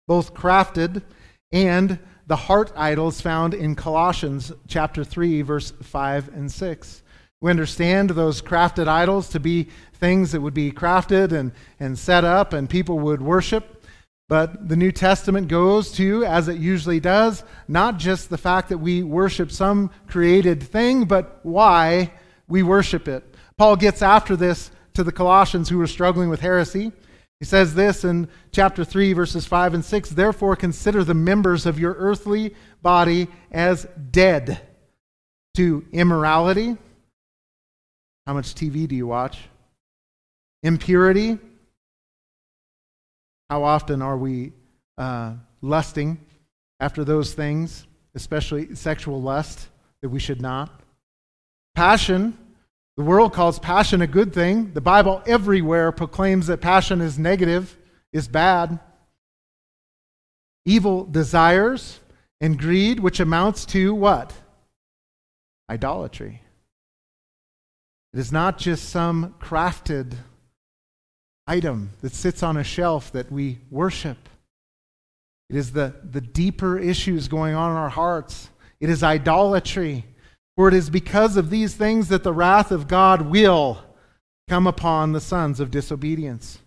both 0.08 0.36
crafted 0.36 1.02
and 1.52 1.98
the 2.28 2.36
heart 2.36 2.72
idols 2.76 3.22
found 3.22 3.54
in 3.54 3.74
Colossians 3.74 4.52
chapter 4.68 5.04
3, 5.04 5.42
verse 5.42 5.72
5 5.82 6.28
and 6.36 6.52
6. 6.52 7.04
We 7.40 7.50
understand 7.52 8.10
those 8.10 8.42
crafted 8.42 8.88
idols 8.88 9.30
to 9.30 9.40
be 9.40 9.70
things 9.94 10.34
that 10.34 10.42
would 10.42 10.54
be 10.54 10.72
crafted 10.72 11.32
and, 11.32 11.54
and 11.80 11.98
set 11.98 12.26
up 12.26 12.52
and 12.52 12.70
people 12.70 13.00
would 13.00 13.22
worship. 13.22 13.86
But 14.28 14.68
the 14.68 14.76
New 14.76 14.92
Testament 14.92 15.48
goes 15.48 15.94
to, 15.94 16.26
as 16.26 16.50
it 16.50 16.58
usually 16.58 17.00
does, 17.00 17.46
not 17.70 17.98
just 17.98 18.30
the 18.30 18.38
fact 18.38 18.68
that 18.70 18.80
we 18.80 19.04
worship 19.04 19.50
some 19.50 19.90
created 20.08 20.62
thing, 20.62 21.06
but 21.06 21.40
why 21.44 22.12
we 22.50 22.62
worship 22.62 23.08
it. 23.08 23.24
Paul 23.58 23.78
gets 23.78 24.02
after 24.02 24.36
this 24.36 24.70
to 24.96 25.04
the 25.04 25.14
Colossians 25.14 25.70
who 25.70 25.78
were 25.78 25.88
struggling 25.88 26.28
with 26.28 26.42
heresy. 26.42 26.92
He 27.40 27.46
says 27.46 27.76
this 27.76 28.04
in 28.04 28.30
chapter 28.52 28.84
3, 28.84 29.14
verses 29.14 29.46
5 29.46 29.76
and 29.76 29.86
6 29.86 30.10
Therefore, 30.10 30.56
consider 30.56 31.04
the 31.04 31.14
members 31.14 31.66
of 31.66 31.80
your 31.80 31.94
earthly 31.94 32.56
body 32.82 33.28
as 33.52 33.88
dead 34.12 34.60
to 35.56 35.86
immorality. 35.92 36.78
How 38.26 38.34
much 38.34 38.56
TV 38.56 38.88
do 38.88 38.96
you 38.96 39.08
watch? 39.08 39.40
Impurity. 40.64 41.38
How 43.50 43.64
often 43.64 44.02
are 44.02 44.18
we 44.18 44.54
uh, 44.98 45.34
lusting 45.62 46.20
after 46.80 47.04
those 47.04 47.34
things, 47.34 47.86
especially 48.16 48.76
sexual 48.76 49.22
lust, 49.22 49.70
that 50.02 50.10
we 50.10 50.20
should 50.20 50.42
not? 50.42 50.82
Passion 51.76 52.38
the 52.98 53.04
world 53.04 53.32
calls 53.32 53.60
passion 53.60 54.02
a 54.02 54.08
good 54.08 54.34
thing. 54.34 54.74
The 54.74 54.82
Bible 54.82 55.22
everywhere 55.28 55.92
proclaims 55.92 56.48
that 56.48 56.62
passion 56.62 57.00
is 57.00 57.20
negative, 57.20 57.78
is 58.12 58.28
bad. 58.28 58.80
Evil 60.66 61.06
desires 61.06 62.00
and 62.42 62.58
greed, 62.58 63.00
which 63.00 63.20
amounts 63.20 63.66
to 63.68 63.94
what? 63.94 64.34
Idolatry. 65.70 66.42
It 68.14 68.20
is 68.20 68.32
not 68.32 68.58
just 68.58 68.90
some 68.90 69.36
crafted 69.40 70.16
item 71.46 71.92
that 72.02 72.14
sits 72.14 72.42
on 72.42 72.58
a 72.58 72.64
shelf 72.64 73.12
that 73.12 73.32
we 73.32 73.60
worship. 73.70 74.18
It 75.52 75.56
is 75.56 75.72
the, 75.72 75.94
the 76.04 76.22
deeper 76.22 76.80
issues 76.80 77.28
going 77.28 77.54
on 77.54 77.72
in 77.72 77.78
our 77.78 77.90
hearts. 77.90 78.50
It 78.80 78.90
is 78.90 79.04
idolatry. 79.04 80.06
For 80.58 80.68
it 80.68 80.74
is 80.74 80.90
because 80.90 81.38
of 81.38 81.52
these 81.52 81.76
things 81.76 82.10
that 82.10 82.24
the 82.24 82.34
wrath 82.34 82.72
of 82.72 82.88
God 82.88 83.22
will 83.22 83.78
come 84.50 84.66
upon 84.66 85.14
the 85.14 85.22
sons 85.22 85.60
of 85.60 85.70
disobedience. 85.72 86.58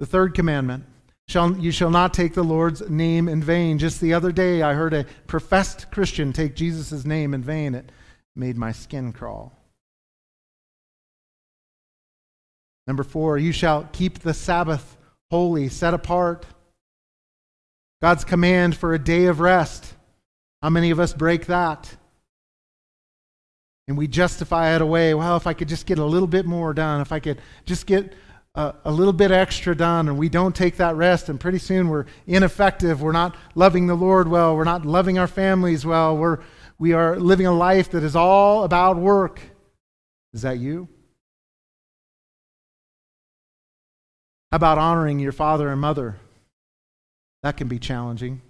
The 0.00 0.06
third 0.06 0.34
commandment 0.34 0.84
shall, 1.28 1.56
you 1.56 1.70
shall 1.70 1.90
not 1.90 2.12
take 2.12 2.34
the 2.34 2.42
Lord's 2.42 2.88
name 2.90 3.28
in 3.28 3.40
vain. 3.40 3.78
Just 3.78 4.00
the 4.00 4.12
other 4.12 4.32
day, 4.32 4.62
I 4.62 4.74
heard 4.74 4.92
a 4.92 5.06
professed 5.28 5.90
Christian 5.92 6.32
take 6.32 6.56
Jesus' 6.56 7.04
name 7.04 7.32
in 7.32 7.44
vain. 7.44 7.76
It 7.76 7.92
made 8.34 8.56
my 8.56 8.72
skin 8.72 9.12
crawl. 9.12 9.56
Number 12.88 13.04
four, 13.04 13.38
you 13.38 13.52
shall 13.52 13.88
keep 13.92 14.18
the 14.18 14.34
Sabbath 14.34 14.96
holy, 15.30 15.68
set 15.68 15.94
apart. 15.94 16.44
God's 18.02 18.24
command 18.24 18.76
for 18.76 18.94
a 18.94 18.98
day 18.98 19.26
of 19.26 19.38
rest. 19.38 19.94
How 20.60 20.70
many 20.70 20.90
of 20.90 20.98
us 20.98 21.12
break 21.12 21.46
that? 21.46 21.96
And 23.88 23.98
we 23.98 24.06
justify 24.06 24.74
it 24.74 24.82
away. 24.82 25.14
Well, 25.14 25.36
if 25.36 25.46
I 25.46 25.54
could 25.54 25.68
just 25.68 25.86
get 25.86 25.98
a 25.98 26.04
little 26.04 26.28
bit 26.28 26.46
more 26.46 26.72
done, 26.72 27.00
if 27.00 27.12
I 27.12 27.20
could 27.20 27.40
just 27.64 27.86
get 27.86 28.14
a, 28.54 28.74
a, 28.84 28.92
little 28.92 29.12
bit 29.12 29.30
extra 29.30 29.74
done, 29.74 30.08
and 30.08 30.18
we 30.18 30.28
don't 30.28 30.54
take 30.54 30.76
that 30.76 30.94
rest, 30.94 31.28
and 31.28 31.40
pretty 31.40 31.58
soon 31.58 31.88
we're 31.88 32.06
ineffective. 32.26 33.02
We're 33.02 33.12
not 33.12 33.34
loving 33.54 33.86
the 33.86 33.94
Lord 33.94 34.28
well. 34.28 34.56
We're 34.56 34.64
not 34.64 34.84
loving 34.84 35.18
our 35.18 35.26
families 35.26 35.84
well. 35.84 36.16
We're, 36.16 36.38
we 36.78 36.92
are 36.92 37.18
living 37.18 37.46
a 37.46 37.52
life 37.52 37.90
that 37.90 38.02
is 38.02 38.14
all 38.14 38.64
about 38.64 38.96
work. 38.96 39.40
Is 40.32 40.42
that 40.42 40.58
you? 40.58 40.88
How 44.50 44.56
about 44.56 44.78
honoring 44.78 45.18
your 45.18 45.32
father 45.32 45.70
and 45.70 45.80
mother? 45.80 46.16
That 47.42 47.56
can 47.56 47.68
be 47.68 47.78
challenging, 47.78 48.42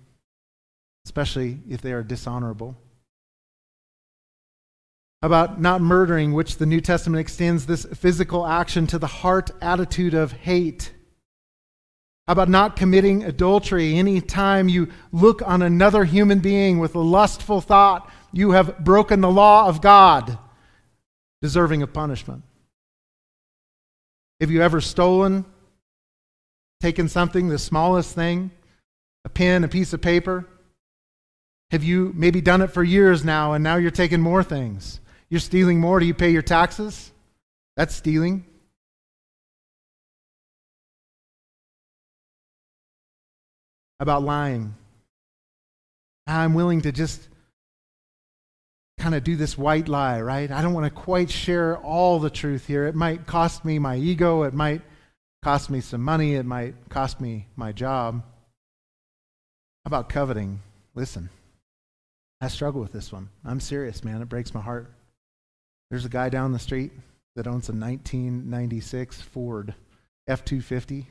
especially 1.06 1.60
if 1.70 1.80
they 1.80 1.92
are 1.92 2.02
dishonorable 2.02 2.76
about 5.22 5.60
not 5.60 5.80
murdering, 5.80 6.32
which 6.32 6.56
the 6.56 6.66
New 6.66 6.80
Testament 6.80 7.20
extends 7.20 7.66
this 7.66 7.84
physical 7.94 8.46
action 8.46 8.86
to 8.88 8.98
the 8.98 9.06
heart 9.06 9.50
attitude 9.60 10.14
of 10.14 10.32
hate. 10.32 10.92
About 12.28 12.48
not 12.48 12.76
committing 12.76 13.24
adultery. 13.24 13.96
Any 13.96 14.20
time 14.20 14.68
you 14.68 14.88
look 15.10 15.42
on 15.42 15.62
another 15.62 16.04
human 16.04 16.38
being 16.38 16.78
with 16.78 16.94
a 16.94 17.00
lustful 17.00 17.60
thought, 17.60 18.10
you 18.32 18.52
have 18.52 18.84
broken 18.84 19.20
the 19.20 19.30
law 19.30 19.66
of 19.66 19.80
God, 19.80 20.38
deserving 21.40 21.82
of 21.82 21.92
punishment. 21.92 22.42
Have 24.40 24.50
you 24.50 24.62
ever 24.62 24.80
stolen, 24.80 25.44
taken 26.80 27.08
something, 27.08 27.48
the 27.48 27.58
smallest 27.58 28.14
thing, 28.14 28.50
a 29.24 29.28
pen, 29.28 29.62
a 29.62 29.68
piece 29.68 29.92
of 29.92 30.00
paper, 30.00 30.46
Have 31.72 31.82
you 31.82 32.12
maybe 32.14 32.42
done 32.42 32.60
it 32.60 32.66
for 32.66 32.84
years 32.84 33.24
now 33.24 33.54
and 33.54 33.64
now 33.64 33.76
you're 33.76 33.90
taking 33.90 34.20
more 34.20 34.44
things? 34.44 35.00
You're 35.32 35.40
stealing 35.40 35.80
more. 35.80 35.98
Do 35.98 36.04
you 36.04 36.12
pay 36.12 36.28
your 36.28 36.42
taxes? 36.42 37.10
That's 37.74 37.94
stealing. 37.94 38.44
About 43.98 44.22
lying. 44.22 44.74
I'm 46.26 46.52
willing 46.52 46.82
to 46.82 46.92
just 46.92 47.30
kind 48.98 49.14
of 49.14 49.24
do 49.24 49.34
this 49.34 49.56
white 49.56 49.88
lie, 49.88 50.20
right? 50.20 50.50
I 50.50 50.60
don't 50.60 50.74
want 50.74 50.84
to 50.84 50.90
quite 50.90 51.30
share 51.30 51.78
all 51.78 52.18
the 52.18 52.28
truth 52.28 52.66
here. 52.66 52.86
It 52.86 52.94
might 52.94 53.26
cost 53.26 53.64
me 53.64 53.78
my 53.78 53.96
ego, 53.96 54.42
it 54.42 54.52
might 54.52 54.82
cost 55.42 55.70
me 55.70 55.80
some 55.80 56.02
money, 56.02 56.34
it 56.34 56.44
might 56.44 56.74
cost 56.90 57.22
me 57.22 57.46
my 57.56 57.72
job. 57.72 58.22
How 59.82 59.88
about 59.88 60.10
coveting? 60.10 60.60
Listen, 60.94 61.30
I 62.42 62.48
struggle 62.48 62.82
with 62.82 62.92
this 62.92 63.10
one. 63.10 63.30
I'm 63.46 63.60
serious, 63.60 64.04
man. 64.04 64.20
It 64.20 64.28
breaks 64.28 64.52
my 64.52 64.60
heart. 64.60 64.92
There's 65.92 66.06
a 66.06 66.08
guy 66.08 66.30
down 66.30 66.52
the 66.52 66.58
street 66.58 66.90
that 67.36 67.46
owns 67.46 67.68
a 67.68 67.72
1996 67.72 69.20
Ford 69.20 69.74
F 70.26 70.42
250 70.42 71.06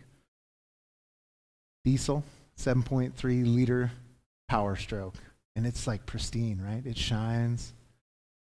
diesel, 1.85 2.23
7.3 2.57 3.55
liter 3.55 3.91
power 4.49 4.75
stroke. 4.75 5.13
And 5.55 5.67
it's 5.67 5.85
like 5.85 6.07
pristine, 6.07 6.59
right? 6.59 6.83
It 6.83 6.97
shines. 6.97 7.73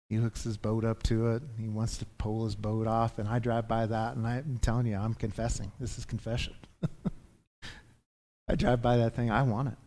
He 0.09 0.17
hooks 0.17 0.43
his 0.43 0.57
boat 0.57 0.85
up 0.85 1.01
to 1.03 1.29
it. 1.29 1.41
He 1.59 1.67
wants 1.67 1.97
to 1.97 2.05
pull 2.19 2.45
his 2.45 2.53
boat 2.53 2.85
off. 2.85 3.17
And 3.17 3.27
I 3.27 3.39
drive 3.39 3.67
by 3.67 3.87
that, 3.87 4.15
and 4.15 4.27
I'm 4.27 4.59
telling 4.61 4.85
you, 4.85 4.97
I'm 4.97 5.15
confessing. 5.15 5.71
This 5.79 5.97
is 5.97 6.05
confession. 6.05 6.53
I 8.47 8.53
drive 8.53 8.83
by 8.83 8.97
that 8.97 9.15
thing, 9.15 9.31
I 9.31 9.41
want 9.41 9.69
it. 9.69 9.77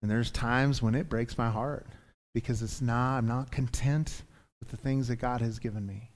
And 0.00 0.08
there's 0.08 0.30
times 0.30 0.80
when 0.80 0.94
it 0.94 1.08
breaks 1.08 1.36
my 1.36 1.50
heart 1.50 1.88
because 2.34 2.62
it's 2.62 2.80
not, 2.80 3.18
I'm 3.18 3.26
not 3.26 3.50
content 3.50 4.22
with 4.62 4.70
the 4.70 4.76
things 4.76 5.08
that 5.08 5.16
God 5.16 5.40
has 5.40 5.58
given 5.58 5.84
me. 5.84 6.08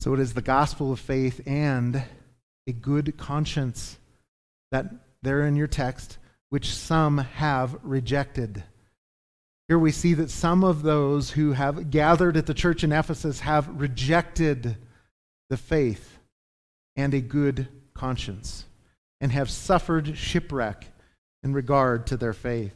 So 0.00 0.12
it 0.12 0.20
is 0.20 0.34
the 0.34 0.42
gospel 0.42 0.92
of 0.92 1.00
faith 1.00 1.40
and 1.46 2.02
a 2.66 2.72
good 2.72 3.16
conscience 3.16 3.96
that 4.70 4.92
there 5.22 5.46
in 5.46 5.56
your 5.56 5.66
text, 5.66 6.18
which 6.50 6.74
some 6.74 7.16
have 7.16 7.78
rejected. 7.82 8.62
Here 9.68 9.78
we 9.78 9.92
see 9.92 10.12
that 10.12 10.28
some 10.28 10.62
of 10.62 10.82
those 10.82 11.30
who 11.30 11.52
have 11.52 11.90
gathered 11.90 12.36
at 12.36 12.44
the 12.44 12.52
church 12.52 12.84
in 12.84 12.92
Ephesus 12.92 13.40
have 13.40 13.80
rejected 13.80 14.76
the 15.48 15.56
faith 15.56 16.18
and 16.96 17.14
a 17.14 17.20
good 17.22 17.66
conscience 17.94 18.66
and 19.22 19.32
have 19.32 19.48
suffered 19.48 20.18
shipwreck 20.18 20.86
in 21.42 21.54
regard 21.54 22.06
to 22.08 22.18
their 22.18 22.34
faith. 22.34 22.74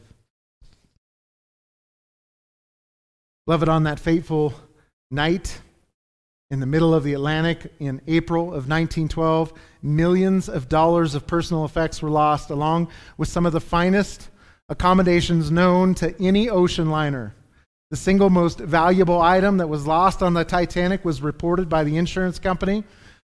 Beloved, 3.45 3.69
on 3.69 3.83
that 3.83 3.99
fateful 3.99 4.55
night 5.11 5.61
in 6.49 6.59
the 6.59 6.65
middle 6.65 6.95
of 6.95 7.03
the 7.03 7.13
Atlantic 7.13 7.71
in 7.79 8.01
April 8.07 8.45
of 8.45 8.67
1912, 8.67 9.53
millions 9.83 10.49
of 10.49 10.67
dollars 10.67 11.13
of 11.13 11.27
personal 11.27 11.63
effects 11.63 12.01
were 12.01 12.09
lost, 12.09 12.49
along 12.49 12.87
with 13.19 13.29
some 13.29 13.45
of 13.45 13.53
the 13.53 13.61
finest 13.61 14.29
accommodations 14.67 15.51
known 15.51 15.93
to 15.93 16.19
any 16.19 16.49
ocean 16.49 16.89
liner. 16.89 17.35
The 17.91 17.97
single 17.97 18.31
most 18.31 18.57
valuable 18.57 19.21
item 19.21 19.57
that 19.57 19.69
was 19.69 19.85
lost 19.85 20.23
on 20.23 20.33
the 20.33 20.43
Titanic 20.43 21.05
was 21.05 21.21
reported 21.21 21.69
by 21.69 21.83
the 21.83 21.97
insurance 21.97 22.39
company 22.39 22.83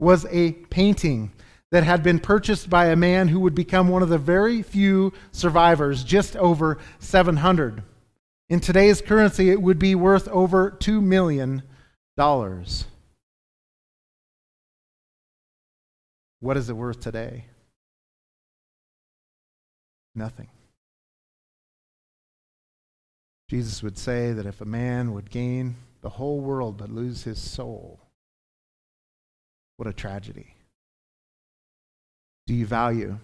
was 0.01 0.25
a 0.31 0.53
painting 0.53 1.33
that 1.71 1.85
had 1.85 2.03
been 2.03 2.19
purchased 2.19 2.71
by 2.71 2.87
a 2.87 2.97
man 2.97 3.29
who 3.29 3.41
would 3.41 3.55
become 3.55 3.89
one 3.89 4.03
of 4.03 4.09
the 4.09 4.17
very 4.17 4.63
few 4.63 5.13
survivors, 5.33 6.03
just 6.03 6.35
over 6.37 6.79
700. 6.99 7.83
In 8.49 8.61
today's 8.61 9.03
currency, 9.03 9.51
it 9.51 9.61
would 9.61 9.79
be 9.79 9.95
worth 9.95 10.27
over 10.29 10.71
$2 10.71 11.03
million. 11.03 11.63
What 16.41 16.57
is 16.57 16.71
it 16.71 16.77
worth 16.77 17.01
today? 17.01 17.45
Nothing. 20.15 20.49
Jesus 23.51 23.83
would 23.83 23.99
say 23.99 24.33
that 24.33 24.47
if 24.47 24.61
a 24.61 24.67
man 24.67 25.13
would 25.13 25.31
gain 25.31 25.77
the 26.01 26.11
whole 26.11 26.41
world 26.41 26.77
but 26.79 26.91
lose 26.91 27.25
his 27.25 27.39
soul, 27.39 28.01
what 29.77 29.89
a 29.89 29.93
tragedy. 29.93 30.55
Do 32.47 32.55
you 32.55 32.67
value 32.67 33.19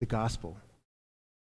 the 0.00 0.06
gospel? 0.06 0.56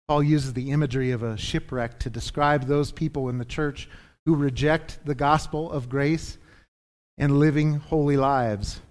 Paul 0.09 0.23
uses 0.23 0.53
the 0.53 0.71
imagery 0.71 1.11
of 1.11 1.21
a 1.21 1.37
shipwreck 1.37 1.99
to 1.99 2.09
describe 2.09 2.65
those 2.65 2.91
people 2.91 3.29
in 3.29 3.37
the 3.37 3.45
church 3.45 3.87
who 4.25 4.33
reject 4.33 4.97
the 5.05 5.13
gospel 5.13 5.71
of 5.71 5.87
grace 5.87 6.39
and 7.19 7.37
living 7.37 7.75
holy 7.75 8.17
lives. 8.17 8.81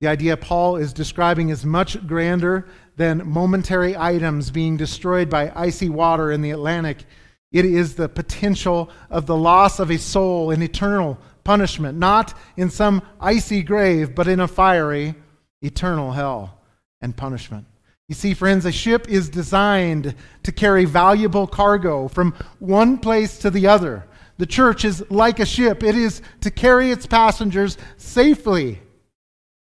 The 0.00 0.08
idea 0.08 0.36
Paul 0.36 0.74
is 0.74 0.92
describing 0.92 1.50
is 1.50 1.64
much 1.64 2.04
grander 2.08 2.66
than 2.96 3.30
momentary 3.30 3.96
items 3.96 4.50
being 4.50 4.76
destroyed 4.76 5.30
by 5.30 5.52
icy 5.54 5.88
water 5.88 6.32
in 6.32 6.42
the 6.42 6.50
Atlantic. 6.50 7.04
It 7.52 7.64
is 7.64 7.94
the 7.94 8.08
potential 8.08 8.90
of 9.10 9.26
the 9.26 9.36
loss 9.36 9.78
of 9.78 9.88
a 9.88 9.98
soul 9.98 10.50
in 10.50 10.62
eternal 10.62 11.16
punishment, 11.44 11.96
not 11.96 12.36
in 12.56 12.70
some 12.70 13.02
icy 13.20 13.62
grave, 13.62 14.16
but 14.16 14.26
in 14.26 14.40
a 14.40 14.48
fiery, 14.48 15.14
eternal 15.62 16.10
hell 16.10 16.58
and 17.00 17.16
punishment. 17.16 17.66
You 18.08 18.14
see, 18.14 18.34
friends, 18.34 18.66
a 18.66 18.72
ship 18.72 19.08
is 19.08 19.30
designed 19.30 20.14
to 20.42 20.52
carry 20.52 20.84
valuable 20.84 21.46
cargo 21.46 22.08
from 22.08 22.34
one 22.58 22.98
place 22.98 23.38
to 23.38 23.50
the 23.50 23.66
other. 23.66 24.06
The 24.36 24.46
church 24.46 24.84
is 24.84 25.08
like 25.10 25.38
a 25.40 25.46
ship, 25.46 25.82
it 25.82 25.94
is 25.94 26.20
to 26.40 26.50
carry 26.50 26.90
its 26.90 27.06
passengers 27.06 27.78
safely 27.96 28.80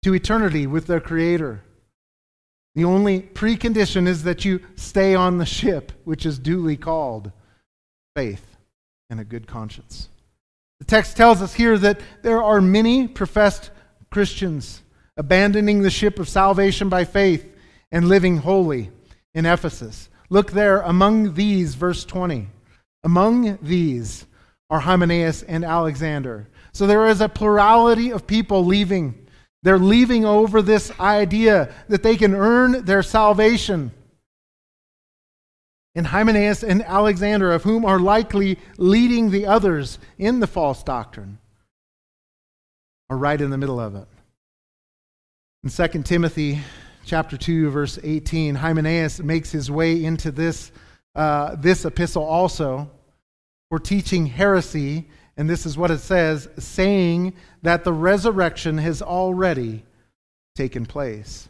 to 0.03 0.14
eternity 0.14 0.66
with 0.66 0.87
their 0.87 1.01
Creator. 1.01 1.62
The 2.74 2.85
only 2.85 3.22
precondition 3.22 4.07
is 4.07 4.24
that 4.24 4.45
you 4.45 4.61
stay 4.74 5.14
on 5.14 5.39
the 5.39 5.47
ship, 5.47 5.93
which 6.05 6.27
is 6.27 6.39
duly 6.39 6.77
called 6.77 7.33
faith 8.14 8.57
and 9.09 9.20
a 9.20 9.24
good 9.24 9.47
conscience. 9.47 10.09
The 10.79 10.85
text 10.85 11.16
tells 11.16 11.41
us 11.41 11.55
here 11.55 11.79
that 11.79 12.01
there 12.22 12.43
are 12.43 12.61
many 12.61 13.09
professed 13.09 13.70
Christians 14.11 14.83
abandoning 15.16 15.83
the 15.83 15.91
ship 15.91 16.18
of 16.18 16.29
salvation 16.29 16.89
by 16.89 17.05
faith 17.05 17.51
and 17.93 18.09
living 18.09 18.39
holy 18.39 18.91
in 19.34 19.47
Ephesus. 19.47 20.09
Look 20.28 20.53
there, 20.53 20.80
among 20.80 21.34
these, 21.34 21.74
verse 21.74 22.05
20. 22.05 22.49
Among 23.05 23.59
these 23.62 24.26
are 24.68 24.80
Hymenaeus 24.80 25.43
and 25.45 25.64
Alexander. 25.64 26.49
So 26.72 26.87
there 26.87 27.07
is 27.07 27.20
a 27.20 27.28
plurality 27.28 28.11
of 28.11 28.26
people 28.26 28.64
leaving. 28.64 29.26
They're 29.62 29.78
leaving 29.78 30.24
over 30.24 30.61
this 30.61 30.93
idea 30.99 31.72
that 31.89 32.03
they 32.03 32.16
can 32.16 32.34
earn 32.34 32.84
their 32.84 33.03
salvation. 33.03 33.93
And 35.95 36.07
Hymenaeus 36.07 36.62
and 36.62 36.82
Alexander, 36.82 37.53
of 37.53 37.62
whom 37.62 37.84
are 37.84 37.99
likely 37.99 38.59
leading 38.76 39.30
the 39.30 39.47
others 39.47 39.99
in 40.18 40.41
the 40.41 40.47
false 40.47 40.82
doctrine, 40.82 41.39
are 43.09 43.16
right 43.16 43.41
in 43.41 43.51
the 43.51 43.59
middle 43.59 43.80
of 43.80 43.95
it. 43.95 44.09
In 45.64 45.70
2 45.70 46.03
Timothy 46.03 46.61
chapter 47.07 47.37
2, 47.37 47.71
verse 47.71 47.99
18, 48.03 48.57
Hymenaeus 48.57 49.21
makes 49.21 49.53
his 49.53 49.71
way 49.71 50.05
into 50.05 50.33
this, 50.33 50.73
uh, 51.15 51.55
this 51.55 51.85
epistle 51.85 52.25
also 52.25 52.91
for 53.71 53.79
teaching 53.79 54.27
heresy, 54.27 55.09
and 55.37 55.49
this 55.49 55.65
is 55.65 55.79
what 55.79 55.93
it 55.93 56.01
says, 56.01 56.49
saying 56.59 57.33
that 57.63 57.85
the 57.85 57.93
resurrection 57.93 58.77
has 58.79 59.03
already 59.03 59.85
taken 60.57 60.85
place. 60.85 61.49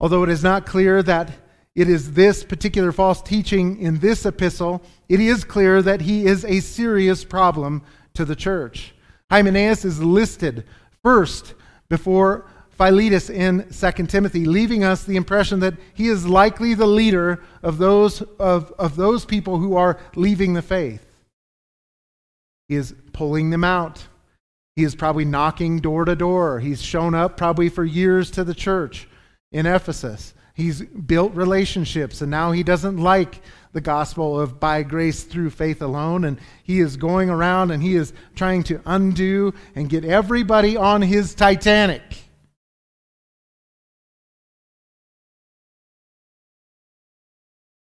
Although 0.00 0.24
it 0.24 0.30
is 0.30 0.42
not 0.42 0.66
clear 0.66 1.02
that 1.04 1.30
it 1.76 1.88
is 1.88 2.12
this 2.12 2.42
particular 2.42 2.90
false 2.90 3.22
teaching 3.22 3.78
in 3.78 4.00
this 4.00 4.26
epistle, 4.26 4.82
it 5.08 5.20
is 5.20 5.44
clear 5.44 5.80
that 5.80 6.00
he 6.00 6.26
is 6.26 6.44
a 6.44 6.58
serious 6.58 7.24
problem 7.24 7.82
to 8.14 8.24
the 8.24 8.36
church. 8.36 8.94
Hymenaeus 9.30 9.84
is 9.84 10.02
listed 10.02 10.64
first 11.04 11.54
before 11.88 12.46
Philetus 12.78 13.28
in 13.28 13.68
2 13.70 14.06
Timothy, 14.06 14.44
leaving 14.44 14.84
us 14.84 15.02
the 15.02 15.16
impression 15.16 15.58
that 15.60 15.74
he 15.94 16.08
is 16.08 16.26
likely 16.26 16.74
the 16.74 16.86
leader 16.86 17.42
of 17.60 17.78
those, 17.78 18.22
of, 18.38 18.72
of 18.78 18.94
those 18.94 19.24
people 19.24 19.58
who 19.58 19.74
are 19.76 19.98
leaving 20.14 20.54
the 20.54 20.62
faith. 20.62 21.04
He 22.68 22.76
is 22.76 22.94
pulling 23.12 23.50
them 23.50 23.64
out. 23.64 24.06
He 24.76 24.84
is 24.84 24.94
probably 24.94 25.24
knocking 25.24 25.80
door 25.80 26.04
to 26.04 26.14
door. 26.14 26.60
He's 26.60 26.80
shown 26.80 27.16
up 27.16 27.36
probably 27.36 27.68
for 27.68 27.84
years 27.84 28.30
to 28.32 28.44
the 28.44 28.54
church 28.54 29.08
in 29.50 29.66
Ephesus. 29.66 30.34
He's 30.54 30.82
built 30.82 31.34
relationships, 31.34 32.20
and 32.20 32.30
now 32.30 32.52
he 32.52 32.62
doesn't 32.62 32.96
like 32.96 33.40
the 33.72 33.80
gospel 33.80 34.38
of 34.38 34.60
by 34.60 34.84
grace 34.84 35.24
through 35.24 35.50
faith 35.50 35.82
alone. 35.82 36.24
And 36.24 36.38
he 36.62 36.78
is 36.78 36.96
going 36.96 37.28
around 37.28 37.72
and 37.72 37.82
he 37.82 37.96
is 37.96 38.12
trying 38.36 38.62
to 38.64 38.80
undo 38.86 39.52
and 39.74 39.88
get 39.88 40.04
everybody 40.04 40.76
on 40.76 41.02
his 41.02 41.34
Titanic 41.34 42.27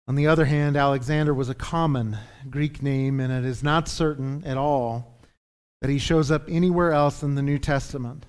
On 0.07 0.15
the 0.15 0.27
other 0.27 0.45
hand, 0.45 0.77
Alexander 0.77 1.33
was 1.33 1.49
a 1.49 1.55
common 1.55 2.17
Greek 2.49 2.81
name, 2.81 3.19
and 3.19 3.33
it 3.33 3.43
is 3.47 3.61
not 3.61 3.89
certain 3.89 4.43
at 4.45 4.57
all 4.57 5.19
that 5.81 5.89
he 5.89 5.99
shows 5.99 6.31
up 6.31 6.45
anywhere 6.47 6.93
else 6.93 7.23
in 7.23 7.35
the 7.35 7.41
New 7.41 7.59
Testament. 7.59 8.25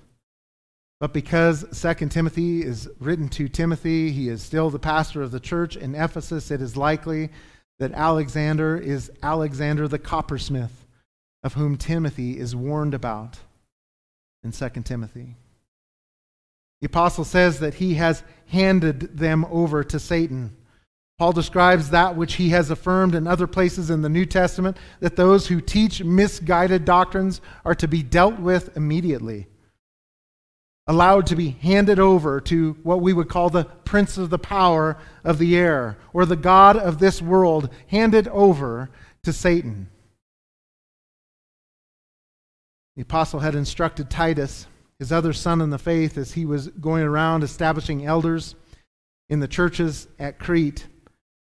But 0.99 1.13
because 1.13 1.65
2 1.81 2.09
Timothy 2.09 2.61
is 2.61 2.89
written 2.99 3.29
to 3.29 3.47
Timothy, 3.47 4.11
he 4.11 4.27
is 4.27 4.43
still 4.43 4.69
the 4.69 4.77
pastor 4.77 5.21
of 5.21 5.31
the 5.31 5.39
church 5.39 5.77
in 5.77 5.95
Ephesus, 5.95 6.51
it 6.51 6.61
is 6.61 6.75
likely 6.75 7.29
that 7.79 7.93
Alexander 7.93 8.77
is 8.77 9.09
Alexander 9.23 9.87
the 9.87 9.97
coppersmith, 9.97 10.85
of 11.43 11.53
whom 11.53 11.77
Timothy 11.77 12.37
is 12.37 12.53
warned 12.53 12.93
about 12.93 13.39
in 14.43 14.51
2 14.51 14.69
Timothy. 14.83 15.37
The 16.81 16.87
apostle 16.87 17.23
says 17.23 17.59
that 17.61 17.75
he 17.75 17.93
has 17.93 18.23
handed 18.47 19.17
them 19.17 19.45
over 19.49 19.85
to 19.85 19.99
Satan. 19.99 20.57
Paul 21.19 21.33
describes 21.33 21.89
that 21.89 22.15
which 22.15 22.35
he 22.35 22.49
has 22.51 22.71
affirmed 22.71 23.13
in 23.13 23.27
other 23.27 23.45
places 23.45 23.89
in 23.89 24.01
the 24.01 24.07
New 24.07 24.25
Testament 24.25 24.77
that 25.01 25.17
those 25.17 25.47
who 25.47 25.59
teach 25.59 26.01
misguided 26.01 26.85
doctrines 26.85 27.41
are 27.65 27.75
to 27.75 27.89
be 27.89 28.01
dealt 28.01 28.39
with 28.39 28.77
immediately, 28.77 29.47
allowed 30.87 31.27
to 31.27 31.35
be 31.35 31.49
handed 31.49 31.99
over 31.99 32.39
to 32.39 32.77
what 32.83 33.01
we 33.01 33.11
would 33.11 33.27
call 33.27 33.49
the 33.49 33.65
prince 33.65 34.17
of 34.17 34.29
the 34.29 34.39
power 34.39 34.97
of 35.25 35.39
the 35.39 35.57
air, 35.57 35.97
or 36.13 36.25
the 36.25 36.37
God 36.37 36.77
of 36.77 36.99
this 36.99 37.21
world, 37.21 37.69
handed 37.87 38.29
over 38.29 38.89
to 39.23 39.33
Satan. 39.33 39.89
The 42.95 43.01
apostle 43.01 43.41
had 43.41 43.55
instructed 43.55 44.09
Titus, 44.09 44.67
his 44.99 45.11
other 45.11 45.33
son 45.33 45.59
in 45.59 45.69
the 45.69 45.77
faith, 45.77 46.17
as 46.17 46.31
he 46.31 46.45
was 46.45 46.69
going 46.69 47.03
around 47.03 47.43
establishing 47.43 48.05
elders 48.05 48.55
in 49.27 49.41
the 49.41 49.47
churches 49.49 50.07
at 50.17 50.39
Crete 50.39 50.87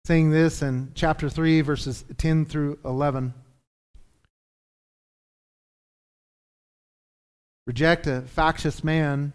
saying 0.08 0.30
this 0.30 0.62
in 0.62 0.90
chapter 0.96 1.30
3, 1.30 1.60
verses 1.60 2.06
10 2.18 2.46
through 2.46 2.80
11. 2.86 3.34
Reject 7.66 8.08
a 8.08 8.22
factious 8.22 8.86
man 8.86 9.34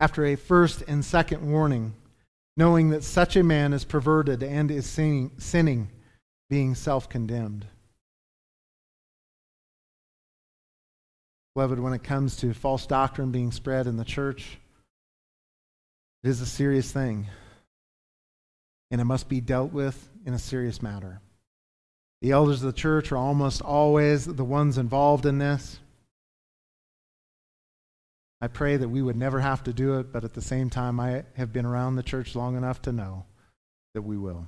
after 0.00 0.26
a 0.26 0.36
first 0.36 0.82
and 0.86 1.02
second 1.02 1.50
warning, 1.50 1.94
knowing 2.58 2.90
that 2.90 3.02
such 3.04 3.36
a 3.36 3.42
man 3.42 3.72
is 3.72 3.86
perverted 3.86 4.42
and 4.42 4.70
is 4.70 4.84
sinning, 4.84 5.30
sinning 5.38 5.88
being 6.50 6.74
self 6.74 7.08
condemned. 7.08 7.64
Beloved, 11.54 11.80
when 11.80 11.94
it 11.94 12.02
comes 12.02 12.36
to 12.36 12.52
false 12.52 12.86
doctrine 12.86 13.30
being 13.32 13.50
spread 13.50 13.86
in 13.86 13.96
the 13.96 14.04
church, 14.04 14.58
it 16.22 16.28
is 16.28 16.42
a 16.42 16.46
serious 16.46 16.92
thing 16.92 17.28
and 18.90 19.00
it 19.00 19.04
must 19.04 19.28
be 19.28 19.40
dealt 19.40 19.72
with 19.72 20.08
in 20.24 20.34
a 20.34 20.38
serious 20.38 20.82
matter. 20.82 21.20
The 22.20 22.32
elders 22.32 22.62
of 22.62 22.72
the 22.72 22.78
church 22.78 23.12
are 23.12 23.16
almost 23.16 23.62
always 23.62 24.24
the 24.24 24.44
ones 24.44 24.78
involved 24.78 25.26
in 25.26 25.38
this. 25.38 25.78
I 28.40 28.48
pray 28.48 28.76
that 28.76 28.88
we 28.88 29.02
would 29.02 29.16
never 29.16 29.40
have 29.40 29.64
to 29.64 29.72
do 29.72 29.98
it, 29.98 30.12
but 30.12 30.24
at 30.24 30.34
the 30.34 30.42
same 30.42 30.70
time, 30.70 31.00
I 31.00 31.24
have 31.34 31.52
been 31.52 31.66
around 31.66 31.96
the 31.96 32.02
church 32.02 32.34
long 32.34 32.56
enough 32.56 32.82
to 32.82 32.92
know 32.92 33.24
that 33.94 34.02
we 34.02 34.16
will. 34.16 34.46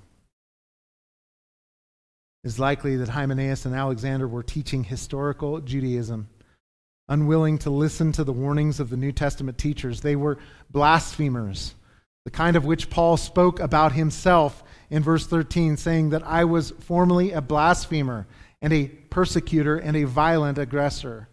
It's 2.43 2.59
likely 2.59 2.97
that 2.97 3.09
Hymenaeus 3.09 3.66
and 3.66 3.74
Alexander 3.74 4.26
were 4.26 4.43
teaching 4.43 4.84
historical 4.84 5.61
Judaism, 5.61 6.28
unwilling 7.09 7.59
to 7.59 7.70
listen 7.70 8.12
to 8.12 8.24
the 8.24 8.32
warnings 8.32 8.80
of 8.80 8.91
the 8.91 8.97
New 8.97 9.12
Testament 9.12 9.59
teachers. 9.59 10.01
They 10.01 10.16
were 10.16 10.38
blasphemers 10.70 11.74
the 12.25 12.31
kind 12.31 12.57
of 12.57 12.64
which 12.64 12.91
Paul 12.91 13.16
spoke 13.16 13.61
about 13.61 13.93
himself 13.93 14.62
in 14.91 15.03
verse 15.03 15.27
13, 15.27 15.77
saying 15.77 16.11
that 16.11 16.27
I 16.27 16.45
was 16.45 16.73
formerly 16.81 17.33
a 17.33 17.41
blasphemer 17.41 18.27
and 18.61 18.73
a 18.73 18.89
persecutor 18.89 19.77
and 19.77 19.97
a 19.97 20.05
violent 20.05 20.59
aggressor. 20.59 21.29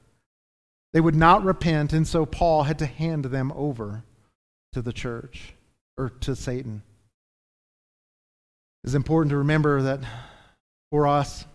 They 0.93 1.01
would 1.01 1.15
not 1.15 1.43
repent, 1.43 1.93
and 1.93 2.07
so 2.07 2.25
Paul 2.25 2.63
had 2.63 2.79
to 2.79 2.85
hand 2.85 3.25
them 3.25 3.51
over 3.55 4.03
to 4.73 4.81
the 4.81 4.93
church 4.93 5.53
or 5.97 6.09
to 6.21 6.35
Satan. 6.35 6.83
It's 8.83 8.93
important 8.93 9.31
to 9.31 9.37
remember 9.37 9.81
that 9.81 9.99
for 10.91 11.07
us, 11.07 11.45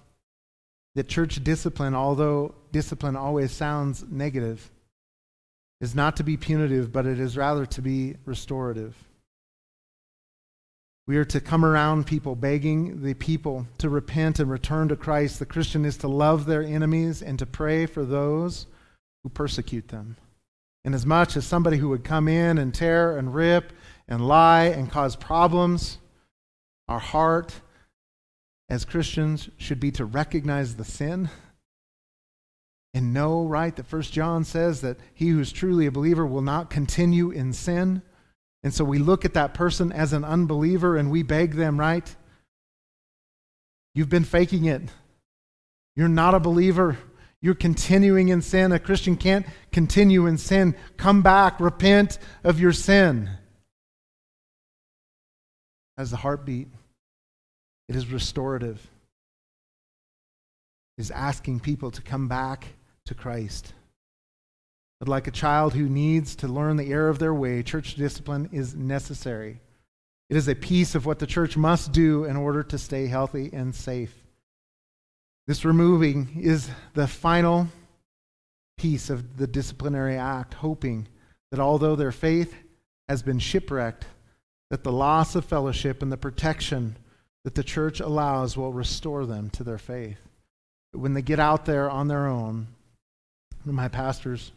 that 0.95 1.09
church 1.09 1.43
discipline, 1.43 1.95
although 1.95 2.55
discipline 2.71 3.17
always 3.17 3.53
sounds 3.53 4.05
negative, 4.07 4.71
is 5.81 5.95
not 5.95 6.17
to 6.17 6.25
be 6.25 6.37
punitive, 6.37 6.93
but 6.93 7.07
it 7.07 7.19
is 7.19 7.37
rather 7.37 7.65
to 7.67 7.81
be 7.81 8.17
restorative. 8.27 8.95
We 11.13 11.19
are 11.19 11.27
to 11.27 11.43
come 11.43 11.63
around 11.63 12.07
people, 12.07 12.35
begging 12.35 13.03
the 13.03 13.13
people 13.13 13.67
to 13.77 13.91
repent 13.91 14.39
and 14.39 14.51
return 14.51 14.89
to 14.89 14.97
Christ. 14.97 15.39
The 15.39 15.45
Christian 15.45 15.85
is 15.85 15.99
to 15.99 16.09
love 16.09 16.47
their 16.47 16.63
enemies 16.63 17.21
and 17.21 17.39
to 17.39 17.45
pray 17.45 17.85
for 17.85 18.03
those 18.03 18.67
who 19.23 19.29
persecute 19.29 19.89
them. 19.89 20.17
And 20.87 20.95
as 20.95 21.05
much 21.05 21.37
as 21.37 21.47
somebody 21.47 21.77
who 21.77 21.91
would 21.91 22.03
come 22.03 22.29
in 22.29 22.57
and 22.57 22.73
tear 22.73 23.19
and 23.19 23.35
rip 23.35 23.75
and 24.09 24.27
lie 24.27 24.69
and 24.69 24.91
cause 24.91 25.15
problems, 25.15 25.99
our 26.89 26.99
heart 26.99 27.61
as 28.71 28.87
Christians 28.87 29.51
should 29.59 29.81
be 29.81 29.91
to 29.91 30.07
recognize 30.07 30.77
the 30.77 30.85
sin 30.87 31.29
and 32.95 33.13
know, 33.13 33.45
right, 33.45 33.77
that 33.77 33.87
First 33.87 34.15
John 34.15 34.45
says 34.45 34.81
that 34.81 34.97
he 35.13 35.29
who 35.29 35.41
is 35.41 35.53
truly 35.53 35.85
a 35.85 35.93
believer 35.93 36.25
will 36.25 36.41
not 36.41 36.71
continue 36.71 37.31
in 37.31 37.53
sin. 37.53 38.01
And 38.65 38.73
so 38.73 38.85
we 38.85 38.99
look 38.99 39.25
at 39.25 39.35
that 39.35 39.55
person 39.55 39.93
as 39.93 40.13
an 40.13 40.25
unbeliever 40.25 40.97
and 40.97 41.11
we 41.11 41.23
beg 41.23 41.55
them, 41.55 41.79
right? 41.79 42.15
You've 43.95 44.09
been 44.09 44.25
faking 44.25 44.67
it. 44.67 44.83
You're 45.97 46.09
not 46.09 46.35
a 46.35 46.41
believer. 46.41 46.97
You're 47.41 47.55
continuing 47.55 48.29
in 48.29 48.41
sin. 48.41 48.73
A 48.73 48.79
Christian 48.79 49.17
can't 49.17 49.45
continue 49.73 50.27
in 50.27 50.39
sin. 50.39 50.77
Come 50.97 51.23
back, 51.23 51.59
repent 51.61 52.19
of 52.45 52.61
your 52.61 52.73
sin. 52.73 53.29
As 55.99 56.11
the 56.11 56.17
heartbeat, 56.17 56.69
it 57.89 57.97
is 57.97 58.07
restorative. 58.07 58.87
It 60.97 61.03
is 61.03 61.11
asking 61.11 61.61
people 61.61 61.91
to 61.91 62.01
come 62.01 62.29
back 62.29 62.69
to 63.07 63.15
Christ. 63.15 63.75
But 65.03 65.09
like 65.09 65.27
a 65.27 65.33
child 65.33 65.75
who 65.75 65.89
needs 65.89 66.37
to 66.37 66.47
learn 66.47 66.77
the 66.77 66.93
error 66.93 67.09
of 67.09 67.19
their 67.19 67.35
way, 67.35 67.65
church 67.65 67.97
discipline 67.97 68.49
is 68.53 68.77
necessary. 68.77 69.61
It 70.31 70.37
is 70.37 70.47
a 70.47 70.55
piece 70.55 70.95
of 70.95 71.07
what 71.07 71.19
the 71.19 71.27
church 71.27 71.57
must 71.57 71.91
do 71.91 72.23
in 72.23 72.37
order 72.37 72.63
to 72.63 72.79
stay 72.79 73.09
healthy 73.09 73.51
and 73.53 73.75
safe. 73.75 74.15
This 75.49 75.65
removing 75.65 76.41
is 76.41 76.71
the 76.95 77.09
final 77.09 77.67
piece 78.79 79.11
of 79.11 79.39
the 79.39 79.49
disciplinary 79.49 80.17
act, 80.17 80.55
hoping 80.55 81.09
that 81.51 81.59
although 81.59 81.97
their 81.97 82.13
faith 82.13 82.55
has 83.09 83.25
been 83.25 83.41
shipwrecked, 83.41 84.07
that 84.71 84.85
the 84.85 84.93
loss 84.93 85.35
of 85.35 85.45
fellowship 85.45 86.01
and 86.01 86.13
the 86.13 86.17
protection 86.17 86.97
that 87.43 87.57
the 87.57 87.65
church 87.65 87.99
allows 87.99 88.57
will 88.57 88.73
restore 88.73 89.27
them 89.27 89.51
to 89.51 89.65
their 89.65 89.79
faith. 89.79 90.19
When 90.93 91.15
they 91.15 91.23
get 91.23 91.41
out 91.41 91.65
there 91.65 91.91
on 91.91 92.07
their 92.07 92.29
own, 92.29 92.69
one 93.65 93.71
of 93.71 93.75
my 93.75 93.89
pastors 93.89 94.53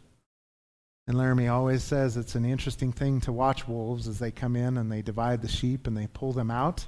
and 1.06 1.16
Laramie 1.16 1.48
always 1.48 1.84
says 1.84 2.16
it's 2.16 2.34
an 2.34 2.44
interesting 2.44 2.92
thing 2.92 3.20
to 3.20 3.32
watch 3.32 3.68
wolves 3.68 4.08
as 4.08 4.18
they 4.18 4.32
come 4.32 4.56
in 4.56 4.76
and 4.76 4.90
they 4.90 5.02
divide 5.02 5.40
the 5.40 5.48
sheep 5.48 5.86
and 5.86 5.96
they 5.96 6.08
pull 6.08 6.32
them 6.32 6.50
out. 6.50 6.86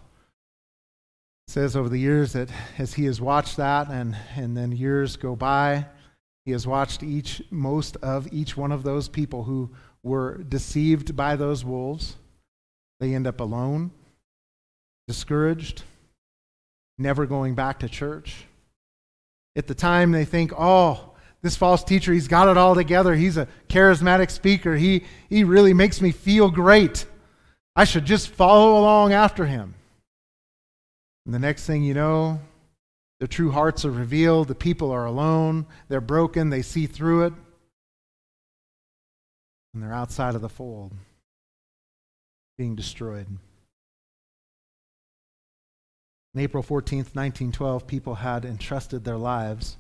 says 1.47 1.77
over 1.77 1.89
the 1.89 2.01
years 2.01 2.33
that 2.33 2.51
as 2.79 2.95
he 2.95 3.05
has 3.05 3.21
watched 3.21 3.57
that 3.57 3.89
and, 3.89 4.17
and 4.37 4.57
then 4.57 4.73
years 4.73 5.17
go 5.17 5.37
by, 5.37 5.87
he 6.45 6.53
has 6.53 6.67
watched 6.67 7.03
each 7.03 7.43
most 7.51 7.97
of 7.99 8.33
each 8.33 8.57
one 8.57 8.73
of 8.73 8.83
those 8.83 9.09
people 9.09 9.45
who 9.45 9.71
were 10.03 10.39
deceived 10.39 11.15
by 11.15 11.37
those 11.37 11.65
wolves. 11.65 12.17
They 13.01 13.15
end 13.15 13.27
up 13.27 13.41
alone, 13.41 13.93
discouraged, 15.07 15.85
never 16.99 17.27
going 17.27 17.55
back 17.55 17.79
to 17.81 17.89
church. 17.89 18.47
At 19.55 19.69
the 19.69 19.75
time 19.75 20.11
they 20.11 20.25
think, 20.25 20.53
oh, 20.59 21.08
this 21.43 21.57
false 21.57 21.85
teacher, 21.85 22.13
he's 22.13 22.29
got 22.29 22.49
it 22.49 22.57
all 22.57 22.75
together. 22.75 23.15
He's 23.15 23.37
a 23.37 23.47
charismatic 23.69 24.31
speaker. 24.31 24.77
He, 24.77 25.05
he 25.29 25.45
really 25.45 25.73
makes 25.73 26.01
me 26.01 26.11
feel 26.11 26.51
great. 26.51 27.07
I 27.77 27.85
should 27.85 28.05
just 28.05 28.29
follow 28.29 28.79
along 28.79 29.13
after 29.13 29.47
him. 29.47 29.75
And 31.25 31.35
the 31.35 31.39
next 31.39 31.65
thing 31.67 31.85
you 31.85 31.95
know, 31.95 32.41
their 33.21 33.29
true 33.29 33.53
hearts 33.53 33.85
are 33.85 33.91
revealed. 33.91 34.49
The 34.49 34.55
people 34.55 34.91
are 34.91 35.05
alone. 35.05 35.67
They're 35.89 36.01
broken. 36.01 36.51
They 36.51 36.63
see 36.63 36.87
through 36.87 37.27
it. 37.27 37.33
And 39.75 39.83
they're 39.83 39.93
outside 39.93 40.35
of 40.35 40.41
the 40.41 40.49
fold, 40.49 40.93
being 42.57 42.75
destroyed. 42.75 43.29
On 46.35 46.41
April 46.41 46.63
14th, 46.63 47.15
1912, 47.15 47.87
people 47.87 48.17
had 48.17 48.45
entrusted 48.45 49.05
their 49.05 49.17
lives 49.17 49.77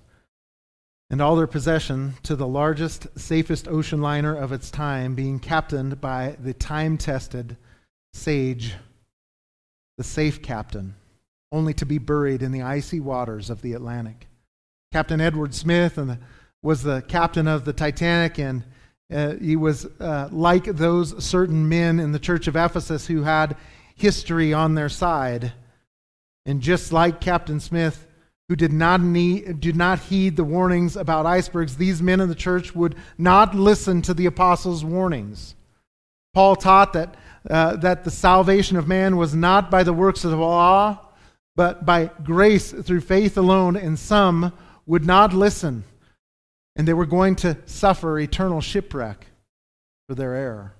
and 1.10 1.22
all 1.22 1.36
their 1.36 1.46
possession 1.46 2.14
to 2.22 2.36
the 2.36 2.46
largest, 2.46 3.06
safest 3.18 3.66
ocean 3.68 4.02
liner 4.02 4.36
of 4.36 4.52
its 4.52 4.70
time, 4.70 5.14
being 5.14 5.38
captained 5.38 6.00
by 6.00 6.36
the 6.42 6.52
time 6.52 6.98
tested 6.98 7.56
Sage. 8.12 8.74
the 9.96 10.04
safe 10.04 10.42
captain, 10.42 10.94
only 11.52 11.74
to 11.74 11.86
be 11.86 11.98
buried 11.98 12.42
in 12.42 12.52
the 12.52 12.62
icy 12.62 13.00
waters 13.00 13.50
of 13.50 13.62
the 13.62 13.72
Atlantic. 13.72 14.26
Captain 14.92 15.20
Edward 15.20 15.54
Smith 15.54 15.98
and 15.98 16.10
the, 16.10 16.18
was 16.62 16.82
the 16.82 17.02
captain 17.02 17.46
of 17.46 17.64
the 17.64 17.72
Titanic, 17.72 18.38
and 18.38 18.64
uh, 19.12 19.34
he 19.34 19.56
was 19.56 19.86
uh, 20.00 20.28
like 20.30 20.64
those 20.64 21.22
certain 21.24 21.68
men 21.68 22.00
in 22.00 22.12
the 22.12 22.18
church 22.18 22.46
of 22.48 22.56
Ephesus 22.56 23.06
who 23.06 23.22
had 23.22 23.56
history 23.94 24.52
on 24.52 24.74
their 24.74 24.88
side. 24.88 25.52
And 26.46 26.60
just 26.60 26.92
like 26.92 27.20
Captain 27.20 27.60
Smith, 27.60 28.06
who 28.48 28.56
did 28.56 28.72
not, 28.72 29.00
need, 29.00 29.60
did 29.60 29.76
not 29.76 29.98
heed 29.98 30.36
the 30.36 30.44
warnings 30.44 30.96
about 30.96 31.26
icebergs, 31.26 31.76
these 31.76 32.02
men 32.02 32.20
in 32.20 32.28
the 32.28 32.34
church 32.34 32.74
would 32.74 32.94
not 33.18 33.54
listen 33.54 34.00
to 34.02 34.14
the 34.14 34.26
apostles' 34.26 34.84
warnings. 34.84 35.54
Paul 36.32 36.56
taught 36.56 36.94
that, 36.94 37.16
uh, 37.48 37.76
that 37.76 38.04
the 38.04 38.10
salvation 38.10 38.76
of 38.76 38.88
man 38.88 39.16
was 39.16 39.34
not 39.34 39.70
by 39.70 39.82
the 39.82 39.92
works 39.92 40.24
of 40.24 40.30
the 40.30 40.36
law, 40.38 40.98
but 41.56 41.84
by 41.84 42.10
grace 42.24 42.72
through 42.72 43.00
faith 43.00 43.36
alone, 43.36 43.76
and 43.76 43.98
some 43.98 44.52
would 44.86 45.04
not 45.04 45.34
listen, 45.34 45.84
and 46.74 46.88
they 46.88 46.94
were 46.94 47.06
going 47.06 47.36
to 47.36 47.58
suffer 47.66 48.18
eternal 48.18 48.60
shipwreck 48.60 49.26
for 50.08 50.14
their 50.14 50.34
error. 50.34 50.74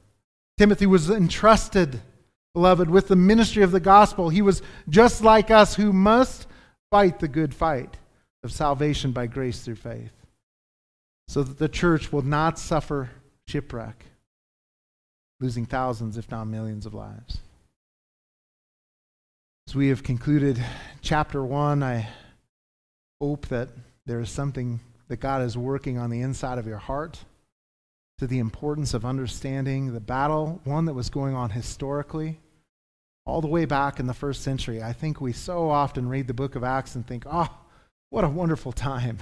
Timothy 0.57 0.87
was 0.87 1.11
entrusted, 1.11 2.01
beloved, 2.55 2.89
with 2.89 3.09
the 3.09 3.17
ministry 3.17 3.63
of 3.63 3.73
the 3.73 3.81
gospel. 3.81 4.31
He 4.31 4.41
was 4.41 4.63
just 4.89 5.23
like 5.23 5.51
us 5.51 5.75
who 5.75 5.93
must 5.93 6.47
fight 6.91 7.19
the 7.19 7.29
good 7.29 7.55
fight 7.55 7.97
of 8.43 8.53
salvation 8.53 9.13
by 9.13 9.27
grace 9.27 9.61
through 9.61 9.77
faith, 9.77 10.13
so 11.27 11.43
that 11.43 11.59
the 11.59 11.69
church 11.69 12.13
will 12.13 12.23
not 12.23 12.59
suffer 12.59 13.11
shipwreck 13.47 14.05
losing 15.41 15.67
thousands, 15.67 16.17
if 16.17 16.31
not 16.31 16.47
millions, 16.47 16.85
of 16.87 16.95
lives. 16.95 17.39
As 19.69 19.75
we 19.75 19.89
have 19.89 20.03
concluded 20.03 20.63
chapter 21.01 21.45
one, 21.45 21.83
I 21.83 22.09
hope 23.21 23.47
that 23.49 23.69
there 24.07 24.21
is 24.21 24.31
something 24.31 24.81
that 25.09 25.19
God 25.19 25.43
is 25.43 25.57
working 25.57 25.99
on 25.99 26.11
the 26.11 26.23
inside 26.23 26.59
of 26.59 26.67
your 26.67 26.79
heart 26.79 27.25
to 28.19 28.27
the 28.27 28.39
importance 28.39 28.95
of 28.95 29.05
understanding 29.05 29.93
the 29.93 30.01
battle, 30.01 30.61
one 30.65 30.87
that 30.87 30.95
was 30.95 31.11
going 31.11 31.35
on 31.35 31.51
historically, 31.51 32.41
all 33.29 33.43
the 33.43 33.47
way 33.47 33.67
back 33.67 34.01
in 34.01 34.07
the 34.07 34.15
first 34.15 34.43
century. 34.43 34.83
I 34.83 34.95
think 34.95 35.21
we 35.21 35.35
so 35.35 35.69
often 35.69 36.09
read 36.09 36.27
the 36.27 36.35
book 36.35 36.57
of 36.57 36.65
Acts 36.65 36.95
and 36.95 37.07
think, 37.07 37.25
oh, 37.31 37.55
what 38.09 38.25
a 38.25 38.29
wonderful 38.29 38.73
time. 38.73 39.19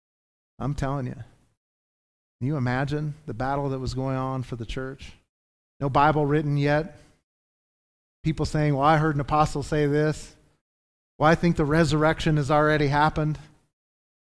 I'm 0.58 0.74
telling 0.74 1.06
you. 1.06 1.12
Can 1.12 2.46
you 2.48 2.56
imagine 2.56 3.12
the 3.26 3.34
battle 3.34 3.68
that 3.68 3.78
was 3.78 3.92
going 3.92 4.16
on 4.16 4.42
for 4.42 4.56
the 4.56 4.64
church? 4.64 5.12
No 5.80 5.90
Bible 5.90 6.24
written 6.24 6.56
yet. 6.56 6.98
People 8.24 8.46
saying, 8.46 8.74
Well, 8.74 8.84
I 8.84 8.96
heard 8.96 9.16
an 9.16 9.20
apostle 9.20 9.62
say 9.62 9.86
this. 9.86 10.34
Well, 11.18 11.30
I 11.30 11.34
think 11.34 11.56
the 11.56 11.64
resurrection 11.64 12.38
has 12.38 12.50
already 12.50 12.86
happened. 12.86 13.38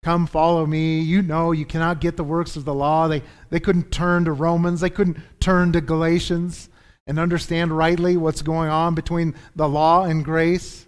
Come 0.01 0.26
follow 0.26 0.66
me. 0.66 1.01
You 1.01 1.22
know 1.22 1.51
you 1.51 1.66
cannot 1.66 2.01
get 2.01 2.18
the 2.18 2.24
works 2.24 2.55
of 2.55 2.66
the 2.66 2.74
law. 2.74 3.07
They, 3.07 3.22
they 3.51 3.59
couldn't 3.59 3.91
turn 3.91 4.26
to 4.26 4.32
Romans, 4.32 4.82
they 4.82 4.89
couldn't 4.89 5.18
turn 5.39 5.72
to 5.74 5.82
Galatians 5.82 6.70
and 7.08 7.20
understand 7.20 7.76
rightly 7.76 8.18
what's 8.18 8.41
going 8.41 8.70
on 8.70 8.95
between 8.95 9.36
the 9.56 9.68
law 9.68 10.06
and 10.06 10.24
grace. 10.24 10.86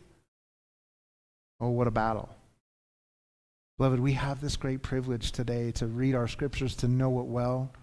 Oh, 1.59 1.69
what 1.69 1.87
a 1.87 1.91
battle. 1.91 2.29
Beloved, 3.77 3.99
we 3.99 4.13
have 4.13 4.39
this 4.39 4.55
great 4.55 4.81
privilege 4.81 5.31
today 5.31 5.71
to 5.73 5.87
read 5.87 6.15
our 6.15 6.27
scriptures, 6.27 6.75
to 6.77 6.87
know 6.87 7.19
it 7.19 7.25
well. 7.25 7.73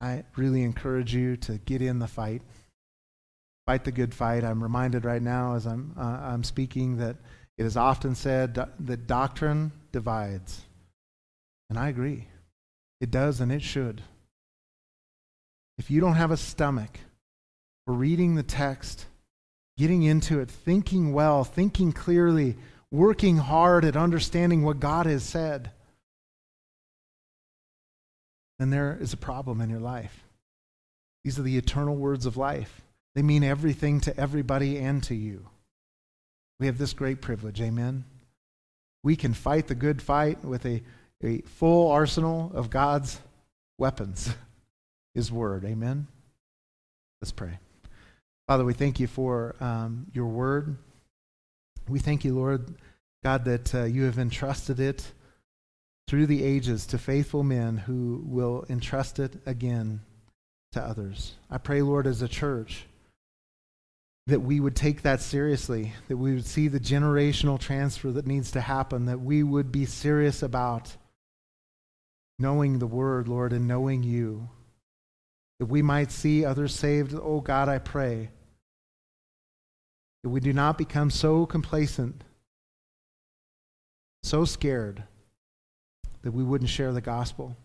I 0.00 0.24
really 0.36 0.62
encourage 0.62 1.14
you 1.14 1.36
to 1.38 1.58
get 1.58 1.82
in 1.82 1.98
the 1.98 2.08
fight. 2.08 2.42
Fight 3.66 3.84
the 3.84 3.92
good 3.92 4.14
fight. 4.14 4.44
I'm 4.44 4.62
reminded 4.62 5.04
right 5.04 5.22
now 5.22 5.54
as 5.54 5.66
I'm, 5.66 5.94
uh, 5.96 6.02
I'm 6.02 6.42
speaking 6.42 6.96
that 6.98 7.16
it 7.56 7.66
is 7.66 7.76
often 7.76 8.14
said 8.14 8.54
that 8.54 9.06
doctrine 9.06 9.72
divides. 9.92 10.62
And 11.68 11.78
I 11.78 11.88
agree. 11.88 12.28
It 13.00 13.10
does 13.10 13.40
and 13.40 13.52
it 13.52 13.62
should. 13.62 14.02
If 15.78 15.90
you 15.90 16.00
don't 16.00 16.14
have 16.14 16.30
a 16.30 16.36
stomach 16.36 16.98
for 17.86 17.94
reading 17.94 18.34
the 18.34 18.42
text, 18.42 19.06
getting 19.76 20.02
into 20.02 20.40
it, 20.40 20.50
thinking 20.50 21.12
well, 21.12 21.44
thinking 21.44 21.92
clearly, 21.92 22.56
working 22.90 23.36
hard 23.36 23.84
at 23.84 23.96
understanding 23.96 24.62
what 24.62 24.80
God 24.80 25.06
has 25.06 25.22
said, 25.22 25.70
then 28.58 28.70
there 28.70 28.98
is 29.00 29.12
a 29.12 29.16
problem 29.16 29.60
in 29.60 29.70
your 29.70 29.80
life. 29.80 30.24
These 31.24 31.38
are 31.38 31.42
the 31.42 31.56
eternal 31.56 31.96
words 31.96 32.26
of 32.26 32.36
life. 32.36 32.82
They 33.14 33.22
mean 33.22 33.44
everything 33.44 34.00
to 34.00 34.16
everybody 34.18 34.78
and 34.78 35.02
to 35.04 35.14
you. 35.14 35.46
We 36.60 36.66
have 36.66 36.78
this 36.78 36.92
great 36.92 37.20
privilege, 37.20 37.60
amen? 37.60 38.04
We 39.04 39.14
can 39.14 39.32
fight 39.32 39.68
the 39.68 39.74
good 39.74 40.02
fight 40.02 40.44
with 40.44 40.66
a, 40.66 40.82
a 41.22 41.42
full 41.42 41.90
arsenal 41.90 42.50
of 42.54 42.70
God's 42.70 43.20
weapons, 43.78 44.34
His 45.18 45.32
Word, 45.32 45.64
amen? 45.64 46.06
Let's 47.20 47.32
pray. 47.32 47.58
Father, 48.46 48.64
we 48.64 48.72
thank 48.72 49.00
you 49.00 49.08
for 49.08 49.56
um, 49.58 50.06
your 50.12 50.26
Word. 50.26 50.76
We 51.88 51.98
thank 51.98 52.24
you, 52.24 52.36
Lord 52.36 52.76
God, 53.24 53.44
that 53.46 53.74
uh, 53.74 53.82
you 53.82 54.04
have 54.04 54.20
entrusted 54.20 54.78
it 54.78 55.10
through 56.06 56.26
the 56.26 56.44
ages 56.44 56.86
to 56.86 56.98
faithful 56.98 57.42
men 57.42 57.78
who 57.78 58.22
will 58.26 58.64
entrust 58.70 59.18
it 59.18 59.32
again 59.44 60.02
to 60.70 60.80
others. 60.80 61.32
I 61.50 61.58
pray, 61.58 61.82
Lord, 61.82 62.06
as 62.06 62.22
a 62.22 62.28
church, 62.28 62.86
that 64.28 64.42
we 64.42 64.60
would 64.60 64.76
take 64.76 65.02
that 65.02 65.20
seriously, 65.20 65.94
that 66.06 66.16
we 66.16 66.32
would 66.32 66.46
see 66.46 66.68
the 66.68 66.78
generational 66.78 67.58
transfer 67.58 68.12
that 68.12 68.28
needs 68.28 68.52
to 68.52 68.60
happen, 68.60 69.06
that 69.06 69.20
we 69.20 69.42
would 69.42 69.72
be 69.72 69.84
serious 69.84 70.44
about 70.44 70.96
knowing 72.38 72.78
the 72.78 72.86
Word, 72.86 73.26
Lord, 73.26 73.52
and 73.52 73.66
knowing 73.66 74.04
you, 74.04 74.48
that 75.58 75.66
we 75.66 75.82
might 75.82 76.10
see 76.10 76.44
others 76.44 76.74
saved. 76.74 77.14
Oh 77.14 77.40
God, 77.40 77.68
I 77.68 77.78
pray 77.78 78.30
that 80.22 80.30
we 80.30 80.40
do 80.40 80.52
not 80.52 80.78
become 80.78 81.10
so 81.10 81.46
complacent, 81.46 82.22
so 84.22 84.44
scared 84.44 85.02
that 86.22 86.32
we 86.32 86.44
wouldn't 86.44 86.70
share 86.70 86.92
the 86.92 87.00
gospel 87.00 87.56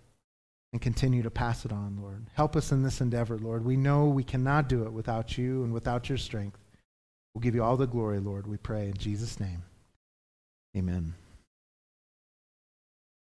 and 0.72 0.82
continue 0.82 1.22
to 1.22 1.30
pass 1.30 1.66
it 1.66 1.72
on, 1.72 2.00
Lord. 2.02 2.26
Help 2.34 2.56
us 2.56 2.72
in 2.72 2.82
this 2.82 3.02
endeavor, 3.02 3.38
Lord. 3.38 3.64
We 3.64 3.78
know 3.78 4.06
we 4.06 4.24
cannot 4.24 4.70
do 4.70 4.84
it 4.84 4.91
without 4.91 5.38
you 5.38 5.64
and 5.64 5.72
without 5.72 6.10
your 6.10 6.18
strength. 6.18 6.60
We'll 7.34 7.41
give 7.41 7.56
you 7.56 7.64
all 7.64 7.78
the 7.78 7.88
glory, 7.88 8.20
Lord, 8.20 8.48
we 8.48 8.58
pray 8.58 8.88
in 8.88 8.98
Jesus' 8.98 9.39
name. 9.39 9.64
Amen. 10.76 11.14